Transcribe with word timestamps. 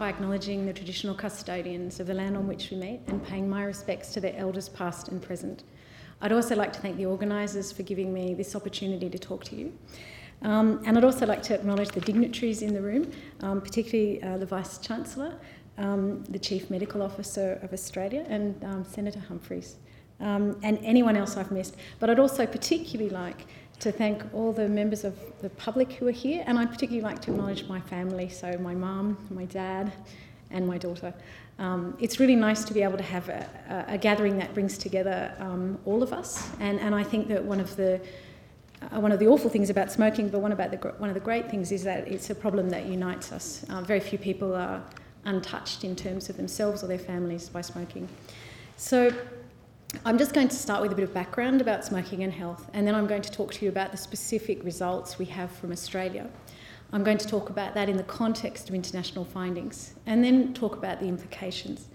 By 0.00 0.08
acknowledging 0.08 0.64
the 0.64 0.72
traditional 0.72 1.14
custodians 1.14 2.00
of 2.00 2.06
the 2.06 2.14
land 2.14 2.34
on 2.34 2.48
which 2.48 2.70
we 2.70 2.76
meet 2.78 3.00
and 3.08 3.22
paying 3.22 3.46
my 3.46 3.62
respects 3.62 4.14
to 4.14 4.18
their 4.18 4.34
elders 4.34 4.66
past 4.66 5.08
and 5.08 5.20
present. 5.20 5.62
I'd 6.22 6.32
also 6.32 6.56
like 6.56 6.72
to 6.72 6.80
thank 6.80 6.96
the 6.96 7.04
organisers 7.04 7.70
for 7.70 7.82
giving 7.82 8.10
me 8.10 8.32
this 8.32 8.56
opportunity 8.56 9.10
to 9.10 9.18
talk 9.18 9.44
to 9.44 9.56
you. 9.56 9.78
Um, 10.40 10.82
and 10.86 10.96
I'd 10.96 11.04
also 11.04 11.26
like 11.26 11.42
to 11.42 11.54
acknowledge 11.54 11.90
the 11.90 12.00
dignitaries 12.00 12.62
in 12.62 12.72
the 12.72 12.80
room, 12.80 13.12
um, 13.42 13.60
particularly 13.60 14.22
uh, 14.22 14.38
the 14.38 14.46
Vice 14.46 14.78
Chancellor, 14.78 15.34
um, 15.76 16.24
the 16.30 16.38
Chief 16.38 16.70
Medical 16.70 17.02
Officer 17.02 17.58
of 17.62 17.74
Australia, 17.74 18.24
and 18.26 18.64
um, 18.64 18.84
Senator 18.86 19.20
Humphries, 19.20 19.76
um, 20.20 20.58
and 20.62 20.78
anyone 20.82 21.14
else 21.14 21.36
I've 21.36 21.52
missed. 21.52 21.76
But 21.98 22.08
I'd 22.08 22.18
also 22.18 22.46
particularly 22.46 23.10
like 23.10 23.44
to 23.80 23.90
thank 23.90 24.22
all 24.34 24.52
the 24.52 24.68
members 24.68 25.04
of 25.04 25.18
the 25.40 25.50
public 25.50 25.92
who 25.92 26.06
are 26.06 26.12
here, 26.12 26.44
and 26.46 26.58
I'd 26.58 26.70
particularly 26.70 27.02
like 27.02 27.20
to 27.22 27.30
acknowledge 27.30 27.66
my 27.66 27.80
family, 27.80 28.28
so 28.28 28.56
my 28.58 28.74
mum, 28.74 29.16
my 29.30 29.46
dad, 29.46 29.92
and 30.50 30.66
my 30.66 30.76
daughter. 30.76 31.14
Um, 31.58 31.96
it's 31.98 32.20
really 32.20 32.36
nice 32.36 32.62
to 32.64 32.74
be 32.74 32.82
able 32.82 32.98
to 32.98 33.02
have 33.02 33.28
a, 33.28 33.86
a 33.88 33.98
gathering 33.98 34.38
that 34.38 34.52
brings 34.52 34.76
together 34.76 35.34
um, 35.38 35.78
all 35.86 36.02
of 36.02 36.12
us, 36.12 36.50
and, 36.60 36.78
and 36.80 36.94
I 36.94 37.02
think 37.02 37.28
that 37.28 37.42
one 37.42 37.60
of 37.60 37.74
the 37.76 38.00
uh, 38.82 38.98
one 38.98 39.12
of 39.12 39.18
the 39.18 39.28
awful 39.28 39.50
things 39.50 39.68
about 39.68 39.92
smoking, 39.92 40.28
but 40.30 40.40
one 40.40 40.52
about 40.52 40.70
the 40.70 40.78
one 40.98 41.10
of 41.10 41.14
the 41.14 41.20
great 41.20 41.50
things 41.50 41.70
is 41.72 41.82
that 41.84 42.08
it's 42.08 42.30
a 42.30 42.34
problem 42.34 42.70
that 42.70 42.86
unites 42.86 43.32
us. 43.32 43.64
Uh, 43.68 43.82
very 43.82 44.00
few 44.00 44.18
people 44.18 44.54
are 44.54 44.82
untouched 45.24 45.84
in 45.84 45.94
terms 45.94 46.30
of 46.30 46.36
themselves 46.36 46.82
or 46.82 46.86
their 46.86 46.98
families 46.98 47.48
by 47.48 47.62
smoking. 47.62 48.08
So. 48.76 49.10
I'm 50.04 50.18
just 50.18 50.32
going 50.32 50.48
to 50.48 50.56
start 50.56 50.82
with 50.82 50.92
a 50.92 50.94
bit 50.94 51.02
of 51.02 51.12
background 51.12 51.60
about 51.60 51.84
smoking 51.84 52.22
and 52.22 52.32
health, 52.32 52.70
and 52.72 52.86
then 52.86 52.94
I'm 52.94 53.06
going 53.06 53.22
to 53.22 53.30
talk 53.30 53.52
to 53.54 53.64
you 53.64 53.70
about 53.70 53.90
the 53.90 53.98
specific 53.98 54.64
results 54.64 55.18
we 55.18 55.26
have 55.26 55.50
from 55.50 55.72
Australia. 55.72 56.30
I'm 56.92 57.04
going 57.04 57.18
to 57.18 57.26
talk 57.26 57.50
about 57.50 57.74
that 57.74 57.88
in 57.88 57.96
the 57.96 58.04
context 58.04 58.68
of 58.68 58.74
international 58.74 59.24
findings, 59.24 59.94
and 60.06 60.22
then 60.22 60.54
talk 60.54 60.76
about 60.76 61.00
the 61.00 61.06
implications. 61.06 61.88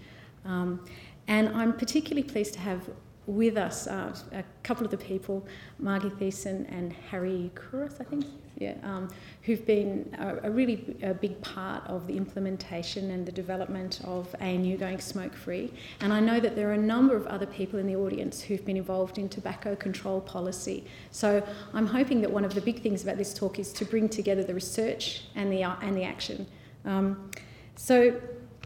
Um, 0.43 0.85
and 1.27 1.49
I'm 1.49 1.73
particularly 1.73 2.27
pleased 2.27 2.53
to 2.55 2.59
have 2.59 2.89
with 3.27 3.57
us 3.57 3.87
uh, 3.87 4.13
a 4.33 4.43
couple 4.61 4.85
of 4.85 4.91
the 4.91 4.97
people, 4.97 5.47
Margie 5.79 6.09
Thiessen 6.09 6.71
and 6.71 6.93
Harry 6.93 7.49
Couros, 7.55 7.99
I 7.99 8.03
think, 8.03 8.25
yeah, 8.57 8.75
um, 8.83 9.09
who've 9.43 9.65
been 9.65 10.15
a, 10.17 10.47
a 10.47 10.51
really 10.51 10.95
a 11.03 11.13
big 11.13 11.39
part 11.41 11.85
of 11.87 12.07
the 12.07 12.15
implementation 12.15 13.11
and 13.11 13.25
the 13.25 13.31
development 13.31 13.99
of 14.05 14.33
ANU 14.39 14.77
going 14.77 14.99
smoke 14.99 15.35
free. 15.35 15.73
And 15.99 16.13
I 16.13 16.21
know 16.21 16.39
that 16.39 16.55
there 16.55 16.69
are 16.69 16.73
a 16.73 16.77
number 16.77 17.15
of 17.15 17.27
other 17.27 17.45
people 17.45 17.79
in 17.79 17.87
the 17.87 17.95
audience 17.95 18.41
who've 18.41 18.65
been 18.65 18.77
involved 18.77 19.17
in 19.17 19.27
tobacco 19.27 19.75
control 19.75 20.21
policy. 20.21 20.85
So 21.11 21.45
I'm 21.73 21.87
hoping 21.87 22.21
that 22.21 22.31
one 22.31 22.45
of 22.45 22.53
the 22.53 22.61
big 22.61 22.81
things 22.81 23.03
about 23.03 23.17
this 23.17 23.33
talk 23.33 23.59
is 23.59 23.73
to 23.73 23.85
bring 23.85 24.07
together 24.07 24.43
the 24.43 24.53
research 24.53 25.23
and 25.35 25.51
the, 25.51 25.63
uh, 25.63 25.75
and 25.81 25.97
the 25.97 26.03
action. 26.03 26.47
Um, 26.85 27.31
so 27.75 28.19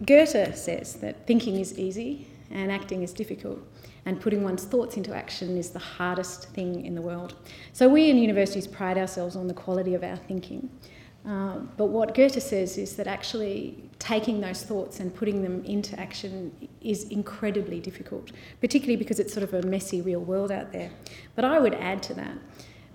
Goethe 0.05 0.55
says 0.55 0.95
that 0.95 1.25
thinking 1.25 1.59
is 1.59 1.79
easy 1.79 2.27
and 2.51 2.71
acting 2.71 3.01
is 3.01 3.11
difficult 3.11 3.59
and 4.09 4.19
putting 4.19 4.43
one's 4.43 4.63
thoughts 4.63 4.97
into 4.97 5.15
action 5.15 5.55
is 5.55 5.69
the 5.69 5.79
hardest 5.79 6.49
thing 6.49 6.83
in 6.83 6.95
the 6.95 7.01
world. 7.01 7.35
So, 7.73 7.87
we 7.87 8.09
in 8.09 8.17
universities 8.17 8.65
pride 8.65 8.97
ourselves 8.97 9.35
on 9.35 9.47
the 9.47 9.53
quality 9.53 9.93
of 9.93 10.03
our 10.03 10.17
thinking. 10.17 10.67
Uh, 11.27 11.59
but 11.77 11.87
what 11.87 12.15
Goethe 12.15 12.41
says 12.41 12.77
is 12.77 12.95
that 12.95 13.05
actually 13.05 13.83
taking 13.99 14.41
those 14.41 14.63
thoughts 14.63 14.99
and 14.99 15.13
putting 15.13 15.43
them 15.43 15.63
into 15.63 15.99
action 15.99 16.51
is 16.81 17.03
incredibly 17.09 17.79
difficult, 17.79 18.31
particularly 18.61 18.95
because 18.95 19.19
it's 19.19 19.31
sort 19.31 19.43
of 19.43 19.53
a 19.53 19.61
messy 19.67 20.01
real 20.01 20.21
world 20.21 20.51
out 20.51 20.71
there. 20.71 20.89
But 21.35 21.45
I 21.45 21.59
would 21.59 21.75
add 21.75 22.01
to 22.03 22.13
that 22.15 22.37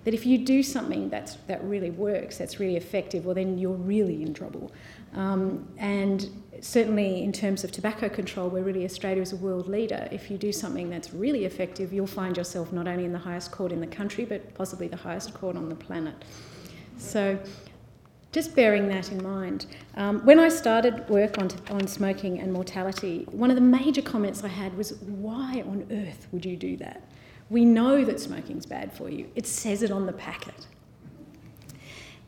that 0.02 0.14
if 0.14 0.26
you 0.26 0.36
do 0.38 0.62
something 0.62 1.08
that's, 1.08 1.36
that 1.46 1.62
really 1.64 1.90
works, 1.90 2.36
that's 2.38 2.58
really 2.58 2.76
effective, 2.76 3.24
well, 3.24 3.34
then 3.34 3.56
you're 3.56 3.72
really 3.72 4.22
in 4.22 4.34
trouble. 4.34 4.70
Um, 5.14 5.66
and 5.78 6.28
certainly 6.64 7.22
in 7.22 7.30
terms 7.30 7.62
of 7.62 7.70
tobacco 7.70 8.08
control, 8.08 8.48
where 8.48 8.62
really 8.62 8.86
Australia 8.86 9.20
is 9.20 9.34
a 9.34 9.36
world 9.36 9.68
leader, 9.68 10.08
if 10.10 10.30
you 10.30 10.38
do 10.38 10.50
something 10.50 10.88
that's 10.88 11.12
really 11.12 11.44
effective, 11.44 11.92
you'll 11.92 12.06
find 12.06 12.38
yourself 12.38 12.72
not 12.72 12.88
only 12.88 13.04
in 13.04 13.12
the 13.12 13.18
highest 13.18 13.52
court 13.52 13.70
in 13.70 13.82
the 13.82 13.86
country, 13.86 14.24
but 14.24 14.54
possibly 14.54 14.88
the 14.88 14.96
highest 14.96 15.34
court 15.34 15.56
on 15.56 15.68
the 15.68 15.74
planet. 15.74 16.14
So, 16.96 17.38
just 18.32 18.56
bearing 18.56 18.88
that 18.88 19.12
in 19.12 19.22
mind. 19.22 19.66
Um, 19.96 20.24
when 20.24 20.38
I 20.38 20.48
started 20.48 21.06
work 21.08 21.36
on, 21.36 21.50
on 21.68 21.86
smoking 21.86 22.40
and 22.40 22.50
mortality, 22.50 23.26
one 23.30 23.50
of 23.50 23.56
the 23.56 23.62
major 23.62 24.02
comments 24.02 24.42
I 24.42 24.48
had 24.48 24.74
was, 24.74 24.94
Why 25.02 25.62
on 25.66 25.86
earth 25.90 26.28
would 26.32 26.46
you 26.46 26.56
do 26.56 26.78
that? 26.78 27.02
We 27.50 27.66
know 27.66 28.06
that 28.06 28.18
smoking's 28.18 28.64
bad 28.64 28.90
for 28.90 29.10
you, 29.10 29.30
it 29.36 29.46
says 29.46 29.82
it 29.82 29.90
on 29.90 30.06
the 30.06 30.14
packet. 30.14 30.66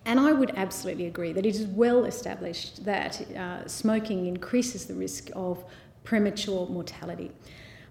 And 0.06 0.20
I 0.20 0.32
would 0.32 0.52
absolutely 0.56 1.06
agree 1.06 1.32
that 1.32 1.44
it 1.44 1.54
is 1.54 1.66
well 1.66 2.04
established 2.04 2.84
that 2.84 3.20
uh, 3.36 3.66
smoking 3.66 4.26
increases 4.26 4.86
the 4.86 4.94
risk 4.94 5.30
of 5.34 5.64
premature 6.04 6.68
mortality. 6.68 7.32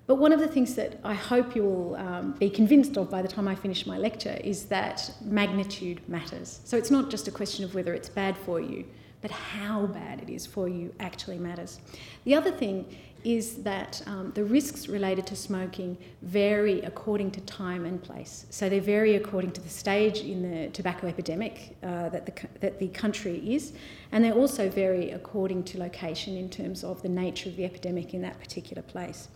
But 0.08 0.16
one 0.16 0.31
of 0.31 0.40
the 0.40 0.48
things 0.48 0.76
that 0.76 0.98
I 1.03 1.14
hope 1.14 1.56
you'll 1.56 1.96
um, 1.96 2.31
be 2.34 2.50
convinced 2.50 2.96
of 2.98 3.09
by 3.09 3.22
the 3.22 3.28
time 3.28 3.50
I 3.50 3.56
finish 3.56 3.86
my 3.86 3.98
lecture 3.98 4.40
is 4.44 4.66
that 4.68 5.12
magnitude 5.22 6.08
matters. 6.08 6.62
So 6.64 6.78
it's 6.78 6.92
not 6.92 7.09
just 7.09 7.28
a 7.28 7.31
question 7.31 7.66
of 7.66 7.76
whether 7.76 7.94
it's 7.94 8.08
bad 8.08 8.38
for 8.38 8.62
you, 8.62 8.86
but 9.22 9.32
how 9.32 9.88
bad 9.88 10.22
it 10.22 10.30
is 10.30 10.46
for 10.46 10.70
you 10.70 10.94
actually 11.02 11.40
matters. 11.40 11.82
The 12.24 12.36
other 12.36 12.52
thing 12.52 12.86
is 13.25 13.63
that 13.63 14.03
um, 14.06 14.31
the 14.36 14.44
risks 14.46 14.88
related 14.88 15.25
to 15.25 15.36
smoking 15.36 15.97
vary 16.22 16.81
according 16.81 17.31
to 17.31 17.41
time 17.41 17.84
and 17.86 18.02
place. 18.02 18.46
So 18.52 18.69
they 18.69 18.80
vary 18.80 19.16
according 19.16 19.52
to 19.53 19.62
the 19.62 19.69
stage 19.69 20.19
in 20.19 20.44
the 20.44 20.69
tobacco 20.69 21.08
epidemic 21.08 21.75
uh, 21.81 22.09
that, 22.09 22.28
the, 22.28 22.34
that 22.59 22.78
the 22.78 22.88
country 22.90 23.38
is, 23.56 23.74
and 24.12 24.24
they 24.24 24.31
also 24.31 24.69
vary 24.69 25.09
according 25.09 25.64
to 25.66 25.80
location 25.80 26.38
in 26.38 26.50
terms 26.50 26.84
of 26.84 27.02
the 27.02 27.09
nature 27.09 27.50
of 27.50 27.56
the 27.56 27.66
epidemic 27.66 28.14
in 28.14 28.22
that 28.22 28.40
particular 28.40 28.84
place. 28.84 29.28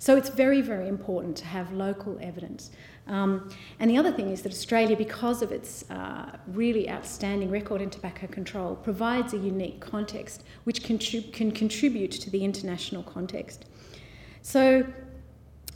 So 0.00 0.16
it's 0.16 0.28
very, 0.28 0.60
very 0.60 0.88
important 0.88 1.36
to 1.38 1.46
have 1.46 1.72
local 1.72 2.18
evidence. 2.20 2.70
Um, 3.06 3.48
and 3.78 3.90
the 3.90 3.96
other 3.96 4.10
thing 4.10 4.30
is 4.30 4.42
that 4.42 4.52
Australia, 4.52 4.96
because 4.96 5.40
of 5.42 5.52
its 5.52 5.88
uh, 5.90 6.36
really 6.48 6.90
outstanding 6.90 7.50
record 7.50 7.80
in 7.80 7.90
tobacco 7.90 8.26
control, 8.26 8.74
provides 8.74 9.32
a 9.32 9.38
unique 9.38 9.80
context 9.80 10.42
which 10.64 10.82
contrib- 10.82 11.32
can 11.32 11.52
contribute 11.52 12.10
to 12.12 12.30
the 12.30 12.44
international 12.44 13.02
context. 13.02 13.66
So, 14.42 14.86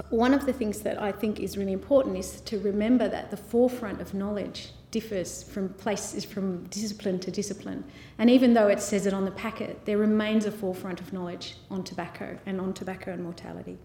one 0.09 0.33
of 0.33 0.47
the 0.47 0.53
things 0.53 0.81
that 0.81 1.01
I 1.01 1.13
think 1.13 1.41
is 1.41 1.59
really 1.59 1.75
important 1.75 2.17
is 2.17 2.41
to 2.41 2.59
remember 2.59 3.09
that 3.09 3.31
the 3.31 3.37
forefront 3.37 4.01
of 4.01 4.15
knowledge 4.15 4.71
differs 4.91 5.43
from 5.43 5.69
places 5.69 6.25
from 6.25 6.65
discipline 6.65 7.21
to 7.21 7.31
discipline. 7.31 7.85
And 8.19 8.31
even 8.31 8.55
though 8.55 8.69
it 8.69 8.81
says 8.81 9.07
it 9.07 9.13
on 9.13 9.25
the 9.25 9.31
packet, 9.31 9.85
there 9.85 9.99
remains 9.99 10.47
a 10.47 10.51
forefront 10.51 11.01
of 11.01 11.13
knowledge 11.13 11.57
on 11.71 11.85
tobacco 11.85 12.39
and 12.47 12.61
on 12.61 12.73
tobacco 12.73 13.13
and 13.13 13.23
mortality. 13.23 13.79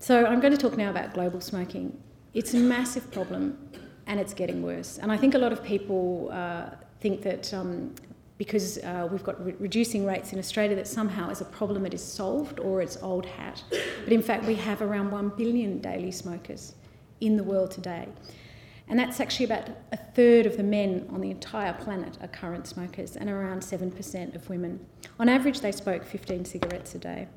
So 0.00 0.26
I'm 0.26 0.40
going 0.40 0.52
to 0.52 0.58
talk 0.58 0.76
now 0.76 0.90
about 0.90 1.12
global 1.12 1.40
smoking. 1.40 2.00
It's 2.32 2.54
a 2.54 2.58
massive 2.58 3.10
problem 3.10 3.58
and 4.06 4.20
it's 4.20 4.32
getting 4.32 4.62
worse. 4.62 4.98
And 4.98 5.10
I 5.10 5.16
think 5.16 5.34
a 5.34 5.38
lot 5.38 5.52
of 5.52 5.62
people 5.62 6.30
uh, 6.32 6.70
think 7.00 7.22
that 7.22 7.52
um, 7.52 7.94
because 8.38 8.78
uh, 8.78 9.08
we've 9.10 9.24
got 9.24 9.44
re- 9.44 9.56
reducing 9.58 10.06
rates 10.06 10.32
in 10.32 10.38
Australia, 10.38 10.76
that 10.76 10.86
somehow 10.86 11.30
as 11.30 11.40
a 11.40 11.44
problem 11.44 11.84
it 11.84 11.92
is 11.92 12.02
solved 12.02 12.60
or 12.60 12.80
it's 12.80 12.96
old 13.02 13.26
hat. 13.26 13.62
But 14.04 14.12
in 14.12 14.22
fact, 14.22 14.44
we 14.44 14.54
have 14.54 14.80
around 14.80 15.10
1 15.10 15.30
billion 15.30 15.80
daily 15.80 16.12
smokers 16.12 16.74
in 17.20 17.36
the 17.36 17.42
world 17.42 17.72
today. 17.72 18.06
And 18.86 18.98
that's 18.98 19.20
actually 19.20 19.46
about 19.46 19.68
a 19.92 19.96
third 19.96 20.46
of 20.46 20.56
the 20.56 20.62
men 20.62 21.06
on 21.10 21.20
the 21.20 21.30
entire 21.30 21.74
planet 21.74 22.16
are 22.22 22.28
current 22.28 22.66
smokers, 22.66 23.16
and 23.16 23.28
around 23.28 23.60
7% 23.60 24.34
of 24.34 24.48
women. 24.48 24.86
On 25.18 25.28
average, 25.28 25.60
they 25.60 25.72
smoke 25.72 26.04
15 26.04 26.44
cigarettes 26.46 26.94
a 26.94 26.98
day. 26.98 27.28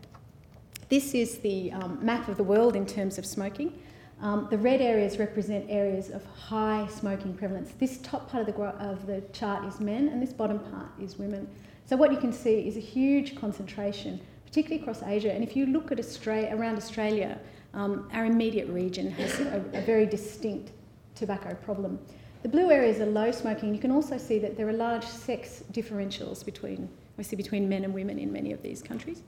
This 0.91 1.13
is 1.13 1.37
the 1.37 1.71
um, 1.71 1.99
map 2.01 2.27
of 2.27 2.35
the 2.35 2.43
world 2.43 2.75
in 2.75 2.85
terms 2.85 3.17
of 3.17 3.25
smoking. 3.25 3.81
Um, 4.21 4.47
the 4.51 4.57
red 4.57 4.81
areas 4.81 5.19
represent 5.19 5.65
areas 5.69 6.09
of 6.09 6.21
high 6.25 6.85
smoking 6.87 7.33
prevalence. 7.33 7.71
This 7.79 7.99
top 7.99 8.29
part 8.29 8.45
of 8.45 8.53
the, 8.53 8.61
of 8.61 9.07
the 9.07 9.23
chart 9.31 9.63
is 9.63 9.79
men, 9.79 10.09
and 10.09 10.21
this 10.21 10.33
bottom 10.33 10.59
part 10.59 10.87
is 11.01 11.17
women. 11.17 11.47
So 11.85 11.95
what 11.95 12.11
you 12.11 12.17
can 12.17 12.33
see 12.33 12.67
is 12.67 12.75
a 12.75 12.81
huge 12.81 13.37
concentration, 13.37 14.19
particularly 14.45 14.81
across 14.81 15.01
Asia. 15.01 15.31
And 15.31 15.45
if 15.45 15.55
you 15.55 15.65
look 15.65 15.93
at 15.93 15.97
Australia, 15.97 16.53
around 16.53 16.75
Australia, 16.75 17.39
um, 17.73 18.09
our 18.11 18.25
immediate 18.25 18.67
region 18.67 19.09
has 19.11 19.39
a, 19.39 19.63
a, 19.73 19.81
very 19.83 20.05
distinct 20.05 20.73
tobacco 21.15 21.55
problem. 21.63 21.99
The 22.43 22.49
blue 22.49 22.69
areas 22.69 22.99
are 22.99 23.05
low 23.05 23.31
smoking. 23.31 23.73
You 23.73 23.79
can 23.79 23.91
also 23.91 24.17
see 24.17 24.39
that 24.39 24.57
there 24.57 24.67
are 24.67 24.73
large 24.73 25.05
sex 25.05 25.63
differentials 25.71 26.43
between, 26.43 26.89
obviously, 27.13 27.37
between 27.37 27.69
men 27.69 27.85
and 27.85 27.93
women 27.93 28.19
in 28.19 28.29
many 28.29 28.51
of 28.51 28.61
these 28.61 28.83
countries. 28.83 29.21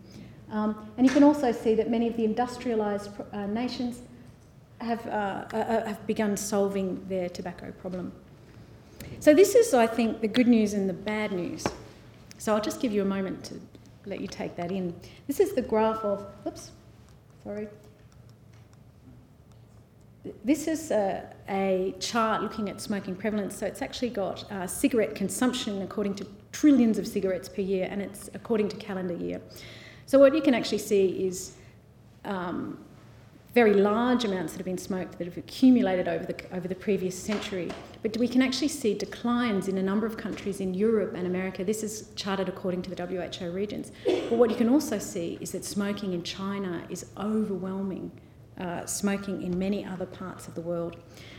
Um, 0.52 0.92
and 0.98 1.08
you 1.08 1.12
can 1.12 1.24
also 1.24 1.52
see 1.52 1.76
that 1.76 1.90
many 1.90 2.08
of 2.08 2.16
the 2.16 2.28
industrialised 2.28 3.10
uh, 3.34 3.48
nations 3.48 4.02
have, 4.84 5.06
uh, 5.08 5.46
uh, 5.54 5.58
uh, 5.58 5.88
have 5.88 6.06
begun 6.08 6.38
solving 6.38 7.04
their 7.08 7.30
tobacco 7.30 7.72
problem. 7.72 8.12
So, 9.20 9.34
this 9.34 9.56
is, 9.56 9.74
I 9.74 9.88
think, 9.88 10.22
the 10.22 10.28
good 10.28 10.48
news 10.48 10.74
and 10.74 10.90
the 10.90 10.94
bad 10.94 11.32
news. 11.32 11.66
So, 12.38 12.54
I'll 12.54 12.62
just 12.62 12.82
give 12.82 12.92
you 12.92 13.02
a 13.02 13.06
moment 13.06 13.44
to 13.46 13.60
let 14.06 14.20
you 14.22 14.28
take 14.28 14.56
that 14.58 14.72
in. 14.72 14.94
This 15.28 15.40
is 15.40 15.54
the 15.54 15.62
graph 15.62 16.04
of, 16.04 16.26
oops, 16.46 16.72
sorry. 17.44 17.68
This 20.44 20.68
is 20.68 20.92
a, 20.92 21.30
a 21.50 21.96
chart 22.00 22.42
looking 22.42 22.70
at 22.70 22.80
smoking 22.80 23.16
prevalence. 23.16 23.58
So, 23.58 23.66
it's 23.66 23.82
actually 23.82 24.10
got 24.10 24.50
uh, 24.52 24.68
cigarette 24.68 25.16
consumption 25.16 25.82
according 25.82 26.16
to 26.16 26.28
trillions 26.52 26.98
of 26.98 27.08
cigarettes 27.08 27.50
per 27.50 27.62
year, 27.62 27.88
and 27.90 28.02
it's 28.02 28.30
according 28.34 28.70
to 28.70 28.76
calendar 28.78 29.16
year. 29.16 29.42
So, 30.06 30.20
what 30.20 30.36
you 30.36 30.42
can 30.42 30.54
actually 30.54 30.80
see 30.80 31.26
is 31.26 31.54
um, 32.26 32.78
very 33.54 33.74
large 33.74 34.26
amounts 34.26 34.54
that 34.54 34.58
have 34.58 34.66
been 34.66 34.78
smoked 34.78 35.18
that 35.18 35.26
have 35.26 35.38
accumulated 35.38 36.08
over 36.08 36.26
the, 36.26 36.56
over 36.56 36.68
the 36.68 36.76
previous 36.76 37.18
century. 37.18 37.72
But 38.02 38.18
we 38.18 38.28
can 38.28 38.42
actually 38.42 38.70
see 38.70 38.96
declines 38.96 39.68
in 39.68 39.78
a 39.78 39.84
number 39.84 40.08
of 40.08 40.18
countries 40.18 40.60
in 40.60 40.74
Europe 40.74 41.14
and 41.16 41.28
America. 41.28 41.64
This 41.64 41.84
is 41.84 42.10
charted 42.16 42.50
according 42.50 42.82
to 42.84 42.94
the 42.94 43.06
WHO 43.06 43.52
regions. 43.52 43.92
But 44.06 44.34
what 44.34 44.50
you 44.50 44.56
can 44.56 44.70
also 44.70 44.98
see 44.98 45.38
is 45.40 45.52
that 45.52 45.64
smoking 45.64 46.14
in 46.14 46.24
China 46.24 46.84
is 46.90 47.06
overwhelming 47.18 48.12
uh, 48.60 48.86
smoking 48.86 49.42
in 49.42 49.58
many 49.58 49.86
other 49.86 50.06
parts 50.06 50.48
of 50.48 50.56
the 50.56 50.62
world. 50.62 50.96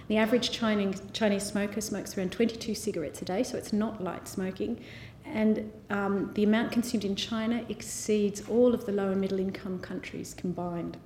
The 0.08 0.16
average 0.16 0.50
Chinese, 0.50 1.00
Chinese 1.12 1.44
smoker 1.44 1.80
smokes 1.80 2.16
around 2.16 2.32
22 2.32 2.74
cigarettes 2.74 3.22
a 3.22 3.24
day, 3.24 3.42
so 3.42 3.56
it's 3.56 3.72
not 3.72 4.02
light 4.02 4.26
smoking. 4.28 4.82
And 5.24 5.72
um, 5.90 6.30
the 6.34 6.44
amount 6.44 6.72
consumed 6.72 7.04
in 7.04 7.16
China 7.16 7.64
exceeds 7.68 8.48
all 8.48 8.74
of 8.74 8.84
the 8.86 8.92
low 8.92 9.10
and 9.10 9.20
middle 9.20 9.38
income 9.38 9.78
countries 9.78 10.34
combined. 10.34 10.96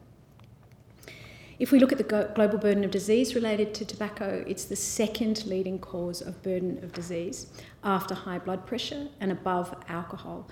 If 1.58 1.72
we 1.72 1.80
look 1.80 1.90
at 1.90 1.98
the 1.98 2.32
global 2.34 2.58
burden 2.58 2.84
of 2.84 2.92
disease 2.92 3.34
related 3.34 3.74
to 3.74 3.84
tobacco, 3.84 4.44
it's 4.46 4.64
the 4.64 4.76
second 4.76 5.44
leading 5.46 5.80
cause 5.80 6.20
of 6.20 6.40
burden 6.42 6.82
of 6.84 6.92
disease 6.92 7.48
after 7.82 8.14
high 8.14 8.38
blood 8.38 8.64
pressure 8.64 9.08
and 9.20 9.32
above 9.32 9.74
alcohol. 9.88 10.48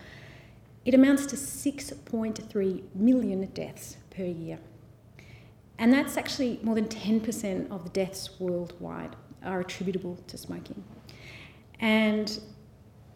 It 0.85 0.95
amounts 0.95 1.27
to 1.27 1.37
6.3 1.37 2.83
million 2.95 3.45
deaths 3.47 3.97
per 4.11 4.25
year. 4.25 4.59
And 5.79 5.93
that's 5.93 6.17
actually 6.17 6.59
more 6.63 6.75
than 6.75 6.87
10% 6.87 7.71
of 7.71 7.85
the 7.85 7.91
deaths 7.91 8.41
worldwide 8.41 9.15
are 9.45 9.61
attributable 9.61 10.19
to 10.27 10.39
smoking. 10.39 10.83
And 11.79 12.41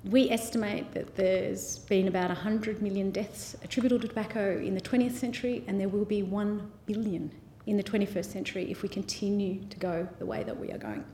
we 0.05 0.31
estimate 0.31 0.93
that 0.93 1.15
there's 1.15 1.79
been 1.81 2.09
about 2.09 2.29
100 2.29 2.81
million 2.81 3.11
deaths 3.11 3.57
attributable 3.63 4.01
to 4.01 4.09
tobacco 4.09 4.59
in 4.59 4.75
the 4.75 4.81
20th 4.81 5.17
century, 5.17 5.63
and 5.67 5.79
there 5.79 5.89
will 5.89 6.07
be 6.07 6.23
1 6.23 6.71
billion 6.87 7.31
in 7.67 7.77
the 7.77 7.83
21st 7.83 8.25
century 8.25 8.71
if 8.71 8.83
we 8.83 8.89
continue 8.89 9.63
to 9.69 9.79
go 9.79 10.09
the 10.19 10.27
way 10.27 10.43
that 10.43 10.59
we 10.59 10.71
are 10.73 10.79
going. 10.79 11.05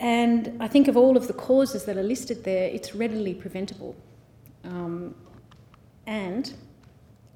And 0.00 0.56
I 0.60 0.68
think 0.68 0.88
of 0.88 0.96
all 0.96 1.16
of 1.16 1.26
the 1.26 1.34
causes 1.34 1.84
that 1.84 1.98
are 1.98 2.02
listed 2.02 2.42
there, 2.42 2.68
it's 2.68 2.94
readily 2.94 3.34
preventable. 3.34 3.94
Um, 4.64 5.14
and 6.06 6.54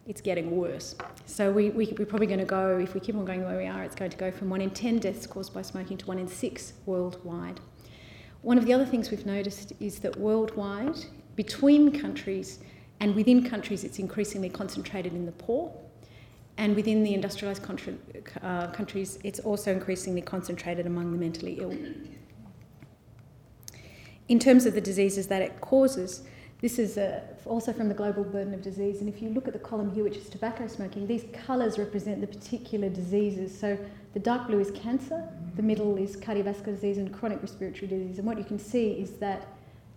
it's 0.06 0.22
getting 0.22 0.56
worse. 0.56 0.96
So 1.26 1.52
we, 1.52 1.70
we, 1.70 1.90
are 1.90 2.06
probably 2.06 2.26
going 2.26 2.38
to 2.38 2.46
go, 2.46 2.78
if 2.78 2.94
we 2.94 3.00
keep 3.00 3.16
on 3.16 3.24
going 3.26 3.42
the 3.42 3.46
way 3.46 3.56
we 3.58 3.66
are, 3.66 3.84
it's 3.84 3.94
going 3.94 4.10
to 4.10 4.16
go 4.16 4.30
from 4.30 4.48
one 4.48 4.62
in 4.62 4.70
10 4.70 4.98
deaths 4.98 5.26
caused 5.26 5.52
by 5.52 5.60
smoking 5.62 5.98
to 5.98 6.06
one 6.06 6.18
in 6.18 6.26
six 6.26 6.72
worldwide. 6.86 7.60
One 8.44 8.58
of 8.58 8.66
the 8.66 8.74
other 8.74 8.84
things 8.84 9.10
we've 9.10 9.24
noticed 9.24 9.72
is 9.80 10.00
that 10.00 10.14
worldwide, 10.18 10.98
between 11.34 11.98
countries 11.98 12.58
and 13.00 13.14
within 13.14 13.48
countries, 13.48 13.84
it's 13.84 13.98
increasingly 13.98 14.50
concentrated 14.50 15.14
in 15.14 15.24
the 15.24 15.32
poor. 15.32 15.72
And 16.58 16.76
within 16.76 17.02
the 17.02 17.16
industrialised 17.16 17.62
uh, 18.42 18.66
countries, 18.66 19.18
it's 19.24 19.40
also 19.40 19.72
increasingly 19.72 20.20
concentrated 20.20 20.84
among 20.84 21.10
the 21.12 21.16
mentally 21.16 21.58
ill. 21.58 21.74
In 24.28 24.38
terms 24.38 24.66
of 24.66 24.74
the 24.74 24.80
diseases 24.82 25.26
that 25.28 25.40
it 25.40 25.62
causes, 25.62 26.24
this 26.64 26.78
is 26.78 26.96
uh, 26.96 27.20
also 27.44 27.74
from 27.74 27.88
the 27.88 27.94
global 27.94 28.24
burden 28.24 28.54
of 28.54 28.62
disease. 28.62 29.00
And 29.00 29.08
if 29.10 29.20
you 29.20 29.28
look 29.28 29.46
at 29.46 29.52
the 29.52 29.58
column 29.58 29.90
here, 29.94 30.02
which 30.02 30.16
is 30.16 30.30
tobacco 30.30 30.66
smoking, 30.66 31.06
these 31.06 31.26
colours 31.46 31.78
represent 31.78 32.22
the 32.22 32.26
particular 32.26 32.88
diseases. 32.88 33.54
So 33.54 33.76
the 34.14 34.18
dark 34.18 34.46
blue 34.46 34.60
is 34.60 34.70
cancer, 34.70 35.28
the 35.56 35.62
middle 35.62 35.98
is 35.98 36.16
cardiovascular 36.16 36.64
disease 36.76 36.96
and 36.96 37.12
chronic 37.12 37.42
respiratory 37.42 37.86
disease. 37.86 38.16
And 38.16 38.26
what 38.26 38.38
you 38.38 38.44
can 38.44 38.58
see 38.58 38.92
is 38.92 39.10
that 39.18 39.46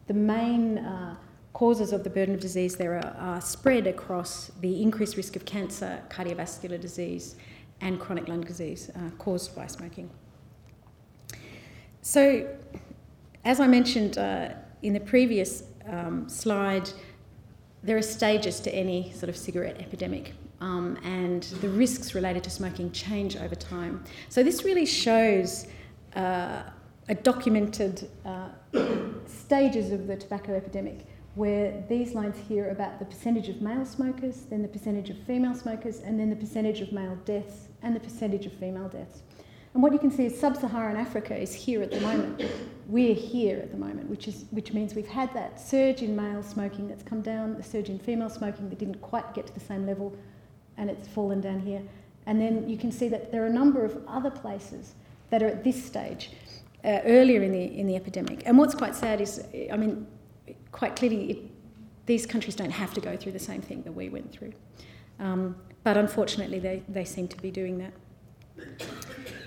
the 0.08 0.14
main 0.14 0.80
uh, 0.80 1.16
causes 1.54 1.94
of 1.94 2.04
the 2.04 2.10
burden 2.10 2.36
of 2.36 2.42
disease 2.42 2.76
there 2.76 2.98
are, 2.98 3.16
are 3.18 3.40
spread 3.40 3.88
across 3.88 4.52
the 4.60 4.82
increased 4.82 5.16
risk 5.16 5.38
of 5.38 5.46
cancer, 5.46 6.04
cardiovascular 6.10 6.82
disease, 6.82 7.38
and 7.80 7.98
chronic 7.98 8.28
lung 8.28 8.42
disease 8.42 8.92
uh, 8.94 9.10
caused 9.18 9.56
by 9.56 9.68
smoking. 9.68 10.10
So, 12.02 12.46
as 13.46 13.62
I 13.62 13.68
mentioned 13.68 14.18
uh, 14.18 14.50
in 14.82 14.92
the 14.92 15.00
previous 15.00 15.64
um, 15.90 16.30
slide, 16.30 16.90
there 17.84 17.98
are 17.98 18.02
stages 18.02 18.60
to 18.62 18.74
any 18.74 19.12
sort 19.14 19.30
of 19.30 19.38
cigarette 19.38 19.78
epidemic, 19.80 20.34
um, 20.62 20.98
and 21.04 21.44
the 21.62 21.70
risks 21.70 22.16
related 22.16 22.44
to 22.44 22.50
smoking 22.50 22.92
change 22.92 23.38
over 23.38 23.56
time. 23.56 24.04
So, 24.30 24.44
this 24.44 24.64
really 24.64 24.86
shows 24.86 25.68
uh, 26.16 26.64
a 27.10 27.16
documented 27.16 28.10
uh, 28.26 28.50
stages 29.26 29.92
of 29.92 30.08
the 30.08 30.18
tobacco 30.18 30.56
epidemic 30.56 31.06
where 31.36 31.84
these 31.88 32.14
lines 32.16 32.36
here 32.48 32.66
are 32.66 32.72
about 32.72 32.98
the 32.98 33.06
percentage 33.06 33.48
of 33.48 33.62
male 33.62 33.86
smokers, 33.86 34.42
then 34.50 34.64
the 34.64 34.68
percentage 34.68 35.12
of 35.12 35.18
female 35.20 35.54
smokers, 35.54 36.00
and 36.00 36.20
then 36.20 36.32
the 36.32 36.36
percentage 36.36 36.82
of 36.82 36.92
male 36.92 37.16
deaths 37.26 37.68
and 37.84 37.96
the 37.96 38.00
percentage 38.00 38.48
of 38.48 38.54
female 38.54 38.90
deaths. 38.90 39.22
And 39.74 39.84
what 39.84 39.94
you 39.94 40.00
can 40.00 40.10
see 40.10 40.26
is 40.26 40.40
sub-Saharan 40.40 40.98
Africa 40.98 41.36
is 41.36 41.54
here 41.54 41.82
at 41.84 41.92
the 41.92 42.00
moment. 42.02 42.44
We're 42.88 43.14
here 43.14 43.58
at 43.58 43.72
the 43.72 43.78
moment, 43.78 44.10
which, 44.10 44.28
is, 44.28 44.46
which 44.52 44.74
means 44.74 44.96
we've 44.96 45.08
had 45.08 45.34
that 45.34 45.60
surge 45.60 46.02
in 46.02 46.16
male 46.16 46.42
smoking 46.42 46.88
that's 46.88 47.04
come 47.04 47.22
down, 47.22 47.56
the 47.56 47.64
surge 47.64 47.90
in 47.90 48.00
female 48.00 48.30
smoking 48.30 48.70
that 48.70 48.80
didn't 48.80 49.02
quite 49.02 49.34
get 49.34 49.46
to 49.48 49.54
the 49.54 49.60
same 49.60 49.86
level, 49.86 50.18
and 50.78 50.90
it's 50.90 51.08
fallen 51.08 51.42
down 51.42 51.60
here. 51.60 51.82
And 52.26 52.42
then 52.42 52.68
you 52.68 52.78
can 52.78 52.92
see 52.92 53.08
that 53.10 53.32
there 53.32 53.44
are 53.44 53.48
a 53.48 53.54
number 53.54 53.86
of 53.86 54.02
other 54.08 54.32
places 54.32 54.96
that 55.30 55.44
are 55.44 55.48
at 55.48 55.64
this 55.64 55.84
stage, 55.84 56.32
uh, 56.84 57.00
earlier 57.06 57.44
in 57.44 57.52
the, 57.52 57.64
in 57.80 57.86
the 57.88 57.96
epidemic. 57.96 58.44
And 58.46 58.58
what's 58.58 58.76
quite 58.76 58.96
sad 58.96 59.22
is, 59.22 59.44
I 59.72 59.78
mean, 59.78 60.08
quite 60.72 60.96
clearly, 60.96 61.32
it, 61.32 61.38
these 62.06 62.26
countries 62.26 62.56
don't 62.56 62.72
have 62.72 62.94
to 62.94 63.02
go 63.02 63.18
through 63.18 63.34
the 63.34 63.40
same 63.40 63.62
thing 63.62 63.84
that 63.84 63.92
we 63.92 64.10
went 64.10 64.32
through. 64.32 64.54
Um, 65.20 65.56
but 65.84 65.98
unfortunately, 65.98 66.60
they, 66.60 66.84
they 66.88 67.06
seem 67.06 67.28
to 67.28 67.38
be 67.42 67.52
doing 67.52 67.78
that. 67.80 67.94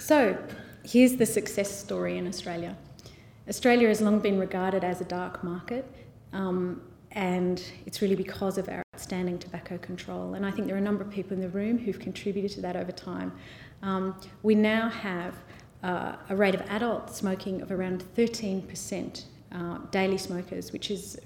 So, 0.01 0.35
here's 0.83 1.17
the 1.17 1.27
success 1.27 1.71
story 1.71 2.17
in 2.17 2.27
Australia. 2.27 2.75
Australia 3.47 3.87
has 3.89 4.01
long 4.01 4.19
been 4.19 4.39
regarded 4.39 4.83
as 4.83 5.03
a 5.03 5.05
dark 5.05 5.45
market, 5.45 5.85
um, 6.33 6.81
and 7.13 7.63
it's 7.85 8.01
really 8.01 8.15
because 8.15 8.57
of 8.57 8.71
our 8.71 8.83
outstanding 8.95 9.39
tobacco 9.39 9.77
control. 9.77 10.33
And 10.35 10.47
I 10.47 10.53
think 10.53 10.69
there 10.69 10.75
are 10.75 10.79
a 10.79 10.89
number 10.91 11.05
of 11.05 11.11
people 11.11 11.35
in 11.35 11.41
the 11.43 11.51
room 11.51 11.77
who've 11.77 11.99
contributed 11.99 12.51
to 12.53 12.63
that 12.63 12.77
over 12.77 12.91
time. 12.91 13.31
Um, 13.83 14.19
we 14.43 14.55
now 14.55 14.89
have 14.89 15.35
uh, 15.83 16.17
a 16.31 16.35
rate 16.35 16.55
of 16.55 16.63
adult 16.63 17.15
smoking 17.15 17.61
of 17.61 17.71
around 17.71 18.03
13% 18.17 19.25
uh, 19.53 19.79
daily 19.91 20.17
smokers, 20.17 20.73
which 20.73 20.91
is 20.91 21.21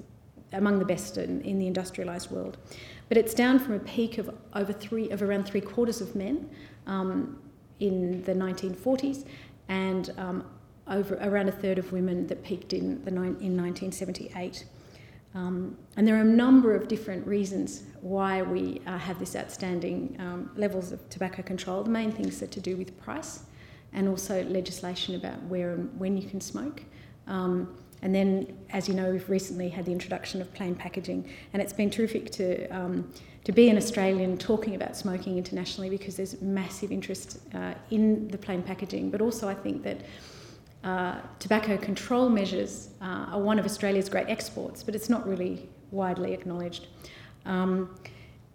among 0.53 0.81
the 0.81 0.85
best 0.85 1.17
in, 1.17 1.41
in 1.43 1.61
the 1.61 1.71
industrialised 1.71 2.33
world. 2.33 2.57
But 3.09 3.19
it's 3.19 3.35
down 3.35 3.61
from 3.61 3.75
a 3.75 3.81
peak 3.81 4.19
of 4.19 4.37
over 4.53 4.73
three 4.73 5.11
of 5.11 5.23
around 5.23 5.45
three 5.45 5.61
quarters 5.61 6.01
of 6.01 6.17
men 6.17 6.51
um, 6.89 7.39
in 7.81 8.23
the 8.25 8.33
1940s, 8.33 9.27
and 9.69 10.13
um, 10.19 10.45
over 10.87 11.15
around 11.23 11.49
a 11.49 11.53
third 11.53 11.79
of 11.79 11.93
women 11.93 12.27
that 12.27 12.43
peaked 12.45 12.73
in 12.73 13.03
the 13.05 13.11
in 13.11 13.57
1978. 13.57 14.65
Um, 15.35 15.77
and 15.97 16.07
there 16.07 16.17
are 16.17 16.21
a 16.21 16.25
number 16.25 16.77
of 16.77 16.87
different 16.87 17.27
reasons 17.27 17.83
why 18.01 18.43
we 18.43 18.81
uh, 18.87 18.99
have 18.99 19.19
this 19.19 19.35
outstanding 19.35 20.17
um, 20.21 20.51
levels 20.55 20.93
of 20.93 21.09
tobacco 21.11 21.43
control. 21.43 21.83
The 21.83 21.91
main 21.91 22.13
things 22.13 22.41
are 22.43 22.47
to 22.47 22.61
do 22.61 22.77
with 22.77 22.97
price 23.01 23.41
and 23.93 24.09
also 24.09 24.45
legislation 24.45 25.17
about 25.17 25.43
where 25.45 25.73
and 25.73 25.99
when 25.99 26.17
you 26.17 26.29
can 26.29 26.41
smoke. 26.41 26.83
Um, 27.27 27.77
and 28.05 28.15
then, 28.15 28.55
as 28.69 28.87
you 28.87 28.93
know, 28.93 29.11
we've 29.11 29.31
recently 29.31 29.71
had 29.71 29.87
the 29.87 29.93
introduction 29.93 30.43
of 30.43 30.53
plain 30.53 30.75
packaging, 30.75 31.27
and 31.55 31.63
it's 31.63 31.73
been 31.73 31.91
terrific 31.91 32.31
to, 32.33 32.69
um, 32.69 33.11
to 33.45 33.51
be 33.51 33.71
an 33.71 33.79
Australian 33.79 34.37
talking 34.37 34.75
about 34.75 34.95
smoking 34.95 35.39
internationally 35.39 35.89
because 35.89 36.15
there's 36.15 36.43
massive 36.43 36.93
interest 36.93 37.39
uh, 37.55 37.73
in 37.91 38.29
the 38.29 38.37
plain 38.37 38.63
packaging. 38.63 39.11
But 39.11 39.23
also, 39.23 39.49
I 39.49 39.55
think 39.55 39.83
that 39.85 40.03
uh, 40.85 41.19
tobacco 41.39 41.79
control 41.79 42.29
measures 42.29 42.91
uh, 43.01 43.33
are 43.33 43.41
one 43.41 43.59
of 43.59 43.65
Australia's 43.65 44.11
great 44.11 44.29
exports, 44.29 44.83
but 44.83 44.95
it's 44.95 45.09
not 45.09 45.27
really 45.27 45.67
widely 45.91 46.35
acknowledged. 46.35 46.89
Um, 47.47 47.99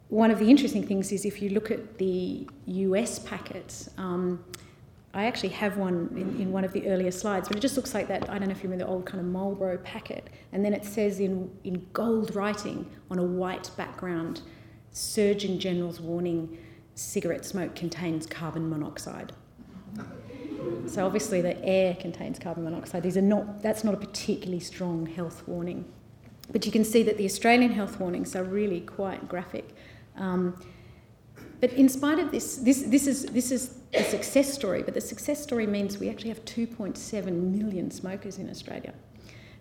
one 0.09 0.29
of 0.29 0.37
the 0.37 0.47
interesting 0.47 0.85
things 0.85 1.11
is 1.11 1.25
if 1.25 1.41
you 1.41 1.49
look 1.49 1.71
at 1.71 1.97
the 1.97 2.47
US 2.67 3.17
packets, 3.17 3.89
um, 3.97 4.45
I 5.13 5.25
actually 5.25 5.49
have 5.49 5.77
one 5.77 6.09
in, 6.11 6.39
in, 6.39 6.51
one 6.51 6.63
of 6.63 6.71
the 6.71 6.87
earlier 6.87 7.11
slides, 7.11 7.47
but 7.47 7.57
it 7.57 7.61
just 7.61 7.75
looks 7.75 7.95
like 7.95 8.07
that. 8.09 8.29
I 8.29 8.37
don't 8.37 8.47
know 8.47 8.51
if 8.51 8.63
you 8.63 8.69
remember 8.69 8.85
the 8.85 8.91
old 8.91 9.05
kind 9.05 9.19
of 9.19 9.25
Marlboro 9.25 9.77
packet. 9.79 10.29
And 10.51 10.63
then 10.63 10.73
it 10.73 10.85
says 10.85 11.19
in, 11.19 11.49
in 11.63 11.87
gold 11.93 12.35
writing 12.35 12.85
on 13.09 13.17
a 13.17 13.23
white 13.23 13.71
background 13.75 14.41
Surgeon 14.91 15.59
General's 15.59 15.99
warning 15.99 16.57
cigarette 16.93 17.45
smoke 17.45 17.75
contains 17.75 18.27
carbon 18.27 18.69
monoxide. 18.69 19.33
So 20.87 21.05
obviously 21.05 21.41
the 21.41 21.63
air 21.63 21.95
contains 21.95 22.37
carbon 22.37 22.65
monoxide. 22.65 23.01
These 23.03 23.17
are 23.17 23.21
not, 23.21 23.61
that's 23.61 23.83
not 23.83 23.93
a 23.93 23.97
particularly 23.97 24.59
strong 24.59 25.05
health 25.05 25.43
warning. 25.47 25.85
But 26.51 26.65
you 26.65 26.71
can 26.71 26.83
see 26.83 27.03
that 27.03 27.17
the 27.17 27.25
Australian 27.25 27.71
health 27.71 27.99
warnings 27.99 28.35
are 28.35 28.43
really 28.43 28.81
quite 28.81 29.27
graphic. 29.29 29.69
Um, 30.17 30.59
but 31.61 31.71
in 31.73 31.89
spite 31.89 32.19
of 32.19 32.31
this, 32.31 32.57
this, 32.57 32.83
this, 32.83 33.07
is, 33.07 33.25
this 33.27 33.51
is 33.51 33.78
a 33.93 34.03
success 34.03 34.53
story, 34.53 34.83
but 34.83 34.93
the 34.93 35.01
success 35.01 35.41
story 35.41 35.65
means 35.65 35.97
we 35.97 36.09
actually 36.09 36.29
have 36.29 36.43
2.7 36.45 37.25
million 37.25 37.89
smokers 37.89 38.37
in 38.37 38.49
Australia. 38.49 38.93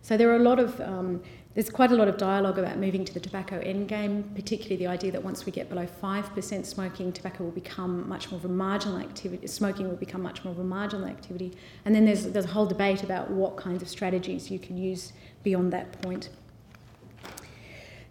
So 0.02 0.16
there 0.16 0.30
are 0.30 0.36
a 0.36 0.42
lot 0.42 0.58
of, 0.58 0.80
um, 0.80 1.22
there's 1.54 1.70
quite 1.70 1.90
a 1.90 1.96
lot 1.96 2.08
of 2.08 2.16
dialogue 2.16 2.58
about 2.58 2.78
moving 2.78 3.04
to 3.04 3.12
the 3.12 3.20
tobacco 3.20 3.60
endgame, 3.60 4.34
particularly 4.34 4.76
the 4.76 4.86
idea 4.86 5.12
that 5.12 5.22
once 5.22 5.44
we 5.44 5.52
get 5.52 5.68
below 5.68 5.86
5% 5.86 6.66
smoking, 6.66 7.12
tobacco 7.12 7.44
will 7.44 7.50
become 7.50 8.08
much 8.08 8.30
more 8.30 8.38
of 8.38 8.44
a 8.44 8.48
marginal 8.48 8.98
activity, 8.98 9.46
smoking 9.46 9.88
will 9.88 9.96
become 9.96 10.22
much 10.22 10.44
more 10.44 10.52
of 10.52 10.60
a 10.60 10.64
marginal 10.64 11.06
activity. 11.06 11.56
And 11.84 11.94
then 11.94 12.04
there's, 12.04 12.24
there's 12.26 12.44
a 12.44 12.48
whole 12.48 12.66
debate 12.66 13.02
about 13.02 13.30
what 13.30 13.56
kinds 13.56 13.82
of 13.82 13.88
strategies 13.88 14.50
you 14.50 14.58
can 14.58 14.78
use 14.78 15.12
beyond 15.42 15.72
that 15.72 16.00
point. 16.02 16.30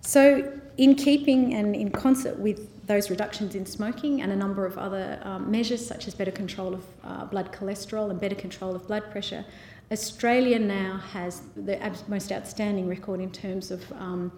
So, 0.02 0.60
in 0.78 0.96
keeping 0.96 1.54
and 1.56 1.76
in 1.76 1.90
concert 1.90 2.38
with 2.38 2.86
those 2.88 3.10
reductions 3.10 3.56
in 3.56 3.66
smoking 3.66 4.22
and 4.22 4.32
a 4.32 4.36
number 4.36 4.66
of 4.66 4.78
other 4.78 5.20
um, 5.24 5.50
measures, 5.50 5.86
such 5.86 6.08
as 6.08 6.14
better 6.14 6.32
control 6.32 6.74
of 6.74 6.84
uh, 7.04 7.26
blood 7.26 7.52
cholesterol 7.52 8.10
and 8.10 8.20
better 8.22 8.36
control 8.36 8.76
of 8.76 8.88
blood 8.88 9.10
pressure, 9.12 9.44
Australia 9.92 10.60
now 10.60 10.98
has 10.98 11.42
the 11.56 11.80
most 12.08 12.32
outstanding 12.32 12.88
record 12.88 13.20
in 13.20 13.32
terms 13.32 13.72
of 13.72 13.90
um, 13.94 14.32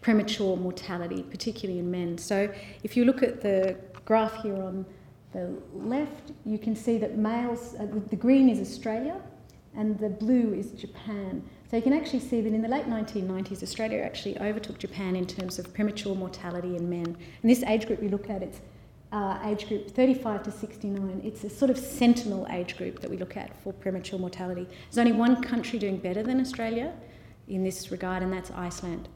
premature 0.00 0.56
mortality, 0.56 1.22
particularly 1.22 1.80
in 1.80 1.90
men. 1.90 2.18
So, 2.18 2.52
if 2.82 2.96
you 2.96 3.04
look 3.04 3.22
at 3.22 3.40
the 3.40 3.76
graph 4.04 4.42
here 4.42 4.62
on 4.62 4.84
the 5.32 5.50
left, 5.74 6.32
you 6.44 6.58
can 6.58 6.76
see 6.76 6.98
that 6.98 7.16
males, 7.16 7.74
uh, 7.80 7.86
the 8.08 8.16
green 8.16 8.48
is 8.48 8.60
Australia 8.60 9.20
and 9.76 9.98
the 9.98 10.10
blue 10.10 10.54
is 10.54 10.70
Japan. 10.72 11.42
So 11.74 11.78
you 11.78 11.82
can 11.82 11.92
actually 11.92 12.20
see 12.20 12.40
that 12.40 12.52
in 12.54 12.62
the 12.62 12.68
late 12.68 12.86
1990s, 12.86 13.60
Australia 13.60 13.98
actually 13.98 14.38
overtook 14.38 14.78
Japan 14.78 15.16
in 15.16 15.26
terms 15.26 15.58
of 15.58 15.74
premature 15.74 16.14
mortality 16.14 16.76
in 16.76 16.88
men. 16.88 17.04
And 17.04 17.50
this 17.50 17.64
age 17.64 17.88
group 17.88 18.00
we 18.00 18.06
look 18.06 18.30
at, 18.30 18.44
it's 18.44 18.60
uh, 19.10 19.40
age 19.42 19.66
group 19.66 19.90
35 19.90 20.44
to 20.44 20.52
69. 20.52 21.20
It's 21.24 21.42
a 21.42 21.50
sort 21.50 21.72
of 21.72 21.76
sentinel 21.76 22.46
age 22.48 22.76
group 22.76 23.00
that 23.00 23.10
we 23.10 23.16
look 23.16 23.36
at 23.36 23.60
for 23.60 23.72
premature 23.72 24.20
mortality. 24.20 24.68
There's 24.84 24.98
only 25.04 25.18
one 25.18 25.42
country 25.42 25.80
doing 25.80 25.96
better 25.96 26.22
than 26.22 26.40
Australia 26.40 26.94
in 27.48 27.64
this 27.64 27.90
regard, 27.90 28.22
and 28.22 28.32
that's 28.32 28.52
Iceland. 28.52 29.08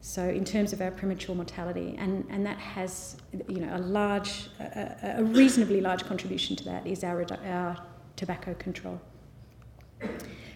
So 0.00 0.30
in 0.30 0.46
terms 0.46 0.72
of 0.72 0.80
our 0.80 0.90
premature 0.90 1.34
mortality, 1.36 1.94
and, 1.98 2.24
and 2.30 2.46
that 2.46 2.56
has 2.56 3.18
you 3.48 3.60
know 3.60 3.76
a 3.76 3.80
large, 3.80 4.48
a, 4.60 5.18
a 5.18 5.24
reasonably 5.24 5.82
large 5.82 6.04
contribution 6.06 6.56
to 6.56 6.64
that 6.64 6.86
is 6.86 7.04
our, 7.04 7.26
our 7.44 7.76
tobacco 8.16 8.54
control. 8.54 8.98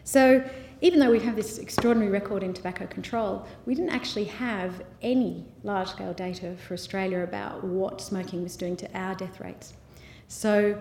So 0.04 0.44
even 0.80 0.98
though 0.98 1.10
we 1.10 1.20
have 1.20 1.36
this 1.36 1.58
extraordinary 1.58 2.10
record 2.10 2.42
in 2.42 2.52
tobacco 2.52 2.86
control, 2.86 3.46
we 3.66 3.74
didn't 3.74 3.90
actually 3.90 4.24
have 4.24 4.82
any 5.00 5.44
large 5.62 5.88
scale 5.88 6.12
data 6.12 6.56
for 6.56 6.74
Australia 6.74 7.20
about 7.20 7.62
what 7.62 8.00
smoking 8.00 8.42
was 8.42 8.56
doing 8.56 8.76
to 8.76 8.98
our 8.98 9.14
death 9.14 9.40
rates. 9.40 9.74
So 10.26 10.76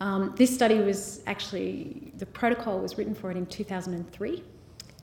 um, 0.00 0.34
this 0.36 0.52
study 0.52 0.80
was 0.80 1.22
actually, 1.26 2.12
the 2.18 2.26
protocol 2.26 2.80
was 2.80 2.98
written 2.98 3.14
for 3.14 3.30
it 3.30 3.36
in 3.36 3.46
2003. 3.46 4.42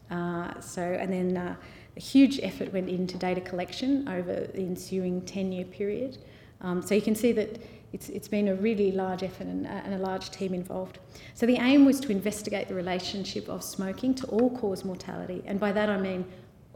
Uh, 0.10 0.60
so, 0.60 0.82
and 0.82 1.13
then 1.13 1.38
uh, 1.38 1.56
a 1.96 2.00
huge 2.00 2.40
effort 2.44 2.74
went 2.74 2.90
into 2.90 3.18
data 3.18 3.40
collection 3.40 4.08
over 4.10 4.48
the 4.54 4.60
ensuing 4.60 5.22
10 5.22 5.51
year 5.54 5.66
period. 5.66 6.18
Um, 6.60 6.82
so 6.82 6.94
you 6.94 7.01
can 7.01 7.16
see 7.16 7.32
that 7.32 7.62
it's, 7.94 8.10
it's 8.10 8.28
been 8.28 8.48
a 8.48 8.56
really 8.56 8.92
large 8.92 9.24
effort 9.24 9.48
and, 9.48 9.68
uh, 9.68 9.70
and, 9.70 9.94
a 9.94 9.98
large 9.98 10.30
team 10.32 10.54
involved. 10.54 11.00
So 11.34 11.46
the 11.46 11.58
aim 11.58 11.86
was 11.86 12.00
to 12.02 12.12
investigate 12.12 12.68
the 12.68 12.76
relationship 12.76 13.50
of 13.50 13.64
smoking 13.64 14.14
to 14.16 14.28
all 14.28 14.50
cause 14.58 14.86
mortality, 14.86 15.44
and 15.46 15.60
by 15.60 15.72
that 15.74 15.90
I 15.90 15.98
mean 15.98 16.26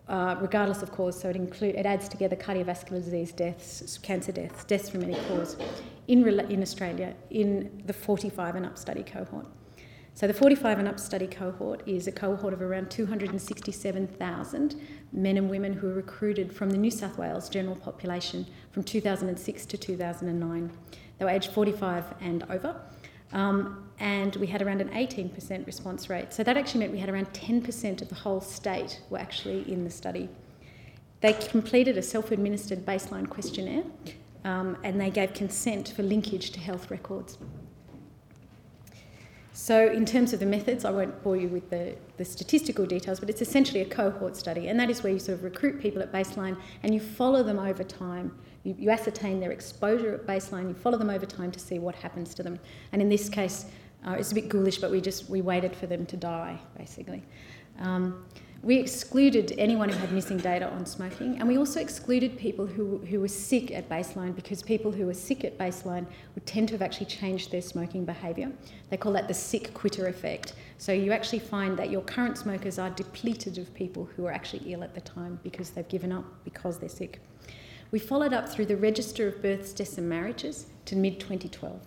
uh, 0.07 0.35
regardless 0.39 0.81
of 0.81 0.91
cause. 0.91 1.19
So 1.19 1.29
it 1.29 1.35
include 1.35 1.75
it 1.75 1.85
adds 1.85 2.07
together 2.07 2.35
cardiovascular 2.35 3.03
disease 3.03 3.31
deaths, 3.31 3.97
cancer 3.99 4.31
deaths, 4.31 4.63
deaths 4.65 4.89
from 4.89 5.03
any 5.03 5.15
cause 5.27 5.57
in 6.07 6.27
in 6.27 6.61
Australia 6.61 7.15
in 7.29 7.83
the 7.85 7.93
45 7.93 8.55
and 8.55 8.65
up 8.65 8.77
study 8.77 9.03
cohort. 9.03 9.47
So 10.13 10.27
the 10.27 10.33
45 10.33 10.79
and 10.79 10.87
up 10.87 10.97
study 10.97 11.27
cohort 11.27 11.85
is 11.85 12.07
a 12.07 12.11
cohort 12.11 12.53
of 12.53 12.61
around 12.61 12.89
267,000 12.89 14.81
men 15.11 15.37
and 15.37 15.49
women 15.49 15.73
who 15.73 15.87
were 15.87 15.93
recruited 15.93 16.53
from 16.55 16.69
the 16.69 16.77
New 16.77 16.89
South 16.89 17.17
Wales 17.17 17.49
general 17.49 17.75
population 17.75 18.47
from 18.71 18.83
2006 18.83 19.65
to 19.65 19.77
2009. 19.77 20.71
They 21.17 21.25
were 21.25 21.31
aged 21.31 21.51
45 21.51 22.05
and 22.21 22.43
over. 22.49 22.75
Um, 23.33 23.85
and 23.99 24.35
we 24.37 24.47
had 24.47 24.61
around 24.61 24.81
an 24.81 24.89
18% 24.89 25.65
response 25.65 26.09
rate. 26.09 26.33
So 26.33 26.43
that 26.43 26.57
actually 26.57 26.81
meant 26.81 26.91
we 26.91 26.99
had 26.99 27.09
around 27.09 27.31
10% 27.33 28.01
of 28.01 28.09
the 28.09 28.15
whole 28.15 28.41
state 28.41 29.01
were 29.09 29.17
actually 29.17 29.71
in 29.71 29.83
the 29.83 29.89
study. 29.89 30.29
They 31.21 31.33
completed 31.33 31.97
a 31.97 32.01
self 32.01 32.31
administered 32.31 32.85
baseline 32.85 33.29
questionnaire 33.29 33.83
um, 34.43 34.77
and 34.83 34.99
they 34.99 35.09
gave 35.09 35.33
consent 35.33 35.93
for 35.95 36.03
linkage 36.03 36.51
to 36.51 36.59
health 36.59 36.91
records. 36.91 37.37
So, 39.53 39.89
in 39.89 40.05
terms 40.05 40.33
of 40.33 40.41
the 40.41 40.45
methods, 40.45 40.83
I 40.83 40.91
won't 40.91 41.23
bore 41.23 41.37
you 41.37 41.47
with 41.47 41.69
the, 41.69 41.95
the 42.17 42.25
statistical 42.25 42.85
details, 42.85 43.21
but 43.21 43.29
it's 43.29 43.41
essentially 43.41 43.79
a 43.79 43.85
cohort 43.85 44.35
study, 44.35 44.67
and 44.67 44.77
that 44.81 44.89
is 44.89 45.01
where 45.01 45.13
you 45.13 45.19
sort 45.19 45.37
of 45.37 45.45
recruit 45.45 45.81
people 45.81 46.01
at 46.01 46.11
baseline 46.11 46.57
and 46.83 46.93
you 46.93 46.99
follow 46.99 47.41
them 47.41 47.57
over 47.57 47.81
time 47.81 48.37
you, 48.65 48.75
you 48.77 48.89
ascertain 48.89 49.39
their 49.39 49.51
exposure 49.51 50.15
at 50.15 50.25
baseline, 50.25 50.67
you 50.67 50.73
follow 50.73 50.97
them 50.97 51.09
over 51.09 51.25
time 51.25 51.51
to 51.51 51.59
see 51.59 51.79
what 51.79 51.95
happens 51.95 52.33
to 52.33 52.43
them. 52.43 52.59
And 52.91 53.01
in 53.01 53.07
this 53.07 53.29
case, 53.29 53.67
uh, 54.05 54.11
it's 54.11 54.31
a 54.31 54.35
bit 54.35 54.49
ghoulish, 54.49 54.79
but 54.79 54.91
we 54.91 54.99
just 54.99 55.29
we 55.29 55.41
waited 55.41 55.75
for 55.75 55.87
them 55.87 56.05
to 56.07 56.17
die, 56.17 56.59
basically. 56.77 57.23
Um, 57.79 58.25
we 58.65 58.77
excluded 58.77 59.53
anyone 59.59 59.89
who 59.89 59.97
had 59.97 60.11
missing 60.11 60.37
data 60.37 60.67
on 60.71 60.87
smoking, 60.87 61.37
and 61.37 61.47
we 61.47 61.57
also 61.57 61.79
excluded 61.79 62.35
people 62.35 62.65
who, 62.65 62.97
who 62.97 63.19
were 63.19 63.27
sick 63.27 63.69
at 63.69 63.87
baseline 63.87 64.35
because 64.35 64.63
people 64.63 64.91
who 64.91 65.05
were 65.05 65.13
sick 65.13 65.43
at 65.43 65.55
baseline 65.55 66.07
would 66.33 66.47
tend 66.47 66.69
to 66.69 66.73
have 66.73 66.81
actually 66.81 67.05
changed 67.05 67.51
their 67.51 67.61
smoking 67.61 68.05
behaviour. 68.05 68.51
They 68.89 68.97
call 68.97 69.11
that 69.13 69.27
the 69.27 69.35
sick 69.35 69.71
quitter 69.75 70.07
effect. 70.07 70.53
So 70.79 70.93
you 70.93 71.11
actually 71.11 71.39
find 71.39 71.77
that 71.77 71.91
your 71.91 72.01
current 72.01 72.39
smokers 72.39 72.79
are 72.79 72.89
depleted 72.89 73.59
of 73.59 73.71
people 73.75 74.09
who 74.15 74.25
are 74.25 74.31
actually 74.31 74.73
ill 74.73 74.83
at 74.83 74.95
the 74.95 75.01
time 75.01 75.39
because 75.43 75.69
they've 75.69 75.87
given 75.87 76.11
up 76.11 76.25
because 76.43 76.79
they're 76.79 76.89
sick. 76.89 77.21
We 77.91 77.99
followed 77.99 78.33
up 78.33 78.49
through 78.49 78.65
the 78.65 78.77
Register 78.77 79.27
of 79.27 79.41
Births, 79.41 79.71
Deaths 79.71 79.97
and 79.97 80.09
Marriages 80.09 80.65
to 80.85 80.95
mid 80.95 81.19
2012. 81.19 81.79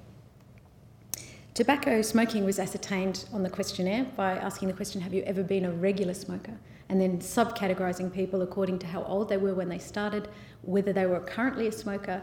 Tobacco 1.54 2.02
smoking 2.02 2.44
was 2.44 2.60
ascertained 2.60 3.24
on 3.32 3.42
the 3.42 3.50
questionnaire 3.50 4.06
by 4.16 4.36
asking 4.36 4.68
the 4.68 4.74
question 4.74 5.00
Have 5.00 5.12
you 5.12 5.22
ever 5.22 5.42
been 5.42 5.64
a 5.64 5.72
regular 5.72 6.14
smoker? 6.14 6.56
And 6.88 7.00
then 7.00 7.18
subcategorising 7.18 8.14
people 8.14 8.42
according 8.42 8.78
to 8.78 8.86
how 8.86 9.02
old 9.02 9.28
they 9.28 9.36
were 9.36 9.54
when 9.54 9.68
they 9.68 9.78
started, 9.78 10.28
whether 10.62 10.92
they 10.92 11.06
were 11.06 11.20
currently 11.20 11.66
a 11.66 11.72
smoker, 11.72 12.22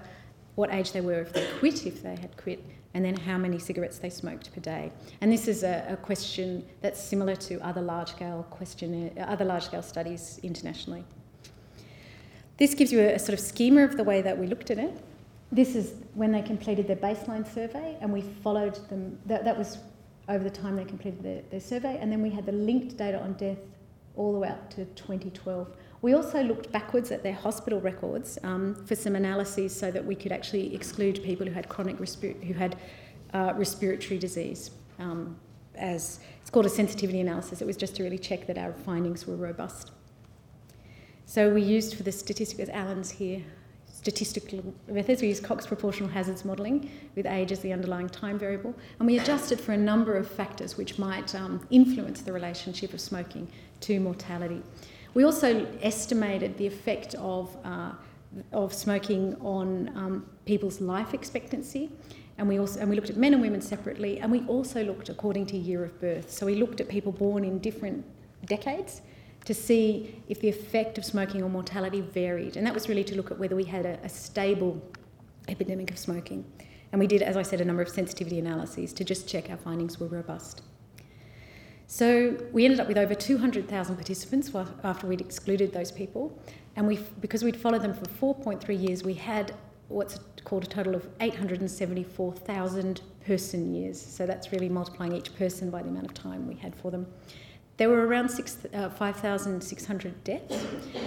what 0.56 0.74
age 0.74 0.94
they 0.94 1.02
were 1.02 1.20
if 1.20 1.34
they 1.34 1.46
quit, 1.60 1.86
if 1.86 2.02
they 2.02 2.16
had 2.16 2.36
quit, 2.38 2.64
and 2.94 3.04
then 3.04 3.16
how 3.16 3.38
many 3.38 3.60
cigarettes 3.60 4.00
they 4.00 4.10
smoked 4.10 4.54
per 4.54 4.62
day. 4.62 4.90
And 5.20 5.30
this 5.30 5.50
is 5.50 5.64
a, 5.64 5.86
a 5.90 5.98
question 5.98 6.66
that's 6.82 7.04
similar 7.04 7.36
to 7.36 7.60
other 7.60 7.82
large 7.82 8.12
scale 8.12 8.48
questionnaire, 8.50 9.12
other 9.28 9.44
large 9.44 9.64
scale 9.64 9.84
studies 9.84 10.40
internationally. 10.44 11.04
This 12.58 12.74
gives 12.74 12.92
you 12.92 13.02
a, 13.02 13.16
a, 13.16 13.20
sort 13.20 13.34
of 13.34 13.40
schema 13.40 13.84
of 13.84 13.98
the 13.98 14.04
way 14.04 14.22
that 14.22 14.38
we 14.38 14.48
looked 14.48 14.72
at 14.72 14.78
it. 14.78 14.98
This 15.52 15.76
is 15.76 15.94
when 16.14 16.32
they 16.32 16.42
completed 16.42 16.88
their 16.88 16.96
baseline 16.96 17.52
survey, 17.52 17.98
and 18.02 18.12
we 18.12 18.22
followed 18.22 18.76
them. 18.90 19.18
That, 19.26 19.44
that 19.44 19.58
was 19.58 19.78
over 20.28 20.44
the 20.44 20.50
time 20.50 20.76
they 20.76 20.86
completed 20.86 21.22
their, 21.22 21.42
their 21.52 21.60
survey, 21.60 21.98
and 22.00 22.12
then 22.12 22.22
we 22.22 22.30
had 22.30 22.46
the 22.46 22.52
linked 22.52 22.98
data 22.98 23.22
on 23.22 23.34
death 23.34 23.60
all 24.16 24.34
the 24.34 24.40
way 24.40 24.48
up 24.48 24.70
to 24.72 24.86
2012. 24.86 25.68
We 26.02 26.14
also 26.14 26.42
looked 26.42 26.72
backwards 26.72 27.12
at 27.12 27.24
their 27.24 27.34
hospital 27.34 27.82
records 27.82 28.40
um, 28.44 28.76
for 28.86 28.96
some 28.96 29.16
analyses 29.16 29.78
so 29.78 29.92
that 29.92 30.04
we 30.04 30.16
could 30.16 30.32
actually 30.32 30.74
exclude 30.74 31.22
people 31.24 31.46
who 31.46 31.54
had 31.54 31.68
chronic 31.68 31.98
respir- 31.98 32.42
who 32.44 32.54
had 32.54 32.78
uh, 33.34 33.54
respiratory 33.56 34.18
disease. 34.18 34.72
Um, 35.00 35.36
as 35.78 36.20
it's 36.42 36.50
called 36.50 36.66
a 36.66 36.70
sensitivity 36.70 37.20
analysis. 37.20 37.62
It 37.62 37.66
was 37.66 37.78
just 37.78 37.96
to 37.98 38.04
really 38.04 38.18
check 38.18 38.48
that 38.48 38.58
our 38.58 38.74
findings 38.74 39.26
were 39.28 39.36
robust. 39.36 39.92
So 41.26 41.50
we 41.50 41.62
used 41.62 41.96
for 41.96 42.04
the 42.04 42.12
statistics, 42.12 42.60
as 42.60 42.70
Alan's 42.70 43.10
here, 43.10 43.42
statistical 43.92 44.64
methods. 44.88 45.22
We 45.22 45.30
used 45.30 45.44
Cox 45.44 45.66
proportional 45.66 46.10
hazards 46.10 46.46
modelling 46.46 46.92
with 47.16 47.26
age 47.26 47.52
as 47.52 47.60
the 47.62 47.74
underlying 47.74 48.10
time 48.10 48.38
variable, 48.38 48.76
and 49.00 49.08
we 49.08 49.18
adjusted 49.18 49.60
for 49.60 49.72
a 49.72 49.78
number 49.78 50.16
of 50.16 50.30
factors 50.30 50.78
which 50.78 51.00
might 51.00 51.34
um, 51.34 51.66
influence 51.72 52.22
the 52.22 52.32
relationship 52.32 52.94
of 52.94 53.02
smoking 53.02 53.48
to 53.82 54.00
mortality. 54.00 54.62
We 55.16 55.24
also 55.24 55.66
estimated 55.82 56.58
the 56.58 56.68
effect 56.68 57.16
of 57.16 57.58
uh, 57.66 57.94
of 58.52 58.74
smoking 58.74 59.36
on 59.42 59.90
um, 59.96 60.26
people's 60.46 60.82
life 60.82 61.14
expectancy. 61.14 61.90
And 62.38 62.50
we 62.50 62.60
also 62.60 62.82
and 62.82 62.90
we 62.90 62.96
looked 62.96 63.10
at 63.10 63.18
men 63.18 63.34
and 63.34 63.42
women 63.42 63.62
separately, 63.62 64.20
and 64.20 64.32
we 64.32 64.46
also 64.46 64.84
looked 64.84 65.10
according 65.10 65.48
to 65.48 65.58
year 65.58 65.84
of 65.84 66.00
birth. 66.00 66.30
So 66.30 66.46
we 66.46 66.56
looked 66.56 66.82
at 66.82 66.88
people 66.88 67.12
born 67.12 67.44
in 67.44 67.60
different 67.60 68.06
decades 68.46 69.02
to 69.46 69.54
see 69.54 70.22
if 70.28 70.40
the 70.42 70.50
effect 70.50 70.98
of 70.98 71.06
smoking 71.06 71.44
on 71.44 71.52
mortality 71.52 72.02
varied. 72.02 72.58
And 72.58 72.66
that 72.66 72.74
was 72.74 72.90
really 72.90 73.04
to 73.06 73.16
look 73.16 73.32
at 73.32 73.40
whether 73.40 73.56
we 73.56 73.64
had 73.64 73.86
a, 73.86 74.00
a 74.04 74.10
stable 74.10 74.82
epidemic 75.48 75.92
of 75.92 75.98
smoking. 75.98 76.44
And 76.92 77.00
we 77.00 77.08
did, 77.08 77.22
as 77.22 77.38
I 77.38 77.44
said, 77.44 77.62
a 77.62 77.66
number 77.66 77.82
of 77.82 77.90
sensitivity 77.90 78.40
analyses 78.40 78.94
to 78.94 79.04
just 79.04 79.28
check 79.28 79.50
our 79.50 79.58
findings 79.58 80.00
were 80.00 80.08
robust. 80.08 80.62
So 81.88 82.38
we 82.52 82.66
ended 82.66 82.80
up 82.80 82.88
with 82.88 82.98
over 82.98 83.14
200,000 83.14 83.96
participants 83.96 84.52
after 84.84 85.06
we'd 85.06 85.22
excluded 85.22 85.72
those 85.72 85.92
people. 85.92 86.38
And 86.76 86.88
we, 86.88 87.00
because 87.22 87.44
we'd 87.44 87.58
followed 87.58 87.84
them 87.84 87.94
for 87.94 88.34
4.3 88.34 88.88
years, 88.88 89.04
we 89.04 89.14
had 89.14 89.54
what's 89.88 90.20
called 90.44 90.64
a 90.64 90.68
total 90.68 90.96
of 90.96 91.08
874,000 91.20 93.02
person 93.26 93.76
years. 93.76 94.02
So 94.02 94.26
that's 94.26 94.52
really 94.52 94.70
multiplying 94.70 95.14
each 95.14 95.36
person 95.36 95.70
by 95.70 95.84
the 95.84 95.90
amount 95.90 96.06
of 96.06 96.14
time 96.14 96.48
we 96.48 96.56
had 96.56 96.76
for 96.76 96.90
them. 96.92 97.06
There 97.78 97.90
were 97.90 98.08
around 98.08 98.30
uh, 98.74 98.90
5,600 98.90 100.24
deaths. 100.24 100.66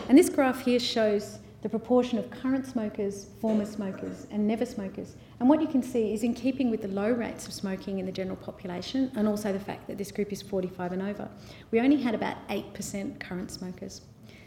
And 0.09 0.19
this 0.19 0.29
graph 0.29 0.65
here 0.65 0.79
shows 0.79 1.39
the 1.63 1.69
proportion 1.69 2.19
of 2.19 2.31
current 2.31 2.67
smokers, 2.67 3.27
former 3.41 3.65
smokers, 3.65 4.27
and 4.31 4.47
never 4.47 4.65
smokers. 4.65 5.17
And 5.41 5.49
what 5.49 5.61
you 5.61 5.67
can 5.67 5.83
see 5.83 6.13
is 6.13 6.23
in 6.23 6.35
keeping 6.35 6.71
with 6.71 6.83
the 6.83 6.89
low 6.89 7.11
rates 7.11 7.47
of 7.47 7.53
smoking 7.53 7.99
in 7.99 8.07
the 8.07 8.13
general 8.13 8.37
population, 8.37 9.11
and 9.17 9.27
also 9.27 9.53
the 9.53 9.59
fact 9.61 9.89
that 9.89 9.99
this 9.99 10.13
group 10.13 10.33
is 10.33 10.43
45 10.43 10.93
and 10.93 11.03
over, 11.03 11.29
we 11.71 11.81
only 11.81 11.97
had 11.97 12.15
about 12.15 12.37
8% 12.49 13.19
current 13.19 13.51
smokers. 13.51 14.03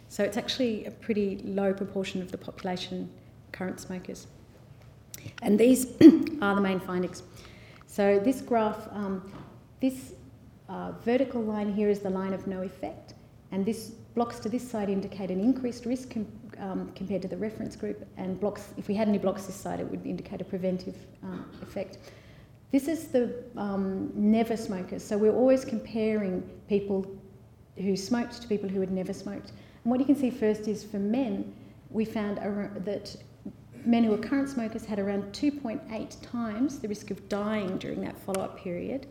So 0.08 0.24
it's 0.24 0.38
actually 0.38 0.86
a 0.86 0.92
pretty 0.92 1.42
low 1.44 1.74
proportion 1.74 2.22
of 2.22 2.32
the 2.32 2.38
population 2.38 3.10
current 3.52 3.80
smokers. 3.80 4.28
And 5.42 5.60
these 5.60 5.86
are 6.42 6.56
the 6.56 6.62
main 6.62 6.80
findings. 6.80 7.24
So 7.88 8.20
this 8.20 8.42
graph, 8.42 8.88
um, 8.92 9.32
this 9.82 10.14
uh, 10.72 10.92
vertical 11.04 11.42
line 11.42 11.74
here 11.74 11.90
is 11.90 12.00
the 12.00 12.10
line 12.10 12.34
of 12.34 12.48
no 12.48 12.62
effect, 12.62 13.14
and 13.52 13.66
this 13.66 13.90
blocks 14.16 14.40
to 14.40 14.50
this 14.50 14.70
side 14.70 14.90
indicate 14.90 15.30
an 15.30 15.40
increased 15.40 15.86
risk 15.86 16.12
com- 16.12 16.28
um, 16.60 16.92
compared 16.96 17.22
to 17.22 17.28
the 17.28 17.38
reference 17.38 17.76
group, 17.76 18.08
and 18.18 18.40
blocks, 18.40 18.70
if 18.78 18.88
we 18.88 18.94
had 18.94 19.08
any 19.08 19.18
blocks 19.18 19.46
this 19.46 19.56
side, 19.56 19.80
it 19.80 19.90
would 19.90 20.06
indicate 20.06 20.40
a 20.40 20.46
preventive 20.46 20.96
uh, 21.26 21.44
effect. 21.62 21.98
This 22.72 22.88
is 22.88 23.08
the 23.08 23.44
um, 23.58 24.12
never 24.16 24.56
smokers, 24.56 25.04
so 25.04 25.18
we're 25.18 25.36
always 25.36 25.66
comparing 25.66 26.42
people 26.70 27.06
who 27.78 27.98
smoked 27.98 28.42
to 28.42 28.48
people 28.48 28.70
who 28.70 28.80
had 28.80 28.92
never 28.92 29.14
smoked. 29.14 29.52
And 29.84 29.92
what 29.92 30.00
you 30.00 30.06
can 30.06 30.16
see 30.16 30.30
first 30.30 30.68
is 30.68 30.84
for 30.84 31.00
men, 31.00 31.54
we 31.90 32.06
found 32.06 32.38
a, 32.38 32.72
that 32.86 33.14
men 33.86 34.06
who 34.06 34.12
were 34.12 34.18
current 34.18 34.48
smokers 34.48 34.86
had 34.86 35.00
around 35.00 35.24
2.8 35.34 36.16
times 36.22 36.80
the 36.80 36.88
risk 36.88 37.12
of 37.12 37.28
dying 37.28 37.78
during 37.78 38.00
that 38.02 38.18
follow 38.20 38.42
up 38.42 38.58
period 38.58 39.08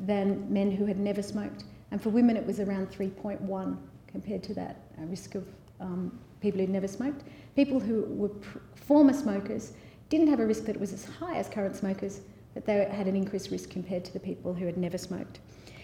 than 0.00 0.52
men 0.52 0.70
who 0.70 0.86
had 0.86 0.98
never 0.98 1.22
smoked. 1.22 1.64
And 1.90 2.02
for 2.02 2.10
women, 2.10 2.36
it 2.36 2.46
was 2.46 2.60
around 2.60 2.90
3.1 2.90 3.76
compared 4.06 4.42
to 4.44 4.54
that 4.54 4.82
risk 4.98 5.34
of 5.34 5.46
um, 5.80 6.18
people 6.40 6.60
who'd 6.60 6.70
never 6.70 6.88
smoked. 6.88 7.22
People 7.54 7.80
who 7.80 8.04
were 8.08 8.28
pr- 8.28 8.58
former 8.74 9.12
smokers 9.12 9.72
didn't 10.08 10.28
have 10.28 10.40
a 10.40 10.46
risk 10.46 10.64
that 10.64 10.78
was 10.78 10.92
as 10.92 11.04
high 11.04 11.36
as 11.36 11.48
current 11.48 11.76
smokers, 11.76 12.20
but 12.54 12.64
they 12.64 12.84
had 12.90 13.06
an 13.06 13.16
increased 13.16 13.50
risk 13.50 13.70
compared 13.70 14.04
to 14.04 14.12
the 14.12 14.20
people 14.20 14.54
who 14.54 14.66
had 14.66 14.76
never 14.76 14.98
smoked. 14.98 15.40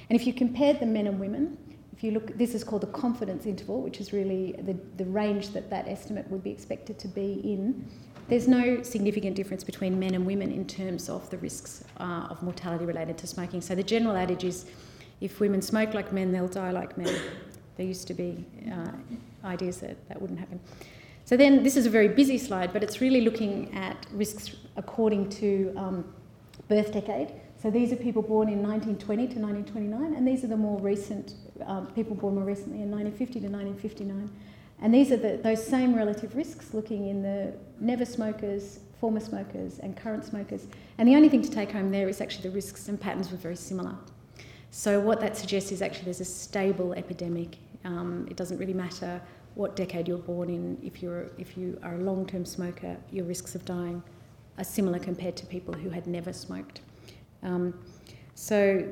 And 0.08 0.20
if 0.20 0.26
you 0.26 0.32
compared 0.32 0.80
the 0.80 0.86
men 0.86 1.06
and 1.06 1.18
women, 1.18 1.56
if 1.92 2.02
you 2.02 2.10
look, 2.12 2.36
this 2.36 2.54
is 2.54 2.64
called 2.64 2.82
the 2.82 2.88
confidence 2.88 3.46
interval, 3.46 3.82
which 3.82 4.00
is 4.00 4.12
really 4.12 4.54
the, 4.62 4.76
the 4.96 5.04
range 5.04 5.50
that 5.50 5.70
that 5.70 5.88
estimate 5.88 6.28
would 6.30 6.42
be 6.42 6.50
expected 6.50 6.98
to 7.00 7.08
be 7.08 7.40
in. 7.44 7.88
There's 8.28 8.48
no 8.48 8.82
significant 8.82 9.36
difference 9.36 9.64
between 9.64 9.98
men 9.98 10.14
and 10.14 10.24
women 10.24 10.50
in 10.50 10.66
terms 10.66 11.08
of 11.08 11.28
the 11.30 11.38
risks 11.38 11.84
uh, 11.98 12.28
of 12.30 12.42
mortality 12.42 12.84
related 12.84 13.18
to 13.18 13.26
smoking. 13.26 13.60
So 13.60 13.74
the 13.74 13.82
general 13.82 14.16
adage 14.16 14.44
is 14.44 14.66
if 15.20 15.38
women 15.40 15.62
smoke 15.62 15.94
like 15.94 16.12
men, 16.12 16.32
they'll 16.32 16.48
die 16.48 16.70
like 16.70 16.96
men. 16.96 17.14
There 17.76 17.86
used 17.86 18.06
to 18.08 18.14
be 18.14 18.44
uh, 18.70 18.90
ideas 19.46 19.78
that 19.78 19.96
that 20.08 20.20
wouldn't 20.20 20.38
happen. 20.38 20.60
So 21.24 21.36
then, 21.36 21.62
this 21.62 21.76
is 21.76 21.86
a 21.86 21.90
very 21.90 22.08
busy 22.08 22.36
slide, 22.36 22.72
but 22.72 22.82
it's 22.82 23.00
really 23.00 23.20
looking 23.20 23.72
at 23.74 24.06
risks 24.12 24.56
according 24.76 25.30
to 25.30 25.72
um, 25.76 26.04
birth 26.68 26.92
decade. 26.92 27.32
So 27.62 27.70
these 27.70 27.92
are 27.92 27.96
people 27.96 28.22
born 28.22 28.48
in 28.48 28.60
1920 28.60 29.28
to 29.28 29.38
1929, 29.38 30.14
and 30.14 30.26
these 30.26 30.42
are 30.42 30.48
the 30.48 30.56
more 30.56 30.80
recent 30.80 31.34
um, 31.64 31.86
people 31.88 32.16
born 32.16 32.34
more 32.34 32.44
recently 32.44 32.82
in 32.82 32.90
1950 32.90 33.40
to 33.40 33.46
1959. 33.46 34.30
And 34.82 34.92
these 34.92 35.12
are 35.12 35.16
the, 35.16 35.36
those 35.36 35.64
same 35.64 35.94
relative 35.94 36.34
risks, 36.34 36.74
looking 36.74 37.06
in 37.06 37.22
the 37.22 37.54
never 37.78 38.04
smokers, 38.04 38.80
former 39.00 39.20
smokers, 39.20 39.78
and 39.78 39.96
current 39.96 40.24
smokers. 40.24 40.66
And 40.98 41.08
the 41.08 41.14
only 41.14 41.28
thing 41.28 41.40
to 41.42 41.50
take 41.50 41.70
home 41.70 41.92
there 41.92 42.08
is 42.08 42.20
actually 42.20 42.48
the 42.48 42.54
risks 42.54 42.88
and 42.88 43.00
patterns 43.00 43.30
were 43.30 43.36
very 43.36 43.56
similar. 43.56 43.94
So 44.72 44.98
what 44.98 45.20
that 45.20 45.36
suggests 45.36 45.70
is 45.70 45.82
actually 45.82 46.06
there's 46.06 46.20
a 46.20 46.24
stable 46.24 46.94
epidemic. 46.94 47.58
Um, 47.84 48.26
it 48.28 48.36
doesn't 48.36 48.58
really 48.58 48.74
matter 48.74 49.22
what 49.54 49.76
decade 49.76 50.08
you're 50.08 50.18
born 50.18 50.50
in. 50.50 50.78
If 50.82 51.00
you're 51.02 51.30
if 51.38 51.56
you 51.56 51.78
are 51.82 51.94
a 51.94 51.98
long-term 51.98 52.44
smoker, 52.44 52.96
your 53.10 53.24
risks 53.24 53.54
of 53.54 53.64
dying 53.64 54.02
are 54.58 54.64
similar 54.64 54.98
compared 54.98 55.36
to 55.36 55.46
people 55.46 55.74
who 55.74 55.90
had 55.90 56.06
never 56.06 56.32
smoked. 56.32 56.80
Um, 57.42 57.78
so, 58.34 58.82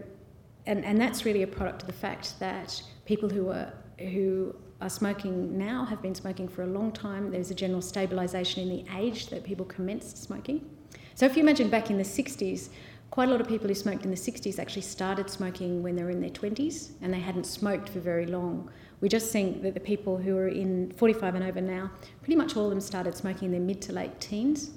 and 0.66 0.85
and 0.85 1.00
that's 1.00 1.24
really 1.24 1.42
a 1.42 1.46
product 1.46 1.83
of 1.83 1.87
the 1.87 1.94
fact 1.94 2.38
that 2.40 2.81
people 3.07 3.29
who 3.29 3.48
are 3.48 3.72
who 3.98 4.55
are 4.81 4.90
smoking 4.90 5.57
now 5.59 5.85
have 5.85 6.01
been 6.01 6.14
smoking 6.14 6.49
for 6.49 6.62
a 6.62 6.66
long 6.66 6.93
time. 6.93 7.31
There's 7.31 7.51
a 7.51 7.55
general 7.55 7.81
stabilisation 7.81 8.59
in 8.59 8.69
the 8.69 8.85
age 8.97 9.27
that 9.29 9.45
people 9.45 9.66
commenced 9.66 10.23
smoking. 10.23 10.69
So 11.14 11.27
if 11.27 11.37
you 11.37 11.43
imagine 11.43 11.69
back 11.69 11.90
in 11.90 11.99
the 11.99 12.05
60s, 12.05 12.71
quite 13.11 13.29
a 13.29 13.31
lot 13.31 13.40
of 13.40 13.49
people 13.49 13.69
who 13.69 13.75
smoked 13.75 14.05
in 14.05 14.11
the 14.11 14.16
60s 14.16 14.59
actually 14.59 14.83
started 14.83 15.29
smoking 15.29 15.83
when 15.83 15.97
they 15.97 16.03
were 16.03 16.11
in 16.11 16.21
their 16.21 16.31
20s 16.31 16.93
and 17.03 17.12
they 17.12 17.21
hadn't 17.21 17.45
smoked 17.45 17.88
for 17.88 18.01
very 18.01 18.27
long. 18.27 18.71
We 19.01 19.09
just 19.09 19.33
think 19.33 19.62
that 19.62 19.75
the 19.75 19.81
people 19.81 20.16
who 20.16 20.37
are 20.37 20.49
in 20.49 20.93
45 20.97 21.35
and 21.35 21.45
over 21.45 21.61
now, 21.61 21.90
pretty 22.23 22.37
much 22.37 22.57
all 22.57 22.64
of 22.64 22.71
them 22.71 22.81
started 22.81 23.16
smoking 23.16 23.47
in 23.47 23.53
their 23.53 23.61
mid 23.61 23.83
to 23.83 23.93
late 23.93 24.19
teens 24.21 24.71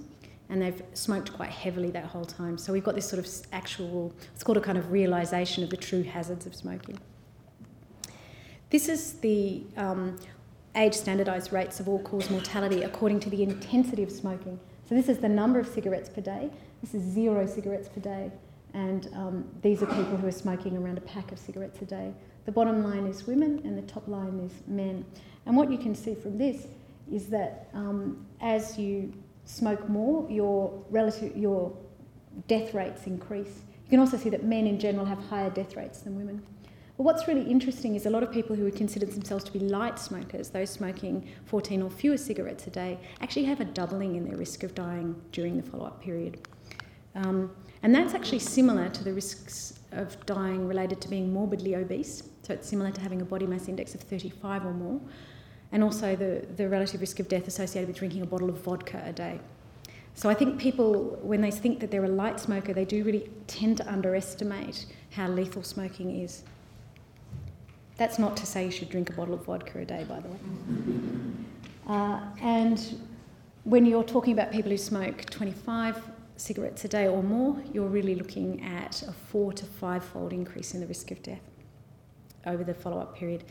and 0.50 0.62
they've 0.62 0.82
smoked 0.94 1.34
quite 1.34 1.50
heavily 1.50 1.92
that 1.92 2.06
whole 2.06 2.26
time. 2.26 2.58
So 2.58 2.74
we've 2.74 2.84
got 2.84 2.96
this 2.96 3.08
sort 3.08 3.26
of 3.26 3.32
actual, 3.54 4.14
it's 4.34 4.44
called 4.44 4.58
a 4.58 4.62
kind 4.62 4.78
of 4.78 4.92
realisation 4.92 5.64
of 5.64 5.70
the 5.70 5.78
true 5.78 6.04
hazards 6.04 6.46
of 6.46 6.56
smoking. 6.56 7.00
This 8.74 8.90
is 8.90 9.14
the 9.20 9.62
um, 9.78 10.18
age 10.76 10.96
standardised 10.96 11.54
rates 11.54 11.80
of 11.80 11.88
all 11.88 12.00
cause 12.00 12.32
mortality 12.32 12.82
according 12.82 13.20
to 13.20 13.30
the 13.30 13.44
intensity 13.44 14.02
of 14.02 14.12
smoking. 14.12 14.60
So 14.90 14.96
this 14.96 15.10
is 15.10 15.20
the 15.20 15.30
number 15.30 15.60
of 15.60 15.68
cigarettes 15.68 16.10
per 16.10 16.22
day. 16.22 16.50
This 16.82 16.96
is 16.96 17.04
zero 17.04 17.46
cigarettes 17.46 17.88
per 17.88 18.00
day. 18.00 18.32
And 18.74 19.12
um, 19.14 19.48
these 19.62 19.84
are 19.84 19.86
people 19.86 20.18
who 20.18 20.26
are 20.26 20.32
smoking 20.32 20.76
around 20.76 20.98
a 20.98 21.02
pack 21.02 21.32
of 21.32 21.38
cigarettes 21.38 21.84
a 21.84 21.86
day. 21.86 22.16
The 22.46 22.52
bottom 22.52 22.84
line 22.84 23.06
is 23.06 23.28
women 23.28 23.62
and 23.64 23.78
the 23.78 23.84
top 23.84 24.08
line 24.08 24.40
is 24.40 24.64
men. 24.66 25.06
And 25.46 25.56
what 25.56 25.70
you 25.72 25.78
can 25.78 25.94
see 25.94 26.16
from 26.16 26.40
this 26.40 26.66
is 27.12 27.28
that 27.28 27.70
um, 27.76 28.26
as 28.42 28.80
you 28.80 29.14
smoke 29.46 29.88
more, 29.88 30.28
your 30.32 30.84
relative, 30.90 31.38
your 31.38 31.72
death 32.48 32.74
rates 32.74 33.06
increase. 33.06 33.62
You 33.84 33.92
can 33.92 34.00
also 34.00 34.18
see 34.18 34.30
that 34.30 34.44
men 34.44 34.66
in 34.66 34.80
general 34.80 35.06
have 35.06 35.20
higher 35.20 35.52
death 35.52 35.76
rates 35.76 36.00
than 36.00 36.16
women. 36.16 36.42
But 36.98 37.04
what's 37.04 37.28
really 37.28 37.44
interesting 37.50 37.96
is 37.96 38.06
a 38.06 38.10
lot 38.10 38.22
of 38.22 38.32
people 38.32 38.56
who 38.56 38.64
would 38.64 38.76
consider 38.76 39.06
themselves 39.08 39.44
to 39.46 39.52
be 39.52 39.60
light 39.60 39.98
smokers, 39.98 40.50
those 40.50 40.70
smoking 40.70 41.28
14 41.46 41.82
or 41.82 41.90
fewer 41.90 42.18
cigarettes 42.18 42.68
a 42.68 42.70
day, 42.70 43.00
actually 43.20 43.46
have 43.46 43.60
a 43.60 43.66
doubling 43.66 44.16
in 44.16 44.26
their 44.26 44.38
risk 44.38 44.64
of 44.64 44.76
dying 44.76 45.20
during 45.32 45.58
the 45.58 45.64
follow 45.64 45.86
up 45.86 46.02
period. 46.02 46.48
Um, 47.16 47.52
and 47.82 47.94
that's 47.94 48.14
actually 48.14 48.40
similar 48.40 48.90
to 48.90 49.04
the 49.04 49.14
risks 49.14 49.80
of 49.92 50.24
dying 50.26 50.68
related 50.68 51.02
to 51.02 51.10
being 51.10 51.34
morbidly 51.34 51.76
obese. 51.76 52.24
So 52.44 52.54
it's 52.54 52.68
similar 52.68 52.92
to 52.92 53.02
having 53.02 53.22
a 53.22 53.26
body 53.26 53.48
mass 53.48 53.68
index 53.68 53.96
of 53.96 54.02
35 54.02 54.66
or 54.66 54.74
more, 54.74 55.02
and 55.72 55.84
also 55.84 56.16
the, 56.16 56.46
the 56.56 56.70
relative 56.70 57.02
risk 57.02 57.20
of 57.20 57.28
death 57.28 57.48
associated 57.48 57.88
with 57.88 57.98
drinking 57.98 58.22
a 58.22 58.26
bottle 58.26 58.50
of 58.50 58.58
vodka 58.62 59.02
a 59.06 59.12
day. 59.14 59.40
So 60.16 60.30
I 60.30 60.36
think 60.36 60.60
people, 60.60 61.20
when 61.24 61.42
they 61.42 61.50
think 61.50 61.80
that 61.80 61.90
they're 61.90 62.06
a 62.06 62.10
light 62.10 62.40
smoker, 62.40 62.72
they 62.72 62.86
do 62.86 63.04
really 63.04 63.30
tend 63.48 63.78
to 63.78 63.92
underestimate 63.92 64.86
how 65.12 65.28
lethal 65.28 65.64
smoking 65.64 66.22
is. 66.22 66.44
That's 67.98 68.18
not 68.18 68.36
to 68.38 68.46
say 68.46 68.66
you 68.66 68.72
should 68.72 68.90
drink 68.90 69.10
a 69.10 69.14
bottle 69.14 69.34
of 69.34 69.46
vodka 69.46 69.80
a 69.80 69.86
day, 69.86 70.06
by 70.08 70.20
the 70.20 70.28
way. 70.28 70.38
Uh, 71.88 72.22
and 72.42 73.00
when 73.64 73.86
you're 73.86 74.04
talking 74.04 74.34
about 74.34 74.52
people 74.52 74.72
who 74.72 74.78
smoke 74.78 75.26
25 75.26 76.02
cigarettes 76.38 76.84
a 76.86 76.88
day 76.88 77.08
or 77.08 77.22
more, 77.22 77.62
you're 77.72 77.88
really 77.88 78.16
looking 78.16 78.64
at 78.64 79.02
a 79.04 79.12
four 79.12 79.54
to 79.54 79.66
five 79.66 80.04
fold 80.04 80.34
increase 80.34 80.74
in 80.74 80.80
the 80.80 80.88
risk 80.88 81.12
of 81.12 81.22
death 81.22 81.42
over 82.46 82.64
the 82.64 82.74
follow 82.74 83.00
up 83.00 83.16
period. 83.16 83.44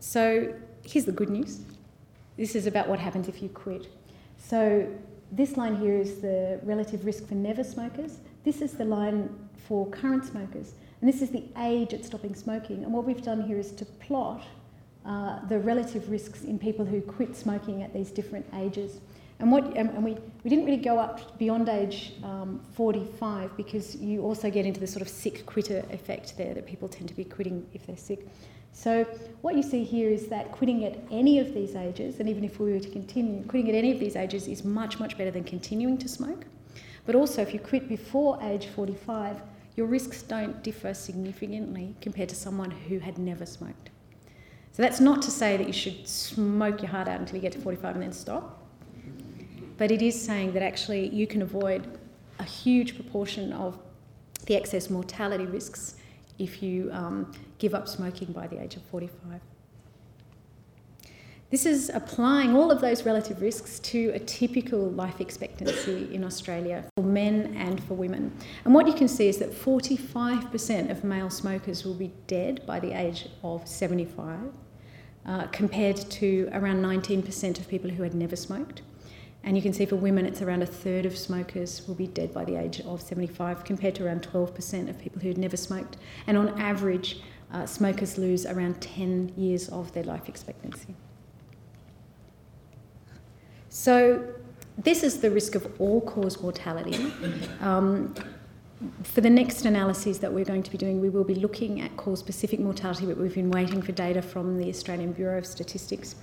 So 0.00 0.54
here's 0.84 1.04
the 1.04 1.12
good 1.12 1.30
news 1.30 1.60
this 2.36 2.56
is 2.56 2.66
about 2.66 2.88
what 2.88 2.98
happens 2.98 3.28
if 3.28 3.40
you 3.42 3.48
quit. 3.48 3.86
So 4.38 4.88
this 5.30 5.56
line 5.56 5.76
here 5.76 5.96
is 5.96 6.20
the 6.20 6.58
relative 6.64 7.04
risk 7.04 7.28
for 7.28 7.34
never 7.34 7.62
smokers. 7.62 8.18
This 8.44 8.60
is 8.60 8.72
the 8.72 8.84
line 8.84 9.30
for 9.68 9.88
current 9.88 10.24
smokers. 10.24 10.74
And 11.04 11.12
this 11.12 11.20
is 11.20 11.28
the 11.28 11.44
age 11.58 11.92
at 11.92 12.02
stopping 12.02 12.34
smoking. 12.34 12.82
And 12.82 12.90
what 12.90 13.04
we've 13.04 13.20
done 13.20 13.42
here 13.42 13.58
is 13.58 13.72
to 13.72 13.84
plot 13.84 14.42
uh, 15.04 15.46
the 15.50 15.58
relative 15.58 16.10
risks 16.10 16.44
in 16.44 16.58
people 16.58 16.82
who 16.82 17.02
quit 17.02 17.36
smoking 17.36 17.82
at 17.82 17.92
these 17.92 18.10
different 18.10 18.46
ages. 18.54 19.00
And, 19.38 19.52
what, 19.52 19.76
and, 19.76 20.02
we, 20.02 20.16
we 20.42 20.48
didn't 20.48 20.64
really 20.64 20.82
go 20.82 20.98
up 20.98 21.38
beyond 21.38 21.68
age 21.68 22.14
um, 22.22 22.58
45 22.72 23.54
because 23.54 23.96
you 23.96 24.22
also 24.22 24.50
get 24.50 24.64
into 24.64 24.80
the 24.80 24.86
sort 24.86 25.02
of 25.02 25.10
sick 25.10 25.44
quitter 25.44 25.84
effect 25.90 26.38
there 26.38 26.54
that 26.54 26.64
people 26.64 26.88
tend 26.88 27.10
to 27.10 27.14
be 27.14 27.24
quitting 27.24 27.66
if 27.74 27.86
they're 27.86 27.98
sick. 27.98 28.26
So 28.72 29.04
what 29.42 29.56
you 29.56 29.62
see 29.62 29.84
here 29.84 30.08
is 30.08 30.28
that 30.28 30.52
quitting 30.52 30.86
at 30.86 30.96
any 31.10 31.38
of 31.38 31.52
these 31.52 31.76
ages, 31.76 32.18
and 32.18 32.30
even 32.30 32.44
if 32.44 32.58
we 32.58 32.72
were 32.72 32.80
to 32.80 32.88
continue, 32.88 33.44
quitting 33.44 33.68
at 33.68 33.74
any 33.74 33.92
of 33.92 34.00
these 34.00 34.16
ages 34.16 34.48
is 34.48 34.64
much, 34.64 34.98
much 34.98 35.18
better 35.18 35.30
than 35.30 35.44
continuing 35.44 35.98
to 35.98 36.08
smoke. 36.08 36.46
But 37.04 37.14
also, 37.14 37.42
if 37.42 37.52
you 37.52 37.60
quit 37.60 37.90
before 37.90 38.42
age 38.42 38.68
45, 38.68 39.42
your 39.76 39.86
risks 39.86 40.22
don't 40.22 40.62
differ 40.62 40.94
significantly 40.94 41.94
compared 42.00 42.28
to 42.28 42.34
someone 42.34 42.70
who 42.70 42.98
had 42.98 43.18
never 43.18 43.44
smoked. 43.44 43.90
So 44.72 44.82
that's 44.82 45.00
not 45.00 45.22
to 45.22 45.30
say 45.30 45.56
that 45.56 45.66
you 45.66 45.72
should 45.72 46.08
smoke 46.08 46.82
your 46.82 46.90
heart 46.90 47.08
out 47.08 47.20
until 47.20 47.36
you 47.36 47.42
get 47.42 47.52
to 47.52 47.60
45 47.60 47.94
and 47.94 48.02
then 48.02 48.12
stop. 48.12 48.60
But 49.76 49.90
it 49.90 50.02
is 50.02 50.20
saying 50.20 50.52
that 50.52 50.62
actually 50.62 51.08
you 51.08 51.26
can 51.26 51.42
avoid 51.42 51.98
a 52.38 52.44
huge 52.44 52.94
proportion 52.94 53.52
of 53.52 53.78
the 54.46 54.56
excess 54.56 54.90
mortality 54.90 55.46
risks 55.46 55.96
if 56.38 56.62
you 56.62 56.90
um, 56.92 57.32
give 57.58 57.74
up 57.74 57.88
smoking 57.88 58.32
by 58.32 58.46
the 58.46 58.60
age 58.60 58.76
of 58.76 58.82
45. 58.82 59.40
This 61.54 61.66
is 61.66 61.88
applying 61.94 62.56
all 62.56 62.72
of 62.72 62.80
those 62.80 63.06
relative 63.06 63.40
risks 63.40 63.78
to 63.78 64.10
a 64.12 64.18
typical 64.18 64.90
life 64.90 65.20
expectancy 65.20 66.12
in 66.12 66.24
Australia 66.24 66.84
for 66.96 67.04
men 67.04 67.54
and 67.56 67.80
for 67.84 67.94
women. 67.94 68.36
And 68.64 68.74
what 68.74 68.88
you 68.88 68.92
can 68.92 69.06
see 69.06 69.28
is 69.28 69.38
that 69.38 69.52
45% 69.52 70.90
of 70.90 71.04
male 71.04 71.30
smokers 71.30 71.84
will 71.84 71.94
be 71.94 72.10
dead 72.26 72.66
by 72.66 72.80
the 72.80 72.90
age 72.90 73.28
of 73.44 73.68
75, 73.68 74.40
uh, 75.26 75.46
compared 75.52 75.96
to 76.18 76.50
around 76.52 76.82
19% 76.82 77.60
of 77.60 77.68
people 77.68 77.88
who 77.88 78.02
had 78.02 78.14
never 78.16 78.34
smoked. 78.34 78.82
And 79.44 79.54
you 79.56 79.62
can 79.62 79.72
see 79.72 79.86
for 79.86 79.94
women, 79.94 80.26
it's 80.26 80.42
around 80.42 80.62
a 80.62 80.66
third 80.66 81.06
of 81.06 81.16
smokers 81.16 81.86
will 81.86 81.94
be 81.94 82.08
dead 82.08 82.34
by 82.34 82.44
the 82.44 82.56
age 82.56 82.80
of 82.80 83.00
75, 83.00 83.62
compared 83.62 83.94
to 83.94 84.04
around 84.04 84.26
12% 84.28 84.90
of 84.90 84.98
people 84.98 85.22
who 85.22 85.28
had 85.28 85.38
never 85.38 85.56
smoked. 85.56 85.98
And 86.26 86.36
on 86.36 86.60
average, 86.60 87.20
uh, 87.52 87.64
smokers 87.64 88.18
lose 88.18 88.44
around 88.44 88.80
10 88.80 89.34
years 89.36 89.68
of 89.68 89.92
their 89.92 90.02
life 90.02 90.28
expectancy. 90.28 90.96
So, 93.74 94.24
this 94.78 95.02
is 95.02 95.20
the 95.20 95.32
risk 95.32 95.56
of 95.56 95.66
all 95.80 96.00
cause 96.00 96.40
mortality. 96.40 97.12
Um, 97.60 98.14
for 99.02 99.20
the 99.20 99.30
next 99.30 99.64
analyses 99.64 100.18
that 100.18 100.32
we're 100.32 100.44
going 100.44 100.62
to 100.62 100.70
be 100.70 100.76
doing, 100.76 101.00
we 101.00 101.08
will 101.08 101.24
be 101.24 101.34
looking 101.34 101.80
at 101.80 101.96
cause 101.96 102.20
specific 102.20 102.60
mortality, 102.60 103.06
but 103.06 103.16
we've 103.16 103.34
been 103.34 103.50
waiting 103.50 103.80
for 103.80 103.92
data 103.92 104.20
from 104.20 104.58
the 104.58 104.68
Australian 104.68 105.12
Bureau 105.12 105.38
of 105.38 105.46
Statistics. 105.46 106.14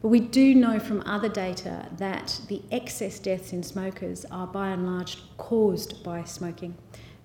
But 0.00 0.08
we 0.08 0.18
do 0.18 0.54
know 0.54 0.80
from 0.80 1.02
other 1.02 1.28
data 1.28 1.86
that 1.98 2.40
the 2.48 2.62
excess 2.72 3.18
deaths 3.20 3.52
in 3.52 3.62
smokers 3.62 4.24
are 4.30 4.46
by 4.46 4.70
and 4.70 4.86
large 4.86 5.18
caused 5.36 6.02
by 6.02 6.24
smoking. 6.24 6.74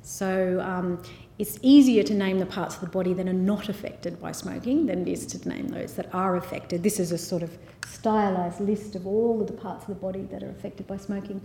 So 0.04 0.62
um, 0.62 1.02
it's 1.40 1.58
easier 1.62 2.04
to 2.04 2.14
name 2.14 2.40
the 2.40 2.46
parts 2.46 2.76
of 2.76 2.82
the 2.82 2.88
body 2.88 3.14
that 3.14 3.28
are 3.28 3.34
not 3.34 3.70
affected 3.70 4.22
by 4.22 4.34
smoking 4.34 4.86
than 4.86 5.02
it 5.02 5.08
is 5.08 5.26
to 5.28 5.50
name 5.50 5.70
those 5.70 5.94
that 5.96 6.14
are 6.14 6.36
affected. 6.36 6.84
This 6.84 7.00
is 7.00 7.12
a 7.12 7.18
sort 7.18 7.42
of 7.42 7.58
stylised 7.82 8.60
list 8.60 8.96
of 8.96 9.08
all 9.08 9.42
of 9.42 9.48
the 9.48 9.54
parts 9.54 9.84
of 9.84 9.90
the 9.90 9.96
body 9.96 10.24
that 10.24 10.44
are 10.44 10.50
affected 10.50 10.86
by 10.86 10.98
smoking. 10.98 11.42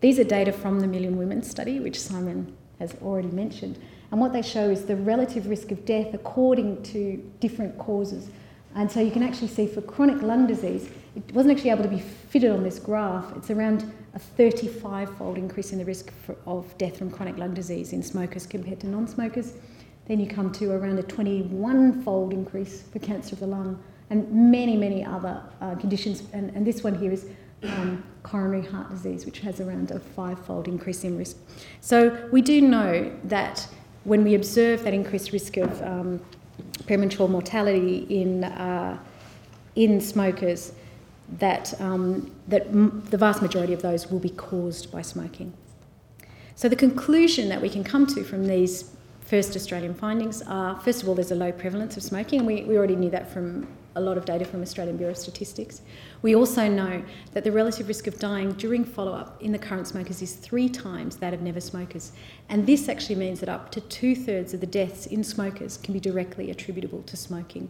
These 0.00 0.18
are 0.18 0.24
data 0.24 0.52
from 0.52 0.80
the 0.80 0.86
Million 0.86 1.16
Women 1.16 1.42
study, 1.42 1.80
which 1.80 2.00
Simon 2.00 2.56
has 2.78 2.96
already 3.02 3.28
mentioned. 3.28 3.78
And 4.10 4.20
what 4.20 4.32
they 4.32 4.42
show 4.42 4.70
is 4.70 4.86
the 4.86 4.96
relative 4.96 5.46
risk 5.46 5.70
of 5.70 5.84
death 5.84 6.14
according 6.14 6.82
to 6.84 7.16
different 7.40 7.76
causes 7.78 8.28
and 8.74 8.90
so 8.90 9.00
you 9.00 9.10
can 9.10 9.22
actually 9.22 9.48
see 9.48 9.66
for 9.66 9.80
chronic 9.80 10.22
lung 10.22 10.46
disease, 10.46 10.88
it 11.16 11.32
wasn't 11.32 11.56
actually 11.56 11.70
able 11.70 11.82
to 11.82 11.88
be 11.88 11.98
fitted 11.98 12.50
on 12.50 12.62
this 12.62 12.78
graph. 12.78 13.24
It's 13.36 13.50
around 13.50 13.90
a 14.18 14.20
35 14.20 15.16
fold 15.16 15.38
increase 15.38 15.70
in 15.70 15.78
the 15.78 15.84
risk 15.84 16.12
for, 16.26 16.34
of 16.44 16.76
death 16.76 16.96
from 16.98 17.08
chronic 17.08 17.38
lung 17.38 17.54
disease 17.54 17.92
in 17.92 18.02
smokers 18.02 18.46
compared 18.46 18.80
to 18.80 18.88
non 18.88 19.06
smokers. 19.06 19.52
Then 20.06 20.18
you 20.18 20.26
come 20.26 20.50
to 20.54 20.72
around 20.72 20.98
a 20.98 21.04
21 21.04 22.02
fold 22.02 22.32
increase 22.32 22.82
for 22.82 22.98
cancer 22.98 23.36
of 23.36 23.40
the 23.40 23.46
lung 23.46 23.80
and 24.10 24.28
many, 24.50 24.76
many 24.76 25.04
other 25.04 25.40
uh, 25.60 25.76
conditions. 25.76 26.24
And, 26.32 26.50
and, 26.56 26.66
this 26.66 26.82
one 26.82 26.96
here 26.96 27.12
is 27.12 27.26
um, 27.62 28.02
coronary 28.24 28.66
heart 28.66 28.90
disease, 28.90 29.24
which 29.24 29.38
has 29.40 29.60
around 29.60 29.92
a 29.92 30.00
five 30.00 30.44
fold 30.44 30.66
increase 30.66 31.04
in 31.04 31.16
risk. 31.16 31.36
So 31.80 32.28
we 32.32 32.42
do 32.42 32.60
know 32.60 33.14
that 33.24 33.68
when 34.02 34.24
we 34.24 34.34
observe 34.34 34.82
that 34.82 34.94
increased 34.94 35.30
risk 35.30 35.58
of 35.58 35.80
um, 35.82 36.20
premature 36.86 37.28
mortality 37.28 37.98
in, 38.08 38.42
uh, 38.42 38.98
in 39.76 40.00
smokers, 40.00 40.72
that, 41.38 41.78
um, 41.80 42.30
that 42.48 42.66
m- 42.68 43.02
the 43.10 43.18
vast 43.18 43.42
majority 43.42 43.72
of 43.72 43.82
those 43.82 44.10
will 44.10 44.18
be 44.18 44.30
caused 44.30 44.90
by 44.90 45.02
smoking. 45.02 45.52
So, 46.54 46.68
the 46.68 46.76
conclusion 46.76 47.48
that 47.50 47.60
we 47.60 47.68
can 47.68 47.84
come 47.84 48.06
to 48.08 48.24
from 48.24 48.46
these 48.46 48.90
first 49.20 49.54
Australian 49.54 49.94
findings 49.94 50.40
are 50.42 50.80
first 50.80 51.02
of 51.02 51.08
all, 51.08 51.14
there's 51.14 51.30
a 51.30 51.36
low 51.36 51.52
prevalence 51.52 51.96
of 51.96 52.02
smoking, 52.02 52.40
and 52.40 52.46
we, 52.46 52.64
we 52.64 52.76
already 52.76 52.96
knew 52.96 53.10
that 53.10 53.30
from 53.30 53.68
a 53.94 54.00
lot 54.00 54.16
of 54.16 54.24
data 54.24 54.44
from 54.44 54.62
Australian 54.62 54.96
Bureau 54.96 55.10
of 55.10 55.18
Statistics. 55.18 55.82
We 56.22 56.34
also 56.34 56.68
know 56.68 57.02
that 57.32 57.44
the 57.44 57.52
relative 57.52 57.88
risk 57.88 58.06
of 58.06 58.18
dying 58.18 58.52
during 58.52 58.84
follow 58.84 59.12
up 59.12 59.42
in 59.42 59.52
the 59.52 59.58
current 59.58 59.86
smokers 59.86 60.22
is 60.22 60.34
three 60.34 60.68
times 60.68 61.16
that 61.16 61.34
of 61.34 61.42
never 61.42 61.60
smokers. 61.60 62.12
And 62.48 62.66
this 62.66 62.88
actually 62.88 63.16
means 63.16 63.40
that 63.40 63.48
up 63.48 63.70
to 63.72 63.80
two 63.82 64.14
thirds 64.14 64.54
of 64.54 64.60
the 64.60 64.66
deaths 64.66 65.06
in 65.06 65.24
smokers 65.24 65.76
can 65.76 65.92
be 65.92 66.00
directly 66.00 66.50
attributable 66.50 67.02
to 67.02 67.16
smoking. 67.16 67.68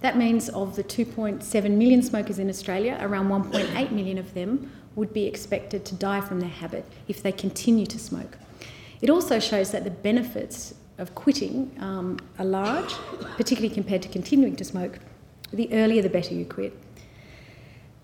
That 0.00 0.16
means 0.16 0.48
of 0.50 0.76
the 0.76 0.84
2.7 0.84 1.70
million 1.70 2.02
smokers 2.02 2.38
in 2.38 2.48
Australia, 2.48 2.98
around 3.00 3.28
1.8 3.28 3.90
million 3.92 4.18
of 4.18 4.34
them 4.34 4.70
would 4.94 5.12
be 5.12 5.26
expected 5.26 5.84
to 5.84 5.94
die 5.94 6.20
from 6.20 6.40
their 6.40 6.48
habit 6.48 6.84
if 7.08 7.22
they 7.22 7.32
continue 7.32 7.86
to 7.86 7.98
smoke. 7.98 8.38
It 9.00 9.10
also 9.10 9.38
shows 9.38 9.70
that 9.72 9.84
the 9.84 9.90
benefits 9.90 10.74
of 10.98 11.14
quitting 11.14 11.70
um, 11.78 12.18
are 12.38 12.44
large, 12.44 12.94
particularly 13.36 13.74
compared 13.74 14.02
to 14.02 14.08
continuing 14.08 14.56
to 14.56 14.64
smoke. 14.64 14.98
The 15.52 15.72
earlier 15.72 16.02
the 16.02 16.08
better 16.08 16.34
you 16.34 16.44
quit. 16.44 16.72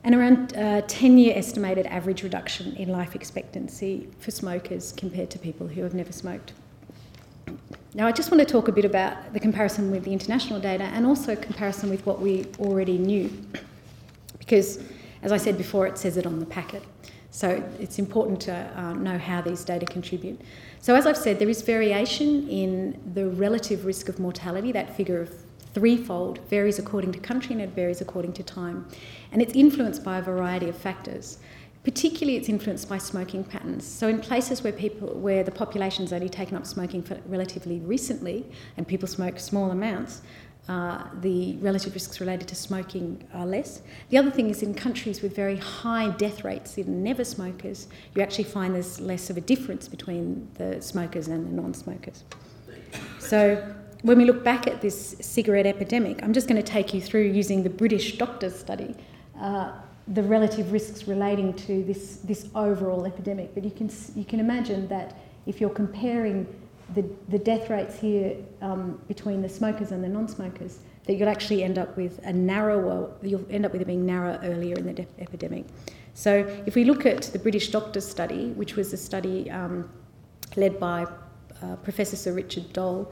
And 0.05 0.15
around 0.15 0.57
uh, 0.57 0.83
10 0.83 1.17
year 1.19 1.33
estimated 1.37 1.87
average 1.87 2.23
reduction 2.23 2.75
in 2.77 2.89
life 2.89 3.15
expectancy 3.15 4.09
for 4.19 4.31
smokers 4.31 4.93
compared 4.93 5.31
to 5.31 5.39
people 5.39 5.69
who 5.69 5.83
have 5.83 5.95
never 5.95 6.13
smoked. 6.13 6.53
Now, 7.95 8.07
I 8.07 8.13
just 8.13 8.31
want 8.31 8.41
to 8.41 8.51
talk 8.51 8.69
a 8.69 8.73
bit 8.73 8.87
about 8.87 9.35
the 9.35 9.41
comparison 9.41 9.91
with 9.91 10.05
the 10.05 10.13
international 10.15 10.59
data 10.59 10.85
and 10.85 11.05
also 11.05 11.37
comparison 11.37 11.91
with 11.91 12.07
what 12.07 12.21
we 12.21 12.47
already 12.59 12.99
knew. 12.99 13.31
Because, 14.39 14.83
as 15.23 15.31
I 15.31 15.37
said 15.37 15.57
before, 15.57 15.87
it 15.87 15.97
says 15.97 16.17
it 16.17 16.27
on 16.27 16.41
the 16.41 16.45
packet. 16.45 16.83
So 17.31 17.63
it's 17.79 18.01
important 18.01 18.41
to 18.43 18.53
uh, 18.77 18.93
know 18.95 19.17
how 19.17 19.41
these 19.41 19.65
data 19.65 19.87
contribute. 19.87 20.41
So, 20.81 20.97
as 20.97 21.07
I've 21.07 21.17
said, 21.17 21.39
there 21.39 21.49
is 21.49 21.63
variation 21.63 22.49
in 22.49 23.01
the 23.15 23.29
relative 23.29 23.87
risk 23.87 24.09
of 24.09 24.19
mortality, 24.19 24.73
that 24.73 24.97
figure 24.97 25.21
of 25.23 25.33
threefold, 25.75 26.41
varies 26.51 26.81
according 26.81 27.13
to 27.13 27.21
country 27.21 27.53
and 27.53 27.63
it 27.63 27.71
varies 27.71 28.01
according 28.01 28.33
to 28.35 28.43
time. 28.43 28.87
And 29.31 29.41
it's 29.41 29.55
influenced 29.55 30.03
by 30.03 30.19
a 30.19 30.23
variety 30.23 30.69
of 30.69 30.77
factors. 30.77 31.39
Particularly, 31.85 32.37
it's 32.37 32.49
influenced 32.49 32.89
by 32.89 32.99
smoking 32.99 33.43
patterns. 33.43 33.85
So, 33.85 34.07
in 34.07 34.21
places 34.21 34.63
where 34.63 34.73
people, 34.73 35.09
where 35.19 35.43
the 35.43 35.51
population's 35.51 36.13
only 36.13 36.29
taken 36.29 36.57
up 36.57 36.65
smoking 36.65 37.03
for 37.03 37.19
relatively 37.27 37.81
recently, 37.81 38.47
and 38.77 38.87
people 38.87 39.09
smoke 39.09 39.41
small 39.41 39.73
amounts, 39.73 40.23
uh, 40.69 41.09
the 41.21 41.57
relative 41.57 41.93
risks 41.93 42.21
related 42.21 42.47
to 42.47 42.55
smoking 42.55 43.27
are 43.35 43.45
less. 43.45 43.83
The 44.11 44.19
other 44.19 44.31
thing 44.31 44.49
is 44.49 44.63
in 44.63 44.75
countries 44.75 45.21
with 45.21 45.35
very 45.35 45.57
high 45.57 46.11
death 46.11 46.45
rates 46.45 46.79
in 46.79 47.03
never 47.03 47.25
smokers, 47.25 47.89
you 48.15 48.23
actually 48.23 48.45
find 48.45 48.75
there's 48.75 49.01
less 49.01 49.29
of 49.29 49.37
a 49.37 49.41
difference 49.41 49.89
between 49.89 50.49
the 50.55 50.81
smokers 50.81 51.27
and 51.27 51.47
the 51.47 51.51
non-smokers. 51.51 52.23
So 53.19 53.75
when 54.03 54.19
we 54.19 54.25
look 54.25 54.45
back 54.45 54.69
at 54.69 54.81
this 54.81 55.17
cigarette 55.21 55.67
epidemic, 55.67 56.23
I'm 56.23 56.33
just 56.33 56.47
going 56.47 56.63
to 56.63 56.67
take 56.67 56.95
you 56.95 57.01
through 57.01 57.23
using 57.23 57.65
the 57.65 57.71
British 57.71 58.17
doctors 58.17 58.57
study. 58.57 58.95
Uh, 59.41 59.73
the 60.13 60.23
relative 60.23 60.73
risks 60.73 61.09
relating 61.09 61.55
to 61.55 61.83
this, 61.85 62.17
this 62.17 62.49
overall 62.55 63.07
epidemic. 63.07 63.55
But 63.55 63.65
you 63.65 63.71
can, 63.71 63.91
you 64.15 64.25
can 64.25 64.41
imagine 64.41 64.87
that 64.89 65.17
if 65.47 65.61
you're 65.61 65.71
comparing 65.71 66.47
the, 66.95 67.05
the 67.29 67.39
death 67.39 67.71
rates 67.71 67.99
here 67.99 68.37
um, 68.61 69.01
between 69.09 69.41
the 69.41 69.49
smokers 69.49 69.91
and 69.91 70.05
the 70.05 70.09
non-smokers, 70.09 70.81
that 71.05 71.15
you'll 71.15 71.29
actually 71.29 71.65
end 71.65 71.79
up 71.79 71.97
with 71.97 72.21
a 72.25 72.33
narrower, 72.33 73.11
you'll 73.23 73.47
end 73.51 73.65
up 73.65 73.73
with 73.73 73.81
it 73.81 73.87
being 73.87 74.05
narrower 74.05 74.39
earlier 74.43 74.77
in 74.77 74.87
the 74.87 74.93
de- 74.93 75.07
epidemic. 75.19 75.65
So 76.15 76.47
if 76.67 76.75
we 76.75 76.85
look 76.85 77.07
at 77.07 77.23
the 77.23 77.39
British 77.39 77.71
Doctors 77.71 78.07
Study, 78.07 78.51
which 78.51 78.77
was 78.77 78.93
a 78.93 78.99
study 78.99 79.51
um, 79.51 79.91
led 80.57 80.79
by 80.79 81.07
uh, 81.63 81.77
Professor 81.77 82.17
Sir 82.17 82.33
Richard 82.33 82.73
Doll, 82.73 83.11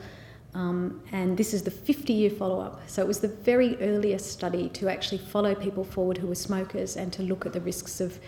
um, 0.54 1.00
and 1.12 1.36
this 1.36 1.54
is 1.54 1.62
the 1.62 1.70
50 1.70 2.12
year 2.12 2.30
follow 2.30 2.60
up. 2.60 2.80
So 2.88 3.02
it 3.02 3.08
was 3.08 3.20
the 3.20 3.28
very 3.28 3.76
earliest 3.80 4.32
study 4.32 4.68
to 4.70 4.88
actually 4.88 5.18
follow 5.18 5.54
people 5.54 5.84
forward 5.84 6.18
who 6.18 6.26
were 6.26 6.34
smokers 6.34 6.96
and 6.96 7.12
to 7.12 7.22
look 7.22 7.46
at 7.46 7.52
the 7.52 7.60
risks 7.60 8.00
of 8.00 8.18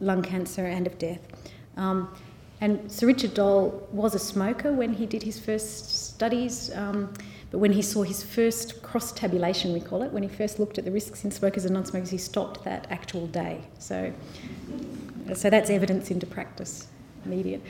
lung 0.00 0.22
cancer 0.22 0.66
and 0.66 0.86
of 0.86 0.98
death. 0.98 1.20
Um, 1.76 2.08
And 2.60 2.90
Sir 2.90 3.06
Richard 3.06 3.34
Doll 3.34 3.86
was 3.92 4.14
a 4.14 4.18
smoker 4.18 4.72
when 4.72 4.94
he 4.94 5.04
did 5.04 5.22
his 5.22 5.38
first 5.38 6.08
studies, 6.08 6.70
um, 6.74 7.12
but 7.50 7.58
when 7.58 7.72
he 7.72 7.82
saw 7.82 8.02
his 8.02 8.22
first 8.22 8.82
cross 8.82 9.12
tabulation, 9.12 9.72
we 9.72 9.80
call 9.80 10.02
it, 10.02 10.10
when 10.10 10.22
he 10.22 10.28
first 10.28 10.58
looked 10.58 10.78
at 10.78 10.84
the 10.84 10.90
risks 10.90 11.24
in 11.24 11.30
smokers 11.30 11.66
and 11.66 11.74
non 11.74 11.84
smokers, 11.84 12.10
he 12.10 12.18
stopped 12.18 12.64
that 12.64 12.86
actual 12.90 13.26
day. 13.26 13.60
So, 13.78 14.12
so 15.34 15.50
that's 15.50 15.68
evidence 15.68 16.10
into 16.10 16.26
practice, 16.26 16.86
immediate. 17.26 17.60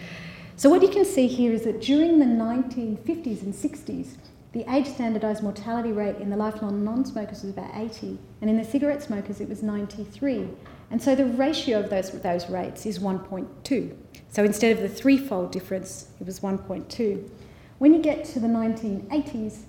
So, 0.58 0.70
what 0.70 0.80
you 0.80 0.88
can 0.88 1.04
see 1.04 1.26
here 1.26 1.52
is 1.52 1.64
that 1.64 1.82
during 1.82 2.18
the 2.18 2.24
1950s 2.24 3.42
and 3.42 3.52
60s, 3.52 4.16
the 4.52 4.64
age 4.74 4.86
standardised 4.86 5.42
mortality 5.42 5.92
rate 5.92 6.16
in 6.16 6.30
the 6.30 6.36
lifelong 6.36 6.82
non 6.82 7.04
smokers 7.04 7.42
was 7.42 7.52
about 7.52 7.76
80, 7.76 8.18
and 8.40 8.48
in 8.48 8.56
the 8.56 8.64
cigarette 8.64 9.02
smokers 9.02 9.42
it 9.42 9.50
was 9.50 9.62
93. 9.62 10.48
And 10.90 11.02
so 11.02 11.14
the 11.14 11.26
ratio 11.26 11.80
of 11.80 11.90
those, 11.90 12.10
those 12.10 12.48
rates 12.48 12.86
is 12.86 12.98
1.2. 12.98 13.96
So 14.30 14.44
instead 14.44 14.72
of 14.72 14.80
the 14.80 14.88
threefold 14.88 15.52
difference, 15.52 16.08
it 16.20 16.26
was 16.26 16.40
1.2. 16.40 17.28
When 17.76 17.92
you 17.92 18.00
get 18.00 18.24
to 18.24 18.40
the 18.40 18.48
1980s, 18.48 19.64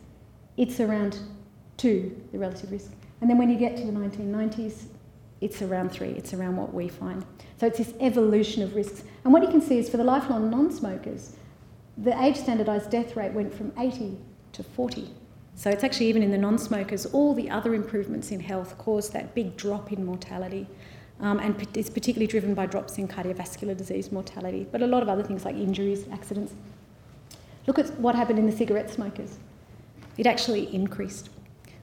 it's 0.55 0.79
around 0.79 1.19
2, 1.75 2.27
the 2.31 2.39
relative 2.39 2.71
risk. 2.71 2.91
And 3.19 3.29
then 3.29 3.37
when 3.37 3.49
you 3.49 3.57
get 3.57 3.75
to 3.75 3.83
the 3.83 3.91
1990s, 3.91 4.85
it's 5.41 5.61
around 5.61 5.91
3. 5.91 6.07
It's 6.11 6.33
around 6.33 6.55
what 6.55 6.73
we 6.73 6.87
find. 6.87 7.25
So 7.57 7.65
it's 7.65 7.79
this 7.79 7.93
evolution 7.99 8.63
of 8.63 8.75
risks. 8.75 9.03
And 9.23 9.33
what 9.33 9.41
you 9.41 9.49
can 9.49 9.61
see 9.61 9.77
is 9.77 9.89
for 9.89 9.97
the 9.97 10.03
lifelong 10.03 10.49
non 10.49 10.71
smokers, 10.71 11.35
the 11.97 12.19
age 12.21 12.37
standardised 12.37 12.91
death 12.91 13.15
rate 13.15 13.33
went 13.33 13.53
from 13.53 13.73
80 13.77 14.17
to 14.53 14.63
40. 14.63 15.09
So 15.55 15.71
it's 15.71 15.83
actually 15.83 16.05
even 16.07 16.21
in 16.21 16.29
the 16.29 16.37
non 16.37 16.59
smokers, 16.59 17.07
all 17.07 17.33
the 17.33 17.49
other 17.49 17.73
improvements 17.73 18.31
in 18.31 18.39
health 18.39 18.77
caused 18.77 19.11
that 19.13 19.33
big 19.33 19.57
drop 19.57 19.91
in 19.91 20.05
mortality. 20.05 20.67
Um, 21.19 21.39
and 21.39 21.67
it's 21.75 21.89
particularly 21.89 22.27
driven 22.27 22.53
by 22.53 22.67
drops 22.67 22.99
in 22.99 23.07
cardiovascular 23.07 23.75
disease 23.75 24.11
mortality, 24.11 24.67
but 24.71 24.83
a 24.83 24.87
lot 24.87 25.01
of 25.01 25.09
other 25.09 25.23
things 25.23 25.45
like 25.45 25.55
injuries, 25.55 26.05
accidents. 26.11 26.53
Look 27.65 27.79
at 27.79 27.89
what 27.99 28.13
happened 28.13 28.37
in 28.37 28.45
the 28.45 28.55
cigarette 28.55 28.91
smokers. 28.91 29.39
It 30.19 30.27
actually 30.27 30.73
increased. 30.73 31.31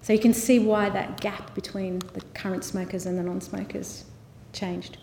So 0.02 0.12
you 0.12 0.20
can 0.20 0.34
see 0.34 0.60
why 0.60 0.88
that 0.90 1.20
gap 1.20 1.52
between 1.54 1.98
the 1.98 2.20
current 2.32 2.62
smokers 2.62 3.06
and 3.06 3.18
the 3.18 3.24
non 3.24 3.40
smokers 3.40 4.04
changed. 4.52 4.98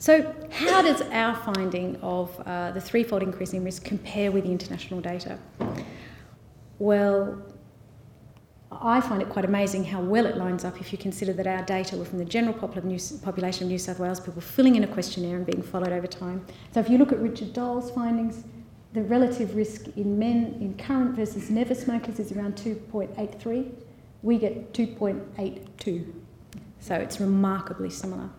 So, 0.00 0.32
how 0.50 0.80
does 0.80 1.02
our 1.02 1.34
finding 1.34 1.96
of 2.02 2.30
uh, 2.46 2.70
the 2.70 2.80
threefold 2.80 3.22
increase 3.24 3.52
in 3.52 3.64
risk 3.64 3.82
compare 3.82 4.30
with 4.30 4.44
the 4.44 4.52
international 4.52 5.00
data? 5.00 5.38
Well, 6.78 7.42
I 8.70 9.00
find 9.00 9.20
it 9.20 9.28
quite 9.28 9.44
amazing 9.44 9.82
how 9.84 10.00
well 10.00 10.26
it 10.26 10.36
lines 10.36 10.64
up 10.64 10.80
if 10.80 10.92
you 10.92 10.98
consider 10.98 11.32
that 11.32 11.48
our 11.48 11.62
data 11.64 11.96
were 11.96 12.04
from 12.04 12.18
the 12.18 12.24
general 12.24 12.54
population 12.54 13.64
of 13.64 13.70
New 13.70 13.78
South 13.78 13.98
Wales, 13.98 14.20
people 14.20 14.40
filling 14.40 14.76
in 14.76 14.84
a 14.84 14.86
questionnaire 14.86 15.36
and 15.36 15.44
being 15.44 15.62
followed 15.62 15.90
over 15.90 16.06
time. 16.06 16.46
So 16.72 16.78
if 16.78 16.88
you 16.88 16.96
look 16.96 17.10
at 17.10 17.18
Richard 17.18 17.52
Doll's 17.52 17.90
findings, 17.90 18.44
the 18.92 19.02
relative 19.02 19.56
risk 19.56 19.88
in 19.96 20.16
men 20.16 20.58
in 20.60 20.76
current 20.76 21.16
versus 21.16 21.50
never 21.50 21.74
smokers 21.74 22.20
is 22.20 22.30
around 22.30 22.54
2.83. 22.54 23.72
We 24.22 24.38
get 24.38 24.72
2.82. 24.72 26.12
So 26.78 26.94
it's 26.94 27.18
remarkably 27.18 27.90
similar. 27.90 28.30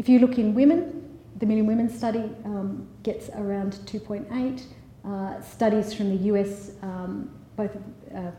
If 0.00 0.08
you 0.08 0.18
look 0.18 0.38
in 0.38 0.54
women, 0.54 1.18
the 1.40 1.44
Million 1.44 1.66
Women 1.66 1.90
study 1.90 2.24
um, 2.46 2.88
gets 3.02 3.28
around 3.34 3.74
2.8. 3.84 4.62
Uh, 5.04 5.42
studies 5.42 5.92
from 5.92 6.08
the 6.08 6.24
US 6.32 6.70
um, 6.80 7.30
both 7.54 7.76
uh, 8.14 8.30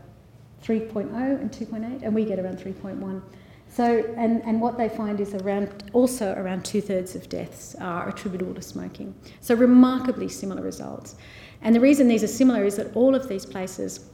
3.0 0.63 1.13
and 1.39 1.52
2.8, 1.52 2.02
and 2.02 2.15
we 2.15 2.26
get 2.26 2.39
around 2.39 2.58
3.1. 2.58 3.21
So, 3.67 4.12
and, 4.17 4.43
and 4.43 4.60
what 4.60 4.76
they 4.80 4.89
find 4.89 5.19
is 5.19 5.36
around 5.36 5.91
also 5.93 6.34
around 6.34 6.65
two 6.65 6.82
thirds 6.82 7.13
of 7.13 7.30
deaths 7.30 7.76
are 7.80 8.10
attributable 8.10 8.56
to 8.56 8.62
smoking. 8.63 9.13
So, 9.39 9.54
remarkably 9.54 10.30
similar 10.30 10.63
results. 10.63 11.15
And 11.62 11.76
the 11.76 11.80
reason 11.80 12.08
these 12.08 12.24
are 12.24 12.28
similar 12.41 12.65
is 12.65 12.78
that 12.78 12.95
all 12.95 13.13
of 13.13 13.28
these 13.30 13.45
places, 13.45 14.10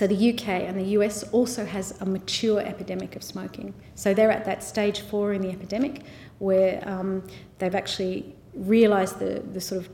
so 0.00 0.06
the 0.06 0.32
UK 0.32 0.48
and 0.48 0.80
the 0.80 0.96
US, 0.96 1.24
also 1.24 1.66
has 1.66 2.00
a 2.00 2.06
mature 2.06 2.58
epidemic 2.58 3.16
of 3.16 3.22
smoking. 3.22 3.74
So, 3.96 4.14
they're 4.14 4.30
at 4.30 4.46
that 4.46 4.62
stage 4.62 5.00
four 5.00 5.34
in 5.34 5.42
the 5.42 5.50
epidemic 5.50 6.04
where 6.38 6.82
um, 6.88 7.22
they've 7.58 7.74
actually 7.74 8.34
realised 8.54 9.18
the, 9.18 9.42
the 9.52 9.60
sort 9.60 9.82
of 9.82 9.90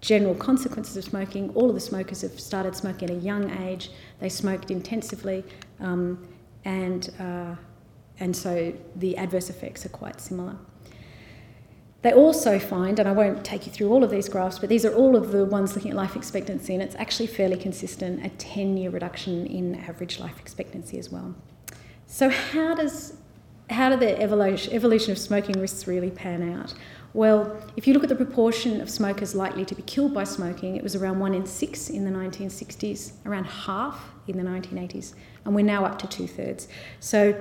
general 0.00 0.34
consequences 0.34 0.96
of 0.96 1.04
smoking. 1.04 1.50
All 1.50 1.68
of 1.68 1.76
the 1.76 1.80
smokers 1.80 2.22
have 2.22 2.40
started 2.40 2.74
smoking 2.74 3.10
at 3.10 3.16
a 3.16 3.20
young 3.20 3.48
age. 3.62 3.92
They 4.18 4.28
smoked 4.28 4.72
intensively, 4.72 5.44
um, 5.78 6.26
and 6.64 7.08
uh, 7.20 7.54
and 8.18 8.34
so 8.34 8.74
the 8.96 9.16
adverse 9.16 9.50
effects 9.50 9.86
are 9.86 9.90
quite 9.90 10.20
similar. 10.20 10.56
They 12.04 12.12
also 12.12 12.58
find, 12.58 12.98
and 12.98 13.08
I 13.08 13.12
won't 13.12 13.46
take 13.46 13.64
you 13.64 13.72
through 13.72 13.88
all 13.88 14.04
of 14.04 14.10
these 14.10 14.28
graphs, 14.28 14.58
but 14.58 14.68
these 14.68 14.84
are 14.84 14.92
all 14.94 15.16
of 15.16 15.32
the 15.32 15.46
ones 15.46 15.74
looking 15.74 15.90
at 15.90 15.96
life 15.96 16.16
expectancy, 16.16 16.74
and 16.74 16.82
it's 16.82 16.94
actually 16.96 17.28
fairly 17.28 17.56
consistent 17.56 18.22
a 18.22 18.28
10 18.28 18.76
year 18.76 18.90
reduction 18.90 19.46
in 19.46 19.76
average 19.76 20.20
life 20.20 20.38
expectancy 20.38 20.98
as 20.98 21.08
well. 21.08 21.34
So, 22.06 22.28
how 22.28 22.74
does 22.74 23.16
how 23.70 23.88
do 23.88 23.96
the 23.96 24.20
evolution, 24.20 25.12
of 25.12 25.18
smoking 25.18 25.58
risks 25.58 25.86
really 25.86 26.10
pan 26.10 26.42
out? 26.52 26.74
Well, 27.14 27.58
if 27.74 27.86
you 27.86 27.94
look 27.94 28.02
at 28.02 28.10
the 28.10 28.16
proportion 28.16 28.82
of 28.82 28.90
smokers 28.90 29.34
likely 29.34 29.64
to 29.64 29.74
be 29.74 29.80
killed 29.80 30.12
by 30.12 30.24
smoking, 30.24 30.76
it 30.76 30.82
was 30.82 30.94
around 30.94 31.20
one 31.20 31.32
in 31.32 31.46
six 31.46 31.88
in 31.88 32.04
the 32.04 32.10
1960s, 32.10 33.12
around 33.24 33.46
half 33.46 34.10
in 34.28 34.36
the 34.36 34.44
1980s, 34.44 35.14
and 35.46 35.54
we're 35.54 35.64
now 35.64 35.86
up 35.86 35.98
to 36.00 36.06
two 36.06 36.26
thirds. 36.26 36.68
So 37.00 37.34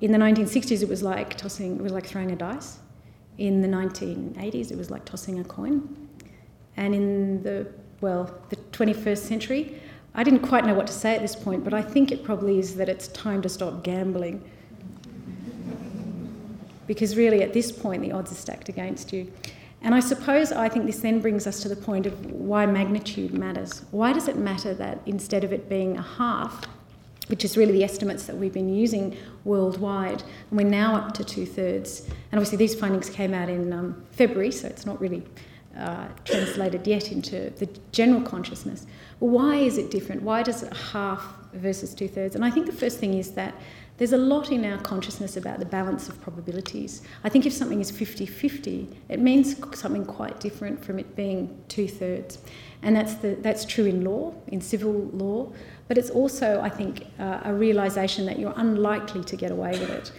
in 0.00 0.10
the 0.10 0.18
1960s, 0.18 0.82
it 0.82 0.88
was 0.88 1.04
like 1.04 1.36
tossing, 1.36 1.76
it 1.76 1.82
was 1.82 1.92
like 1.92 2.06
throwing 2.06 2.32
a 2.32 2.36
dice. 2.36 2.80
In 3.38 3.62
the 3.62 3.68
1980s, 3.68 4.70
it 4.70 4.78
was 4.78 4.90
like 4.90 5.04
tossing 5.04 5.40
a 5.40 5.44
coin. 5.44 6.08
And 6.76 6.94
in 6.94 7.42
the, 7.42 7.66
well, 8.00 8.34
the 8.50 8.56
21st 8.56 9.18
century, 9.18 9.80
I 10.14 10.22
didn't 10.22 10.40
quite 10.40 10.64
know 10.64 10.74
what 10.74 10.86
to 10.86 10.92
say 10.92 11.14
at 11.14 11.22
this 11.22 11.34
point, 11.34 11.64
but 11.64 11.74
I 11.74 11.82
think 11.82 12.12
it 12.12 12.22
probably 12.22 12.58
is 12.58 12.76
that 12.76 12.88
it's 12.88 13.08
time 13.08 13.42
to 13.42 13.48
stop 13.48 13.82
gambling 13.82 14.42
because 16.86 17.16
really 17.16 17.42
at 17.42 17.52
this 17.52 17.72
point 17.72 18.02
the 18.02 18.12
odds 18.12 18.30
are 18.32 18.36
stacked 18.36 18.68
against 18.68 19.12
you. 19.12 19.30
And 19.82 19.94
I 19.94 20.00
suppose 20.00 20.50
I 20.50 20.68
think 20.68 20.86
this 20.86 21.00
then 21.00 21.20
brings 21.20 21.46
us 21.46 21.60
to 21.60 21.68
the 21.68 21.76
point 21.76 22.06
of 22.06 22.30
why 22.30 22.64
magnitude 22.64 23.34
matters. 23.34 23.82
Why 23.90 24.12
does 24.12 24.28
it 24.28 24.36
matter 24.36 24.72
that 24.74 25.00
instead 25.04 25.44
of 25.44 25.52
it 25.52 25.68
being 25.68 25.98
a 25.98 26.02
half, 26.02 26.64
which 27.28 27.44
is 27.44 27.56
really 27.56 27.72
the 27.72 27.84
estimates 27.84 28.26
that 28.26 28.36
we've 28.36 28.52
been 28.52 28.74
using 28.74 29.16
worldwide, 29.44 30.22
and 30.50 30.58
we're 30.58 30.68
now 30.68 30.94
up 30.96 31.14
to 31.14 31.24
two 31.24 31.46
thirds. 31.46 32.06
And 32.30 32.38
obviously, 32.38 32.58
these 32.58 32.74
findings 32.74 33.08
came 33.10 33.34
out 33.34 33.48
in 33.48 33.72
um, 33.72 34.04
February, 34.12 34.50
so 34.50 34.68
it's 34.68 34.86
not 34.86 35.00
really 35.00 35.22
uh, 35.76 36.06
translated 36.24 36.86
yet 36.86 37.10
into 37.10 37.50
the 37.56 37.68
general 37.92 38.22
consciousness. 38.22 38.86
Why 39.18 39.56
is 39.56 39.78
it 39.78 39.90
different? 39.90 40.22
Why 40.22 40.42
does 40.42 40.62
it 40.62 40.72
half 40.72 41.24
versus 41.54 41.94
two 41.94 42.08
thirds? 42.08 42.34
And 42.34 42.44
I 42.44 42.50
think 42.50 42.66
the 42.66 42.72
first 42.72 42.98
thing 42.98 43.14
is 43.14 43.32
that 43.32 43.54
there's 43.96 44.12
a 44.12 44.18
lot 44.18 44.50
in 44.50 44.64
our 44.64 44.78
consciousness 44.78 45.36
about 45.36 45.60
the 45.60 45.66
balance 45.66 46.08
of 46.08 46.20
probabilities. 46.20 47.02
I 47.22 47.28
think 47.28 47.46
if 47.46 47.52
something 47.52 47.80
is 47.80 47.92
50 47.92 48.26
50, 48.26 48.88
it 49.08 49.20
means 49.20 49.56
something 49.78 50.04
quite 50.04 50.40
different 50.40 50.84
from 50.84 50.98
it 50.98 51.14
being 51.14 51.56
two 51.68 51.86
thirds. 51.86 52.38
And 52.82 52.96
that's, 52.96 53.14
the, 53.14 53.36
that's 53.36 53.64
true 53.64 53.86
in 53.86 54.04
law, 54.04 54.34
in 54.48 54.60
civil 54.60 54.92
law, 54.92 55.52
but 55.88 55.98
it's 55.98 56.10
also, 56.10 56.60
I 56.60 56.68
think, 56.68 57.06
uh, 57.18 57.40
a 57.44 57.52
realization 57.52 58.26
that 58.26 58.38
you're 58.38 58.54
unlikely 58.56 59.24
to 59.24 59.36
get 59.36 59.50
away 59.50 59.72
with 59.72 59.90
it. 59.90 60.12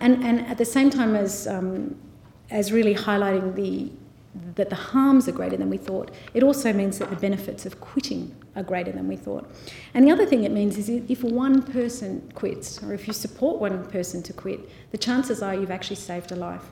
And, 0.00 0.24
and 0.24 0.46
at 0.46 0.58
the 0.58 0.64
same 0.64 0.90
time 0.90 1.16
as, 1.16 1.46
um, 1.46 1.96
as 2.50 2.72
really 2.72 2.94
highlighting 2.94 3.54
the 3.54 3.90
that 4.54 4.70
the 4.70 4.76
harms 4.76 5.28
are 5.28 5.32
greater 5.32 5.56
than 5.56 5.68
we 5.68 5.76
thought, 5.76 6.10
it 6.32 6.42
also 6.42 6.72
means 6.72 6.98
that 6.98 7.10
the 7.10 7.16
benefits 7.16 7.66
of 7.66 7.80
quitting 7.80 8.34
are 8.56 8.62
greater 8.62 8.90
than 8.90 9.06
we 9.06 9.16
thought. 9.16 9.50
And 9.92 10.06
the 10.06 10.10
other 10.10 10.24
thing 10.24 10.44
it 10.44 10.52
means 10.52 10.78
is 10.78 10.88
if 10.88 11.22
one 11.22 11.62
person 11.62 12.30
quits, 12.34 12.82
or 12.82 12.94
if 12.94 13.06
you 13.06 13.12
support 13.12 13.60
one 13.60 13.84
person 13.90 14.22
to 14.22 14.32
quit, 14.32 14.60
the 14.90 14.98
chances 14.98 15.42
are 15.42 15.54
you've 15.54 15.70
actually 15.70 15.96
saved 15.96 16.32
a 16.32 16.36
life. 16.36 16.64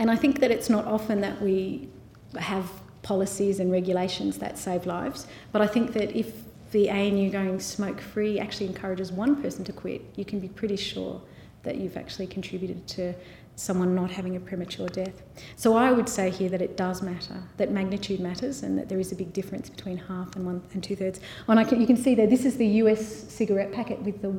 And 0.00 0.10
I 0.10 0.16
think 0.16 0.40
that 0.40 0.50
it's 0.50 0.68
not 0.68 0.86
often 0.86 1.20
that 1.20 1.40
we 1.40 1.88
have 2.36 2.68
policies 3.02 3.60
and 3.60 3.70
regulations 3.70 4.38
that 4.38 4.58
save 4.58 4.86
lives, 4.86 5.26
but 5.52 5.62
I 5.62 5.66
think 5.66 5.92
that 5.92 6.16
if 6.16 6.32
the 6.72 6.90
ANU 6.90 7.30
going 7.30 7.60
smoke 7.60 8.00
free 8.00 8.38
actually 8.38 8.66
encourages 8.66 9.10
one 9.10 9.40
person 9.42 9.64
to 9.64 9.72
quit, 9.72 10.02
you 10.16 10.24
can 10.24 10.40
be 10.40 10.48
pretty 10.48 10.76
sure 10.76 11.20
that 11.62 11.76
you've 11.76 11.96
actually 11.96 12.26
contributed 12.26 12.86
to 12.88 13.14
someone 13.58 13.92
not 13.94 14.10
having 14.10 14.36
a 14.36 14.40
premature 14.40 14.88
death. 14.88 15.22
So 15.56 15.76
I 15.76 15.90
would 15.90 16.08
say 16.08 16.30
here 16.30 16.48
that 16.50 16.62
it 16.62 16.76
does 16.76 17.02
matter, 17.02 17.42
that 17.56 17.72
magnitude 17.72 18.20
matters, 18.20 18.62
and 18.62 18.78
that 18.78 18.88
there 18.88 19.00
is 19.00 19.10
a 19.10 19.16
big 19.16 19.32
difference 19.32 19.68
between 19.68 19.96
half 19.98 20.36
and 20.36 20.46
one 20.46 20.62
and 20.72 20.82
two 20.82 20.94
thirds. 20.94 21.20
And 21.48 21.68
can, 21.68 21.80
you 21.80 21.86
can 21.86 21.96
see 21.96 22.14
there, 22.14 22.28
this 22.28 22.44
is 22.44 22.56
the 22.56 22.66
US 22.82 23.04
cigarette 23.04 23.72
packet 23.72 24.00
with 24.02 24.22
the 24.22 24.32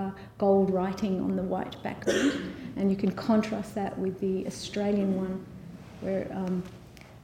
uh, 0.00 0.10
gold 0.36 0.70
writing 0.70 1.20
on 1.20 1.36
the 1.36 1.42
white 1.42 1.82
background, 1.82 2.52
and 2.76 2.90
you 2.90 2.96
can 2.96 3.12
contrast 3.12 3.74
that 3.74 3.98
with 3.98 4.20
the 4.20 4.46
Australian 4.46 5.16
one, 5.16 5.44
where 6.02 6.30
um, 6.32 6.62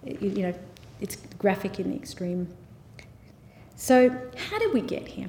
it, 0.07 0.23
you 0.23 0.43
know 0.43 0.55
it's 1.01 1.17
graphic 1.39 1.79
in 1.79 1.91
the 1.91 1.97
extreme. 1.97 2.49
So 3.77 4.11
how 4.37 4.59
did 4.59 4.73
we 4.73 4.81
get 4.81 5.07
here? 5.09 5.29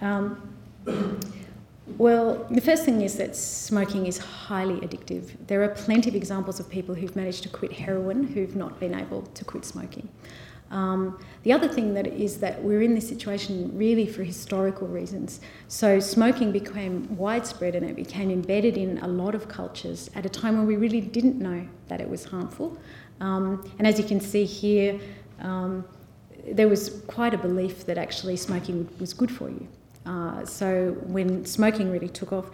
Um, 0.00 0.40
Well, 1.98 2.46
the 2.50 2.60
first 2.60 2.84
thing 2.84 3.02
is 3.02 3.16
that 3.16 3.36
smoking 3.36 4.06
is 4.06 4.16
highly 4.18 4.76
addictive. 4.80 5.32
There 5.46 5.62
are 5.62 5.68
plenty 5.68 6.08
of 6.08 6.14
examples 6.14 6.58
of 6.58 6.68
people 6.68 6.94
who've 6.94 7.14
managed 7.14 7.42
to 7.42 7.48
quit 7.48 7.72
heroin 7.72 8.24
who've 8.24 8.56
not 8.56 8.80
been 8.80 8.94
able 8.94 9.22
to 9.22 9.44
quit 9.44 9.64
smoking. 9.64 10.08
Um, 10.70 11.18
the 11.42 11.52
other 11.52 11.68
thing 11.68 11.92
that 11.94 12.06
is 12.06 12.38
that 12.38 12.62
we're 12.62 12.80
in 12.82 12.94
this 12.94 13.06
situation 13.06 13.70
really 13.76 14.06
for 14.06 14.22
historical 14.22 14.88
reasons. 14.88 15.40
So 15.68 16.00
smoking 16.00 16.50
became 16.50 17.14
widespread 17.14 17.74
and 17.74 17.84
it 17.88 17.94
became 17.94 18.30
embedded 18.30 18.78
in 18.78 18.98
a 18.98 19.08
lot 19.08 19.34
of 19.34 19.48
cultures 19.48 20.08
at 20.14 20.24
a 20.24 20.30
time 20.30 20.56
when 20.56 20.66
we 20.66 20.76
really 20.76 21.02
didn't 21.02 21.38
know 21.38 21.68
that 21.88 22.00
it 22.00 22.08
was 22.08 22.24
harmful. 22.24 22.78
Um, 23.20 23.70
and 23.78 23.86
as 23.86 23.98
you 23.98 24.04
can 24.04 24.20
see 24.20 24.44
here, 24.44 24.98
um, 25.40 25.84
there 26.46 26.68
was 26.68 27.02
quite 27.06 27.34
a 27.34 27.38
belief 27.38 27.86
that 27.86 27.98
actually 27.98 28.36
smoking 28.36 28.88
was 28.98 29.14
good 29.14 29.30
for 29.30 29.48
you. 29.48 29.66
Uh, 30.04 30.44
so 30.44 30.96
when 31.06 31.44
smoking 31.44 31.90
really 31.90 32.08
took 32.08 32.32
off, 32.32 32.50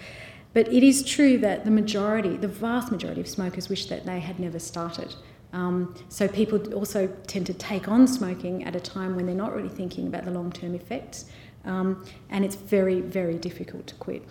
but 0.53 0.69
it 0.73 0.83
is 0.83 1.03
true 1.03 1.39
that 1.39 1.65
the 1.65 1.71
majority, 1.71 2.37
the 2.37 2.49
vast 2.49 2.91
majority 2.91 3.21
of 3.21 3.29
smokers 3.29 3.69
wish 3.69 3.87
that 3.87 4.05
they 4.05 4.21
had 4.21 4.39
never 4.39 4.59
started. 4.59 5.15
Um, 5.53 5.95
so 6.09 6.29
people 6.29 6.75
also 6.75 7.07
tend 7.27 7.47
to 7.47 7.55
take 7.55 7.89
on 7.89 8.07
smoking 8.07 8.65
at 8.65 8.77
a 8.77 8.81
time 8.81 9.17
when 9.17 9.25
they're 9.25 9.35
not 9.35 9.55
really 9.55 9.69
thinking 9.69 10.07
about 10.07 10.25
the 10.25 10.31
long-term 10.31 10.75
effects, 10.75 11.27
um, 11.65 12.05
and 12.31 12.45
it's 12.45 12.55
very, 12.55 13.01
very 13.01 13.39
difficult 13.39 13.87
to 13.87 13.95
quit. 13.95 14.23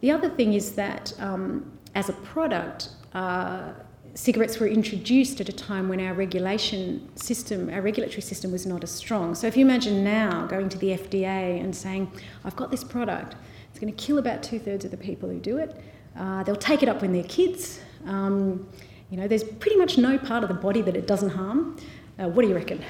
The 0.00 0.10
other 0.10 0.28
thing 0.28 0.54
is 0.54 0.72
that 0.72 1.12
um, 1.20 1.70
as 1.94 2.08
a 2.08 2.12
product, 2.14 2.90
uh, 3.14 3.72
cigarettes 4.14 4.58
were 4.58 4.66
introduced 4.66 5.40
at 5.40 5.48
a 5.48 5.52
time 5.52 5.88
when 5.88 6.00
our 6.00 6.14
regulation 6.14 7.08
system, 7.16 7.70
our 7.70 7.80
regulatory 7.80 8.22
system 8.22 8.52
was 8.52 8.66
not 8.66 8.82
as 8.82 8.90
strong. 8.90 9.34
So 9.34 9.46
if 9.46 9.56
you 9.56 9.64
imagine 9.64 10.04
now 10.04 10.46
going 10.46 10.68
to 10.68 10.78
the 10.78 10.98
FDA 10.98 11.60
and 11.62 11.74
saying, 11.74 12.10
I've 12.44 12.56
got 12.56 12.70
this 12.70 12.84
product, 12.84 13.36
it's 13.70 13.78
going 13.78 13.92
to 13.92 14.04
kill 14.04 14.18
about 14.18 14.42
two 14.42 14.58
thirds 14.58 14.84
of 14.84 14.90
the 14.90 14.96
people 14.96 15.28
who 15.28 15.38
do 15.38 15.56
it. 15.56 15.80
Uh, 16.16 16.42
they'll 16.42 16.56
take 16.56 16.82
it 16.82 16.88
up 16.88 17.00
when 17.00 17.12
they're 17.12 17.22
kids. 17.24 17.80
Um, 18.06 18.68
you 19.10 19.16
know, 19.16 19.26
there's 19.26 19.44
pretty 19.44 19.76
much 19.76 19.96
no 19.96 20.18
part 20.18 20.42
of 20.42 20.48
the 20.48 20.54
body 20.54 20.82
that 20.82 20.96
it 20.96 21.06
doesn't 21.06 21.30
harm. 21.30 21.78
Uh, 22.18 22.28
what 22.28 22.42
do 22.42 22.48
you 22.48 22.54
reckon? 22.54 22.84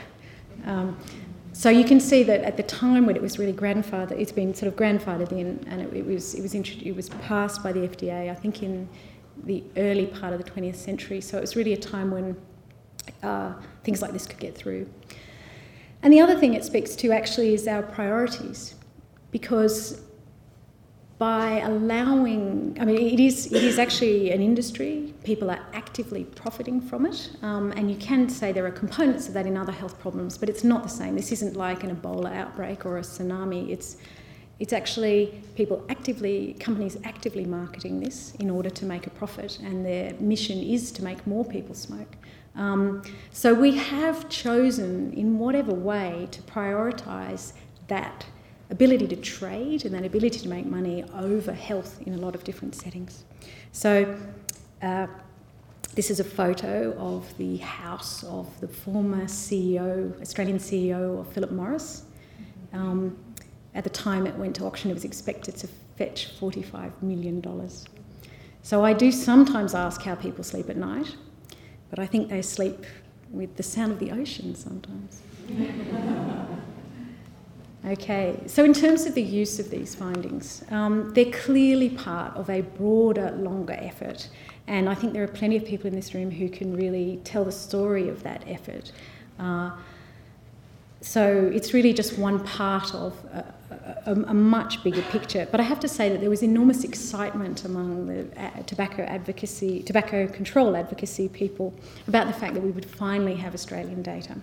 Um, 0.65 0.99
so 1.53 1.69
you 1.69 1.85
can 1.85 2.01
see 2.01 2.23
that 2.25 2.41
at 2.43 2.57
the 2.57 2.63
time 2.63 3.07
when 3.07 3.15
it 3.15 3.23
was 3.23 3.39
really 3.39 3.53
grandfathered, 3.53 4.13
it's 4.13 4.33
been 4.33 4.55
sort 4.55 4.73
of 4.73 4.79
grandfathered 4.79 5.33
in, 5.33 5.63
and 5.69 5.83
it, 5.83 5.93
it 5.93 6.07
was 6.07 6.35
it 6.35 6.43
was 6.43 6.55
it 6.55 6.97
was 6.97 7.11
passed 7.11 7.63
by 7.63 7.73
the 7.73 7.81
FDA, 7.81 8.31
I 8.31 8.35
think 8.35 8.63
in 8.63 8.89
the 9.45 9.65
early 9.77 10.07
part 10.07 10.33
of 10.33 10.43
the 10.43 10.51
20th 10.51 10.77
century. 10.77 11.21
So 11.21 11.39
it 11.39 11.41
was 11.41 11.57
really 11.57 11.73
a 11.73 11.79
time 11.79 12.11
when 12.11 12.37
uh, 13.23 13.55
things 13.85 14.03
like 14.03 14.13
this 14.13 14.27
could 14.27 14.39
get 14.39 14.57
through. 14.57 14.89
And 16.03 16.13
the 16.13 16.21
other 16.21 16.39
thing 16.39 16.55
it 16.55 16.65
speaks 16.65 16.97
to 16.97 17.13
actually 17.13 17.55
is 17.55 17.69
our 17.69 17.83
priorities, 17.83 18.75
because 19.31 20.03
by 21.19 21.61
allowing, 21.61 22.77
I 22.81 22.85
mean, 22.85 22.97
it 22.97 23.21
is, 23.21 23.47
it 23.53 23.63
is 23.63 23.79
actually 23.79 24.33
an 24.33 24.43
industry, 24.43 25.15
people 25.23 25.53
are 25.53 25.65
actively 25.73 26.25
profiting 26.25 26.81
from 26.81 27.07
it, 27.07 27.31
um, 27.43 27.71
and 27.77 27.89
you 27.89 27.97
can 27.97 28.29
say 28.29 28.51
there 28.51 28.67
are 28.67 28.73
components 28.73 29.29
of 29.29 29.35
that 29.35 29.47
in 29.47 29.57
other 29.57 29.71
health 29.71 30.01
problems, 30.01 30.37
but 30.37 30.49
it's 30.49 30.65
not 30.65 30.83
the 30.83 30.89
same. 30.89 31.15
This 31.15 31.31
isn't 31.31 31.55
like 31.55 31.85
an 31.85 31.95
Ebola 31.95 32.35
outbreak 32.35 32.85
or 32.85 32.99
a 32.99 33.03
tsunami. 33.03 33.71
It's, 33.71 33.99
it's 34.63 34.73
actually 34.73 35.43
people 35.57 35.85
actively, 35.89 36.55
companies 36.61 36.97
actively 37.03 37.45
marketing 37.45 37.99
this 37.99 38.33
in 38.39 38.49
order 38.49 38.71
to 38.71 38.85
make 38.87 39.09
a 39.09 39.11
profit, 39.11 39.59
and 39.59 39.85
their 39.85 40.15
mission 40.21 40.57
is 40.57 40.93
to 40.93 41.03
make 41.03 41.27
more 41.27 41.45
people 41.45 41.75
smoke. 41.75 42.15
Um, 42.55 43.03
so 43.33 43.53
we 43.53 43.77
have 43.77 44.29
chosen, 44.29 45.13
in 45.15 45.41
whatever 45.41 45.75
way, 45.75 46.29
to 46.31 46.41
prioritise 46.43 47.55
that 47.89 48.25
ability 48.71 49.09
to 49.09 49.17
trade 49.17 49.85
and 49.85 49.93
that 49.97 50.05
ability 50.05 50.39
to 50.39 50.49
make 50.49 50.65
money 50.65 51.03
over 51.13 51.53
health 51.53 52.01
in 52.07 52.15
a 52.15 52.19
lot 52.19 52.37
of 52.37 52.45
different 52.45 52.77
settings. 52.77 53.25
So, 53.73 54.17
uh, 54.81 55.09
this 55.97 56.09
is 56.09 56.21
a 56.21 56.25
photo 56.25 56.93
of 56.99 57.37
the 57.37 57.57
house 57.57 58.23
of 58.23 58.47
the 58.61 58.69
former 58.69 59.25
CEO, 59.25 60.19
Australian 60.23 60.59
CEO 60.59 61.19
of 61.19 61.33
Philip 61.33 61.51
Morris. 61.51 62.05
Um, 62.73 63.17
at 63.75 63.85
the 63.85 63.91
time 63.91 64.27
it 64.27 64.37
went 64.37 64.57
to 64.57 64.65
auction, 64.65 64.91
it 64.91 64.95
was 64.95 65.05
expected 65.05 65.57
to 65.57 65.69
fetch 65.97 66.39
$45 66.39 67.03
million. 67.03 67.43
So 68.63 68.85
I 68.85 68.93
do 68.93 69.11
sometimes 69.11 69.75
ask 69.75 70.03
how 70.03 70.15
people 70.15 70.45
sleep 70.45 70.71
at 70.71 70.77
night, 70.77 71.17
but 71.91 71.99
I 71.99 72.07
think 72.07 72.29
they 72.29 72.43
sleep 72.43 72.85
with 73.31 73.57
the 73.57 73.63
sound 73.63 73.93
of 73.93 73.99
the 73.99 74.11
ocean 74.11 74.55
sometimes. 74.55 75.23
Okay, 77.85 78.39
so 78.47 78.63
in 78.63 78.73
terms 78.73 79.07
of 79.07 79.15
the 79.17 79.23
use 79.23 79.59
of 79.59 79.69
these 79.69 79.93
findings, 79.93 80.63
um, 80.71 81.13
they're 81.15 81.33
clearly 81.33 81.89
part 81.89 82.37
of 82.37 82.49
a 82.49 82.61
broader, 82.61 83.33
longer 83.33 83.73
effort. 83.77 84.29
And 84.69 84.89
I 84.89 84.95
think 84.95 85.13
there 85.13 85.25
are 85.25 85.29
plenty 85.29 85.57
of 85.57 85.65
people 85.65 85.89
in 85.89 85.95
this 85.97 86.15
room 86.15 86.31
who 86.31 86.49
can 86.49 86.77
really 86.77 87.21
tell 87.25 87.45
the 87.45 87.51
story 87.51 88.09
of 88.09 88.23
that 88.23 88.45
effort. 88.47 88.93
Uh, 89.37 89.73
so 91.01 91.51
it's 91.53 91.75
really 91.75 91.93
just 91.93 92.17
one 92.19 92.45
part 92.45 92.95
of 92.95 93.15
a, 93.33 93.53
a, 94.07 94.13
a, 94.29 94.35
much 94.35 94.83
bigger 94.83 95.03
picture. 95.03 95.47
But 95.51 95.61
I 95.61 95.65
have 95.65 95.81
to 95.81 95.89
say 95.89 96.09
that 96.09 96.21
there 96.21 96.31
was 96.31 96.43
enormous 96.43 96.85
excitement 96.85 97.65
among 97.65 98.07
the 98.07 98.41
uh, 98.41 98.63
tobacco 98.63 99.03
advocacy, 99.03 99.83
tobacco 99.83 100.27
control 100.27 100.77
advocacy 100.77 101.29
people 101.29 101.75
about 102.09 102.27
the 102.27 102.33
fact 102.33 102.55
that 102.55 102.63
we 102.63 102.71
would 102.71 102.87
finally 102.87 103.35
have 103.37 103.55
Australian 103.55 104.03
data. 104.03 104.37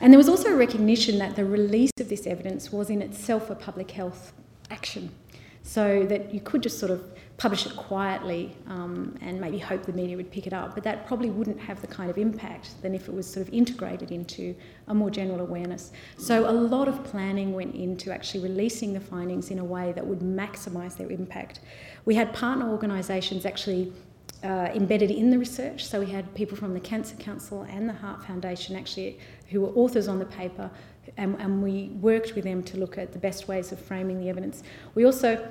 And 0.00 0.12
there 0.12 0.18
was 0.18 0.28
also 0.28 0.48
a 0.48 0.56
recognition 0.56 1.18
that 1.18 1.36
the 1.36 1.44
release 1.44 1.92
of 2.00 2.08
this 2.08 2.26
evidence 2.26 2.72
was 2.72 2.90
in 2.90 3.00
itself 3.00 3.50
a 3.50 3.54
public 3.54 3.92
health 3.92 4.32
action. 4.70 5.10
So 5.62 6.04
that 6.06 6.34
you 6.34 6.40
could 6.40 6.62
just 6.62 6.78
sort 6.78 6.90
of 6.90 7.02
publish 7.36 7.66
it 7.66 7.74
quietly 7.76 8.56
um, 8.68 9.16
and 9.20 9.40
maybe 9.40 9.58
hope 9.58 9.84
the 9.84 9.92
media 9.92 10.16
would 10.16 10.30
pick 10.30 10.46
it 10.46 10.52
up, 10.52 10.74
but 10.74 10.84
that 10.84 11.06
probably 11.06 11.30
wouldn't 11.30 11.58
have 11.58 11.80
the 11.80 11.86
kind 11.86 12.08
of 12.08 12.16
impact 12.16 12.80
than 12.82 12.94
if 12.94 13.08
it 13.08 13.14
was 13.14 13.26
sort 13.26 13.46
of 13.46 13.52
integrated 13.52 14.12
into 14.12 14.54
a 14.88 14.94
more 14.94 15.10
general 15.10 15.40
awareness. 15.40 15.90
So 16.18 16.48
a 16.48 16.52
lot 16.52 16.86
of 16.86 17.02
planning 17.02 17.52
went 17.52 17.74
into 17.74 18.12
actually 18.12 18.44
releasing 18.44 18.92
the 18.92 19.00
findings 19.00 19.50
in 19.50 19.58
a 19.58 19.64
way 19.64 19.92
that 19.92 20.06
would 20.06 20.20
maximise 20.20 20.96
their 20.96 21.10
impact. 21.10 21.60
We 22.04 22.14
had 22.14 22.32
partner 22.32 22.68
organisations 22.68 23.44
actually 23.44 23.92
uh, 24.44 24.70
embedded 24.74 25.10
in 25.10 25.30
the 25.30 25.38
research. 25.38 25.84
So 25.84 26.00
we 26.00 26.06
had 26.06 26.32
people 26.34 26.56
from 26.56 26.74
the 26.74 26.80
Cancer 26.80 27.16
Council 27.16 27.62
and 27.62 27.88
the 27.88 27.92
Heart 27.92 28.24
Foundation 28.24 28.76
actually 28.76 29.18
who 29.50 29.60
were 29.60 29.70
authors 29.70 30.08
on 30.08 30.18
the 30.18 30.24
paper, 30.24 30.70
and, 31.16 31.40
and 31.40 31.62
we 31.62 31.90
worked 32.00 32.34
with 32.34 32.44
them 32.44 32.62
to 32.64 32.76
look 32.76 32.98
at 32.98 33.12
the 33.12 33.18
best 33.18 33.48
ways 33.48 33.72
of 33.72 33.78
framing 33.78 34.20
the 34.20 34.28
evidence. 34.28 34.62
We 34.94 35.04
also 35.04 35.48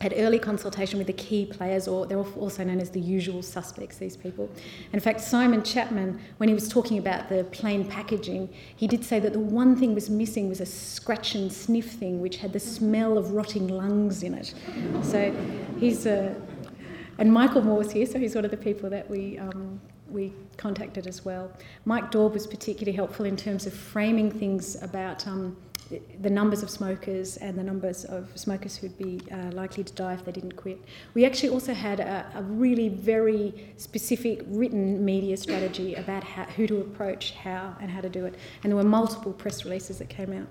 had 0.00 0.14
early 0.16 0.38
consultation 0.38 0.96
with 0.96 1.06
the 1.06 1.12
key 1.12 1.44
players, 1.44 1.86
or 1.86 2.06
they're 2.06 2.18
also 2.18 2.64
known 2.64 2.80
as 2.80 2.88
the 2.88 3.00
usual 3.00 3.42
suspects, 3.42 3.98
these 3.98 4.16
people. 4.16 4.46
And 4.46 4.94
in 4.94 5.00
fact, 5.00 5.20
Simon 5.20 5.62
Chapman, 5.62 6.18
when 6.38 6.48
he 6.48 6.54
was 6.54 6.70
talking 6.70 6.96
about 6.96 7.28
the 7.28 7.44
plain 7.44 7.84
packaging, 7.84 8.48
he 8.76 8.86
did 8.86 9.04
say 9.04 9.20
that 9.20 9.34
the 9.34 9.38
one 9.38 9.76
thing 9.76 9.94
was 9.94 10.08
missing 10.08 10.48
was 10.48 10.62
a 10.62 10.66
scratch 10.66 11.34
and 11.34 11.52
sniff 11.52 11.92
thing, 11.92 12.18
which 12.20 12.38
had 12.38 12.54
the 12.54 12.60
smell 12.60 13.18
of 13.18 13.32
rotting 13.32 13.68
lungs 13.68 14.22
in 14.22 14.32
it. 14.32 14.54
So 15.02 15.34
he's 15.78 16.06
a, 16.06 16.34
and 17.18 17.30
Michael 17.30 17.60
Moore's 17.60 17.90
here, 17.90 18.06
so 18.06 18.18
he's 18.18 18.34
one 18.34 18.46
of 18.46 18.50
the 18.50 18.56
people 18.56 18.88
that 18.88 19.10
we, 19.10 19.36
um, 19.36 19.78
we 20.10 20.32
contacted 20.56 21.06
as 21.06 21.24
well. 21.24 21.50
Mike 21.84 22.10
Daube 22.10 22.34
was 22.34 22.46
particularly 22.46 22.96
helpful 22.96 23.26
in 23.26 23.36
terms 23.36 23.66
of 23.66 23.72
framing 23.72 24.30
things 24.30 24.80
about 24.82 25.26
um, 25.26 25.56
the 26.20 26.30
numbers 26.30 26.62
of 26.62 26.70
smokers 26.70 27.36
and 27.38 27.58
the 27.58 27.62
numbers 27.62 28.04
of 28.04 28.30
smokers 28.36 28.76
who'd 28.76 28.96
be 28.96 29.20
uh, 29.32 29.50
likely 29.52 29.82
to 29.82 29.92
die 29.94 30.14
if 30.14 30.24
they 30.24 30.32
didn't 30.32 30.56
quit. 30.56 30.78
We 31.14 31.24
actually 31.24 31.48
also 31.48 31.74
had 31.74 32.00
a, 32.00 32.30
a 32.34 32.42
really 32.42 32.88
very 32.88 33.72
specific 33.76 34.42
written 34.46 35.04
media 35.04 35.36
strategy 35.36 35.94
about 35.94 36.22
how, 36.22 36.44
who 36.44 36.66
to 36.68 36.80
approach, 36.80 37.32
how, 37.32 37.76
and 37.80 37.90
how 37.90 38.00
to 38.00 38.08
do 38.08 38.24
it. 38.26 38.36
And 38.62 38.70
there 38.70 38.76
were 38.76 38.84
multiple 38.84 39.32
press 39.32 39.64
releases 39.64 39.98
that 39.98 40.08
came 40.08 40.32
out. 40.32 40.46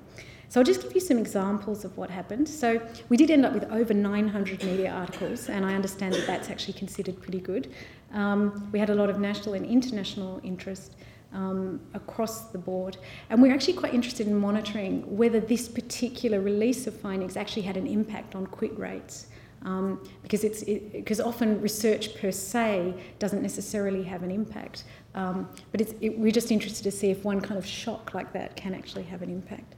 So 0.50 0.60
I'll 0.60 0.66
just 0.66 0.82
give 0.82 0.96
you 0.96 1.00
some 1.00 1.20
examples 1.20 1.86
of 1.86 1.96
what 1.96 2.10
happened. 2.10 2.50
So 2.50 2.82
we 3.08 3.18
did 3.18 3.30
end 3.30 3.46
up 3.46 3.54
with 3.54 3.66
over 3.66 3.94
900 3.94 4.64
media 4.64 4.92
articles, 4.92 5.48
and 5.48 5.64
I 5.64 5.76
understand 5.76 6.16
that 6.16 6.26
that's 6.26 6.50
actually 6.50 6.74
considered 6.74 7.22
pretty 7.22 7.40
good. 7.40 7.72
Um, 8.14 8.68
we 8.72 8.80
had 8.80 8.90
a 8.90 8.96
lot 8.96 9.12
of 9.12 9.20
national 9.20 9.54
and 9.54 9.66
international 9.66 10.42
interest. 10.44 10.96
Um, 11.32 11.80
across 11.94 12.46
the 12.46 12.58
board. 12.58 12.98
And 13.30 13.40
we're 13.40 13.54
actually 13.54 13.76
quite 13.76 13.94
interested 13.94 14.26
in 14.26 14.34
monitoring 14.34 15.16
whether 15.16 15.40
this 15.40 15.68
particular 15.68 16.42
release 16.42 16.88
of 16.88 17.00
findings 17.00 17.38
actually 17.38 17.62
had 17.62 17.78
an 17.78 17.86
impact 17.86 18.34
on 18.34 18.48
quit 18.48 18.76
rates. 18.80 19.28
Um, 19.62 20.10
because 20.24 20.44
it's 20.44 20.64
because 20.64 21.20
it, 21.20 21.26
often 21.28 21.62
research 21.62 22.16
per 22.16 22.32
se 22.32 22.96
doesn't 23.20 23.44
necessarily 23.44 24.02
have 24.06 24.24
an 24.24 24.32
impact, 24.32 24.86
um, 25.14 25.48
but 25.72 25.82
it, 25.82 26.18
we're 26.18 26.32
just 26.32 26.50
interested 26.52 26.84
to 26.84 26.92
see 26.92 27.12
if 27.12 27.24
one 27.24 27.42
kind 27.42 27.60
of 27.60 27.66
shock 27.66 28.16
like 28.16 28.34
that 28.34 28.56
can 28.56 28.74
actually 28.74 29.04
have 29.04 29.22
an 29.22 29.30
impact. 29.30 29.76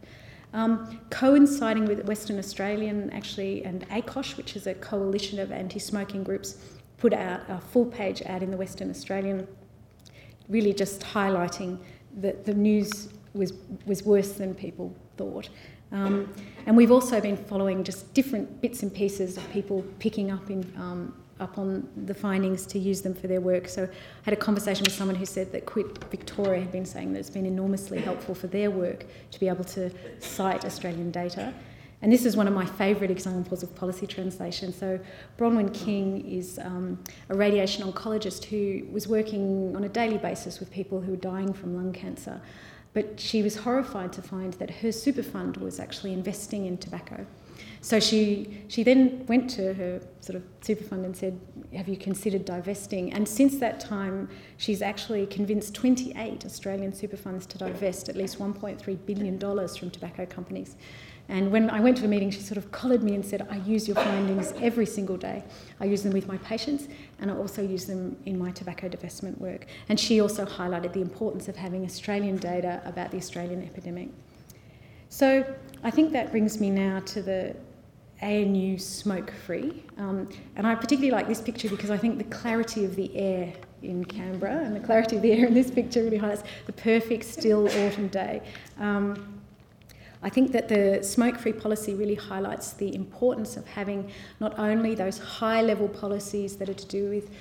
Um, 0.53 0.99
coinciding 1.09 1.85
with 1.85 2.05
Western 2.05 2.37
Australian, 2.37 3.09
actually, 3.11 3.63
and 3.63 3.87
ACOSH, 3.89 4.35
which 4.35 4.55
is 4.55 4.67
a 4.67 4.73
coalition 4.73 5.39
of 5.39 5.51
anti 5.51 5.79
smoking 5.79 6.23
groups, 6.23 6.57
put 6.97 7.13
out 7.13 7.41
a 7.47 7.59
full 7.59 7.85
page 7.85 8.21
ad 8.23 8.43
in 8.43 8.51
the 8.51 8.57
Western 8.57 8.89
Australian, 8.89 9.47
really 10.49 10.73
just 10.73 11.01
highlighting 11.01 11.79
that 12.17 12.45
the 12.45 12.53
news 12.53 13.09
was, 13.33 13.53
was 13.85 14.03
worse 14.03 14.33
than 14.33 14.53
people 14.53 14.93
thought. 15.15 15.49
Um, 15.93 16.33
and 16.65 16.75
we've 16.77 16.91
also 16.91 17.19
been 17.19 17.37
following 17.37 17.83
just 17.83 18.13
different 18.13 18.61
bits 18.61 18.83
and 18.83 18.93
pieces 18.93 19.37
of 19.37 19.49
people 19.51 19.83
picking 19.99 20.31
up 20.31 20.49
in 20.49 20.71
um, 20.77 21.20
up 21.41 21.57
on 21.57 21.89
the 22.05 22.13
findings 22.13 22.65
to 22.67 22.79
use 22.79 23.01
them 23.01 23.13
for 23.13 23.27
their 23.27 23.41
work. 23.41 23.67
So 23.67 23.83
I 23.83 23.89
had 24.23 24.33
a 24.33 24.37
conversation 24.37 24.83
with 24.83 24.93
someone 24.93 25.15
who 25.15 25.25
said 25.25 25.51
that 25.51 25.65
Quit 25.65 26.03
Victoria 26.11 26.61
had 26.61 26.71
been 26.71 26.85
saying 26.85 27.13
that 27.13 27.19
it's 27.19 27.29
been 27.29 27.45
enormously 27.45 27.99
helpful 27.99 28.35
for 28.35 28.47
their 28.47 28.69
work 28.69 29.05
to 29.31 29.39
be 29.39 29.47
able 29.47 29.63
to 29.65 29.91
cite 30.19 30.65
Australian 30.65 31.11
data. 31.11 31.53
And 32.03 32.11
this 32.11 32.25
is 32.25 32.35
one 32.35 32.47
of 32.47 32.53
my 32.53 32.65
favourite 32.65 33.11
examples 33.11 33.61
of 33.61 33.75
policy 33.75 34.07
translation. 34.07 34.73
So, 34.73 34.99
Bronwyn 35.37 35.71
King 35.71 36.25
is 36.27 36.57
um, 36.57 36.97
a 37.29 37.35
radiation 37.35 37.83
oncologist 37.83 38.45
who 38.45 38.91
was 38.91 39.07
working 39.07 39.75
on 39.75 39.83
a 39.83 39.89
daily 39.89 40.17
basis 40.17 40.59
with 40.59 40.71
people 40.71 40.99
who 40.99 41.11
were 41.11 41.17
dying 41.17 41.53
from 41.53 41.75
lung 41.75 41.93
cancer. 41.93 42.41
But 42.93 43.19
she 43.19 43.43
was 43.43 43.55
horrified 43.55 44.11
to 44.13 44.21
find 44.21 44.53
that 44.53 44.69
her 44.69 44.91
super 44.91 45.23
fund 45.23 45.57
was 45.57 45.79
actually 45.79 46.13
investing 46.13 46.65
in 46.65 46.77
tobacco. 46.77 47.25
So 47.81 47.99
she, 47.99 48.63
she 48.67 48.83
then 48.83 49.25
went 49.27 49.49
to 49.51 49.73
her 49.73 50.01
sort 50.19 50.35
of 50.35 50.43
super 50.61 50.83
fund 50.83 51.05
and 51.05 51.15
said, 51.15 51.39
Have 51.75 51.87
you 51.87 51.97
considered 51.97 52.45
divesting? 52.45 53.11
And 53.13 53.27
since 53.27 53.57
that 53.57 53.79
time, 53.79 54.29
she's 54.57 54.81
actually 54.81 55.25
convinced 55.25 55.73
28 55.73 56.45
Australian 56.45 56.93
super 56.93 57.17
funds 57.17 57.45
to 57.47 57.57
divest 57.57 58.07
at 58.09 58.15
least 58.15 58.39
$1.3 58.39 59.05
billion 59.05 59.39
from 59.39 59.89
tobacco 59.89 60.25
companies. 60.25 60.75
And 61.31 61.49
when 61.49 61.69
I 61.69 61.79
went 61.79 61.97
to 61.97 62.05
a 62.05 62.07
meeting, 62.09 62.29
she 62.29 62.41
sort 62.41 62.57
of 62.57 62.71
collared 62.71 63.03
me 63.03 63.15
and 63.15 63.25
said, 63.25 63.47
I 63.49 63.57
use 63.57 63.87
your 63.87 63.95
findings 63.95 64.53
every 64.61 64.85
single 64.85 65.15
day. 65.15 65.43
I 65.79 65.85
use 65.85 66.03
them 66.03 66.11
with 66.11 66.27
my 66.27 66.37
patients 66.39 66.89
and 67.19 67.31
I 67.31 67.35
also 67.35 67.61
use 67.61 67.85
them 67.85 68.17
in 68.25 68.37
my 68.37 68.51
tobacco 68.51 68.89
divestment 68.89 69.37
work. 69.37 69.65
And 69.87 69.97
she 69.97 70.19
also 70.19 70.45
highlighted 70.45 70.91
the 70.91 71.01
importance 71.01 71.47
of 71.47 71.55
having 71.55 71.85
Australian 71.85 72.35
data 72.35 72.81
about 72.85 73.11
the 73.11 73.17
Australian 73.17 73.63
epidemic. 73.63 74.09
So 75.07 75.45
I 75.83 75.91
think 75.91 76.11
that 76.13 76.31
brings 76.31 76.59
me 76.59 76.69
now 76.69 76.99
to 77.07 77.21
the 77.21 77.55
ANU 78.21 78.77
smoke 78.77 79.31
free. 79.45 79.83
Um, 79.97 80.29
and 80.55 80.67
I 80.67 80.75
particularly 80.75 81.11
like 81.11 81.27
this 81.27 81.41
picture 81.41 81.69
because 81.69 81.89
I 81.89 81.97
think 81.97 82.17
the 82.17 82.23
clarity 82.25 82.85
of 82.85 82.95
the 82.95 83.15
air 83.15 83.51
in 83.81 84.05
Canberra 84.05 84.63
and 84.63 84.75
the 84.75 84.79
clarity 84.79 85.15
of 85.15 85.23
the 85.23 85.31
air 85.31 85.47
in 85.47 85.55
this 85.55 85.71
picture 85.71 86.03
really 86.03 86.17
highlights 86.17 86.43
the 86.67 86.73
perfect 86.73 87.25
still 87.25 87.67
autumn 87.67 88.09
day. 88.09 88.43
Um, 88.79 89.41
I 90.23 90.29
think 90.29 90.51
that 90.51 90.67
the 90.67 91.01
smoke 91.01 91.39
free 91.39 91.53
policy 91.53 91.95
really 91.95 92.13
highlights 92.13 92.73
the 92.73 92.93
importance 92.93 93.57
of 93.57 93.67
having 93.67 94.11
not 94.39 94.57
only 94.59 94.93
those 94.93 95.17
high 95.17 95.63
level 95.63 95.87
policies 95.87 96.57
that 96.57 96.69
are 96.69 96.75
to 96.75 96.87
do 96.87 97.09
with 97.09 97.31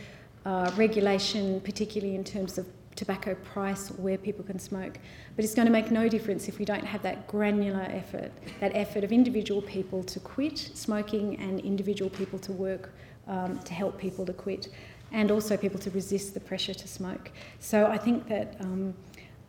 uh, 0.47 0.70
regulation, 0.76 1.61
particularly 1.61 2.14
in 2.14 2.24
terms 2.24 2.57
of 2.57 2.66
tobacco 3.01 3.35
price, 3.53 3.89
where 4.05 4.19
people 4.19 4.45
can 4.45 4.59
smoke, 4.59 4.99
but 5.35 5.45
it's 5.45 5.55
going 5.55 5.67
to 5.67 5.73
make 5.73 5.91
no 5.91 6.09
difference 6.09 6.49
if 6.49 6.59
we 6.59 6.65
don't 6.65 6.85
have 6.85 7.03
that 7.03 7.27
granular 7.27 7.87
effort, 7.91 8.31
that 8.61 8.73
effort 8.75 9.03
of 9.05 9.11
individual 9.11 9.63
people 9.63 10.03
to 10.05 10.21
quit 10.21 10.59
smoking 10.75 11.37
and 11.41 11.61
individual 11.61 12.11
people 12.11 12.39
to 12.39 12.53
work 12.53 12.93
um, 13.27 13.59
to 13.61 13.73
help 13.73 13.99
people 13.99 14.25
to 14.27 14.33
quit, 14.33 14.69
and 15.13 15.31
also 15.31 15.57
people 15.57 15.81
to 15.81 15.91
resist 15.91 16.35
the 16.35 16.41
pressure 16.41 16.75
to 16.75 16.87
smoke. 16.87 17.31
So 17.59 17.87
I 17.87 17.99
think 17.99 18.29
that 18.29 18.57
um, 18.61 18.95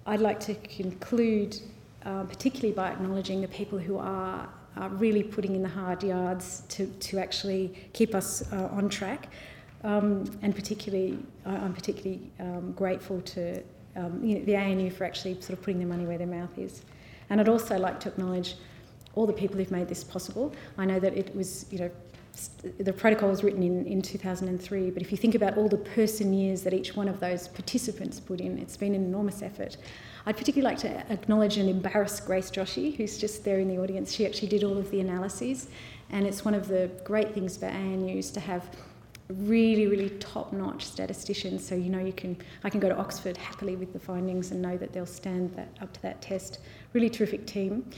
I'd 0.05 0.21
like 0.21 0.39
to 0.41 0.55
conclude 0.55 1.59
uh, 2.05 2.23
particularly 2.23 2.73
by 2.73 2.89
acknowledging 2.89 3.41
the 3.41 3.47
people 3.47 3.77
who 3.77 3.97
are, 3.97 4.49
are, 4.75 4.89
really 4.89 5.21
putting 5.21 5.55
in 5.55 5.61
the 5.61 5.69
hard 5.69 6.01
yards 6.01 6.63
to, 6.67 6.87
to 6.99 7.19
actually 7.19 7.71
keep 7.93 8.15
us 8.15 8.51
uh, 8.51 8.69
on 8.71 8.89
track. 8.89 9.27
Um, 9.83 10.25
and 10.41 10.55
particularly, 10.55 11.17
I'm 11.45 11.73
particularly 11.73 12.31
um, 12.39 12.71
grateful 12.73 13.21
to 13.21 13.63
um, 13.95 14.23
you 14.23 14.39
know, 14.39 14.45
the 14.45 14.55
ANU 14.55 14.89
for 14.89 15.03
actually 15.03 15.33
sort 15.35 15.51
of 15.51 15.61
putting 15.61 15.79
their 15.79 15.87
money 15.87 16.05
where 16.05 16.17
their 16.17 16.27
mouth 16.27 16.57
is. 16.57 16.83
And 17.29 17.39
I'd 17.39 17.49
also 17.49 17.77
like 17.77 17.99
to 18.01 18.09
acknowledge 18.09 18.55
all 19.15 19.25
the 19.25 19.33
people 19.33 19.57
who've 19.57 19.71
made 19.71 19.87
this 19.87 20.03
possible. 20.03 20.53
I 20.77 20.85
know 20.85 20.99
that 20.99 21.17
it 21.17 21.35
was, 21.35 21.65
you 21.71 21.79
know, 21.79 21.91
the 22.79 22.93
protocol 22.93 23.29
was 23.29 23.43
written 23.43 23.61
in, 23.61 23.85
in 23.85 24.01
2003, 24.01 24.91
but 24.91 25.01
if 25.01 25.11
you 25.11 25.17
think 25.17 25.35
about 25.35 25.57
all 25.57 25.67
the 25.67 25.77
person 25.77 26.33
years 26.33 26.61
that 26.63 26.73
each 26.73 26.95
one 26.95 27.09
of 27.09 27.19
those 27.19 27.49
participants 27.49 28.21
put 28.21 28.39
in, 28.39 28.57
it's 28.57 28.77
been 28.77 28.95
an 28.95 29.03
enormous 29.03 29.41
effort. 29.41 29.75
I'd 30.25 30.37
particularly 30.37 30.73
like 30.73 30.81
to 30.83 31.11
acknowledge 31.11 31.57
and 31.57 31.69
embarrass 31.69 32.21
Grace 32.21 32.49
Joshy, 32.49 32.95
who's 32.95 33.17
just 33.17 33.43
there 33.43 33.59
in 33.59 33.67
the 33.67 33.79
audience. 33.79 34.13
She 34.13 34.25
actually 34.25 34.47
did 34.47 34.63
all 34.63 34.77
of 34.77 34.89
the 34.91 35.01
analyses, 35.01 35.67
and 36.09 36.25
it's 36.25 36.45
one 36.45 36.53
of 36.53 36.69
the 36.69 36.89
great 37.03 37.33
things 37.33 37.57
about 37.57 37.73
ANUs 37.73 38.33
to 38.33 38.39
have 38.39 38.69
really, 39.33 39.87
really 39.87 40.09
top-notch 40.11 40.85
statisticians. 40.85 41.65
So 41.65 41.75
you 41.75 41.89
know 41.89 41.99
you 41.99 42.13
can, 42.13 42.37
I 42.63 42.69
can 42.69 42.79
go 42.79 42.89
to 42.89 42.97
Oxford 42.97 43.37
happily 43.37 43.75
with 43.75 43.93
the 43.93 43.99
findings 43.99 44.51
and 44.51 44.61
know 44.61 44.77
that 44.77 44.93
they'll 44.93 45.05
stand 45.05 45.55
that, 45.55 45.69
up 45.81 45.93
to 45.93 46.01
that 46.01 46.21
test. 46.21 46.59
Really 46.93 47.09
terrific 47.09 47.45
team, 47.45 47.89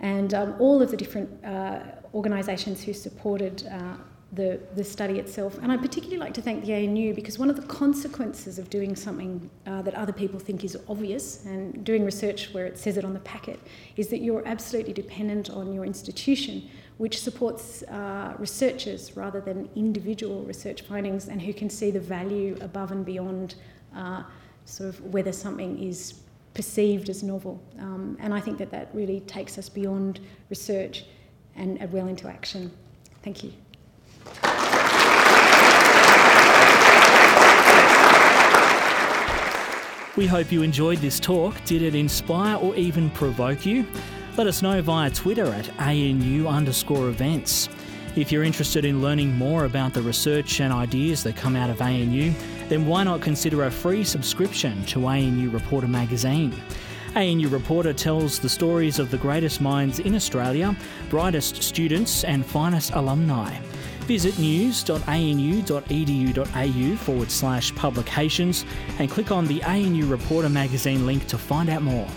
and 0.00 0.34
um, 0.34 0.54
all 0.58 0.82
of 0.82 0.90
the 0.90 0.96
different 0.96 1.44
uh, 1.44 1.80
organisations 2.14 2.82
who 2.82 2.92
supported 2.92 3.66
uh, 3.70 3.94
the, 4.32 4.60
the 4.76 4.84
study 4.84 5.18
itself. 5.18 5.58
And 5.58 5.72
I 5.72 5.76
particularly 5.76 6.18
like 6.18 6.34
to 6.34 6.42
thank 6.42 6.64
the 6.64 6.74
ANU 6.74 7.14
because 7.14 7.38
one 7.38 7.50
of 7.50 7.56
the 7.56 7.66
consequences 7.66 8.58
of 8.58 8.70
doing 8.70 8.94
something 8.94 9.50
uh, 9.66 9.82
that 9.82 9.94
other 9.94 10.12
people 10.12 10.38
think 10.38 10.62
is 10.62 10.78
obvious 10.88 11.44
and 11.46 11.84
doing 11.84 12.04
research 12.04 12.54
where 12.54 12.66
it 12.66 12.78
says 12.78 12.96
it 12.96 13.04
on 13.04 13.12
the 13.12 13.20
packet 13.20 13.58
is 13.96 14.08
that 14.08 14.18
you're 14.18 14.46
absolutely 14.46 14.92
dependent 14.92 15.50
on 15.50 15.72
your 15.72 15.84
institution, 15.84 16.68
which 17.00 17.18
supports 17.18 17.82
uh, 17.84 18.34
researchers 18.38 19.16
rather 19.16 19.40
than 19.40 19.66
individual 19.74 20.42
research 20.42 20.82
findings 20.82 21.28
and 21.28 21.40
who 21.40 21.50
can 21.50 21.70
see 21.70 21.90
the 21.90 21.98
value 21.98 22.54
above 22.60 22.92
and 22.92 23.06
beyond 23.06 23.54
uh, 23.96 24.22
sort 24.66 24.90
of 24.90 25.00
whether 25.06 25.32
something 25.32 25.82
is 25.82 26.20
perceived 26.52 27.08
as 27.08 27.22
novel. 27.22 27.58
Um, 27.78 28.18
and 28.20 28.34
I 28.34 28.40
think 28.40 28.58
that 28.58 28.70
that 28.72 28.90
really 28.92 29.20
takes 29.20 29.56
us 29.56 29.66
beyond 29.66 30.20
research 30.50 31.06
and, 31.56 31.80
and 31.80 31.90
well 31.90 32.06
into 32.06 32.28
action. 32.28 32.70
Thank 33.22 33.44
you. 33.44 33.52
We 40.18 40.26
hope 40.26 40.52
you 40.52 40.60
enjoyed 40.60 40.98
this 40.98 41.18
talk. 41.18 41.54
Did 41.64 41.80
it 41.80 41.94
inspire 41.94 42.58
or 42.58 42.74
even 42.74 43.08
provoke 43.12 43.64
you? 43.64 43.86
Let 44.36 44.46
us 44.46 44.62
know 44.62 44.80
via 44.80 45.10
Twitter 45.10 45.46
at 45.46 45.68
ANU 45.80 46.46
underscore 46.46 47.08
events. 47.08 47.68
If 48.16 48.30
you're 48.30 48.44
interested 48.44 48.84
in 48.84 49.02
learning 49.02 49.36
more 49.36 49.64
about 49.64 49.92
the 49.92 50.02
research 50.02 50.60
and 50.60 50.72
ideas 50.72 51.24
that 51.24 51.36
come 51.36 51.56
out 51.56 51.68
of 51.68 51.82
ANU, 51.82 52.32
then 52.68 52.86
why 52.86 53.02
not 53.02 53.20
consider 53.20 53.64
a 53.64 53.70
free 53.70 54.04
subscription 54.04 54.84
to 54.86 55.06
ANU 55.06 55.50
Reporter 55.50 55.88
magazine? 55.88 56.54
ANU 57.16 57.48
Reporter 57.48 57.92
tells 57.92 58.38
the 58.38 58.48
stories 58.48 59.00
of 59.00 59.10
the 59.10 59.18
greatest 59.18 59.60
minds 59.60 59.98
in 59.98 60.14
Australia, 60.14 60.76
brightest 61.08 61.62
students, 61.62 62.22
and 62.22 62.46
finest 62.46 62.92
alumni. 62.92 63.58
Visit 64.02 64.38
news.anu.edu.au 64.38 64.96
forward 66.96 67.30
slash 67.30 67.74
publications 67.74 68.64
and 68.98 69.10
click 69.10 69.32
on 69.32 69.46
the 69.46 69.62
ANU 69.64 70.06
Reporter 70.06 70.48
magazine 70.48 71.04
link 71.04 71.26
to 71.26 71.36
find 71.36 71.68
out 71.68 71.82
more. 71.82 72.08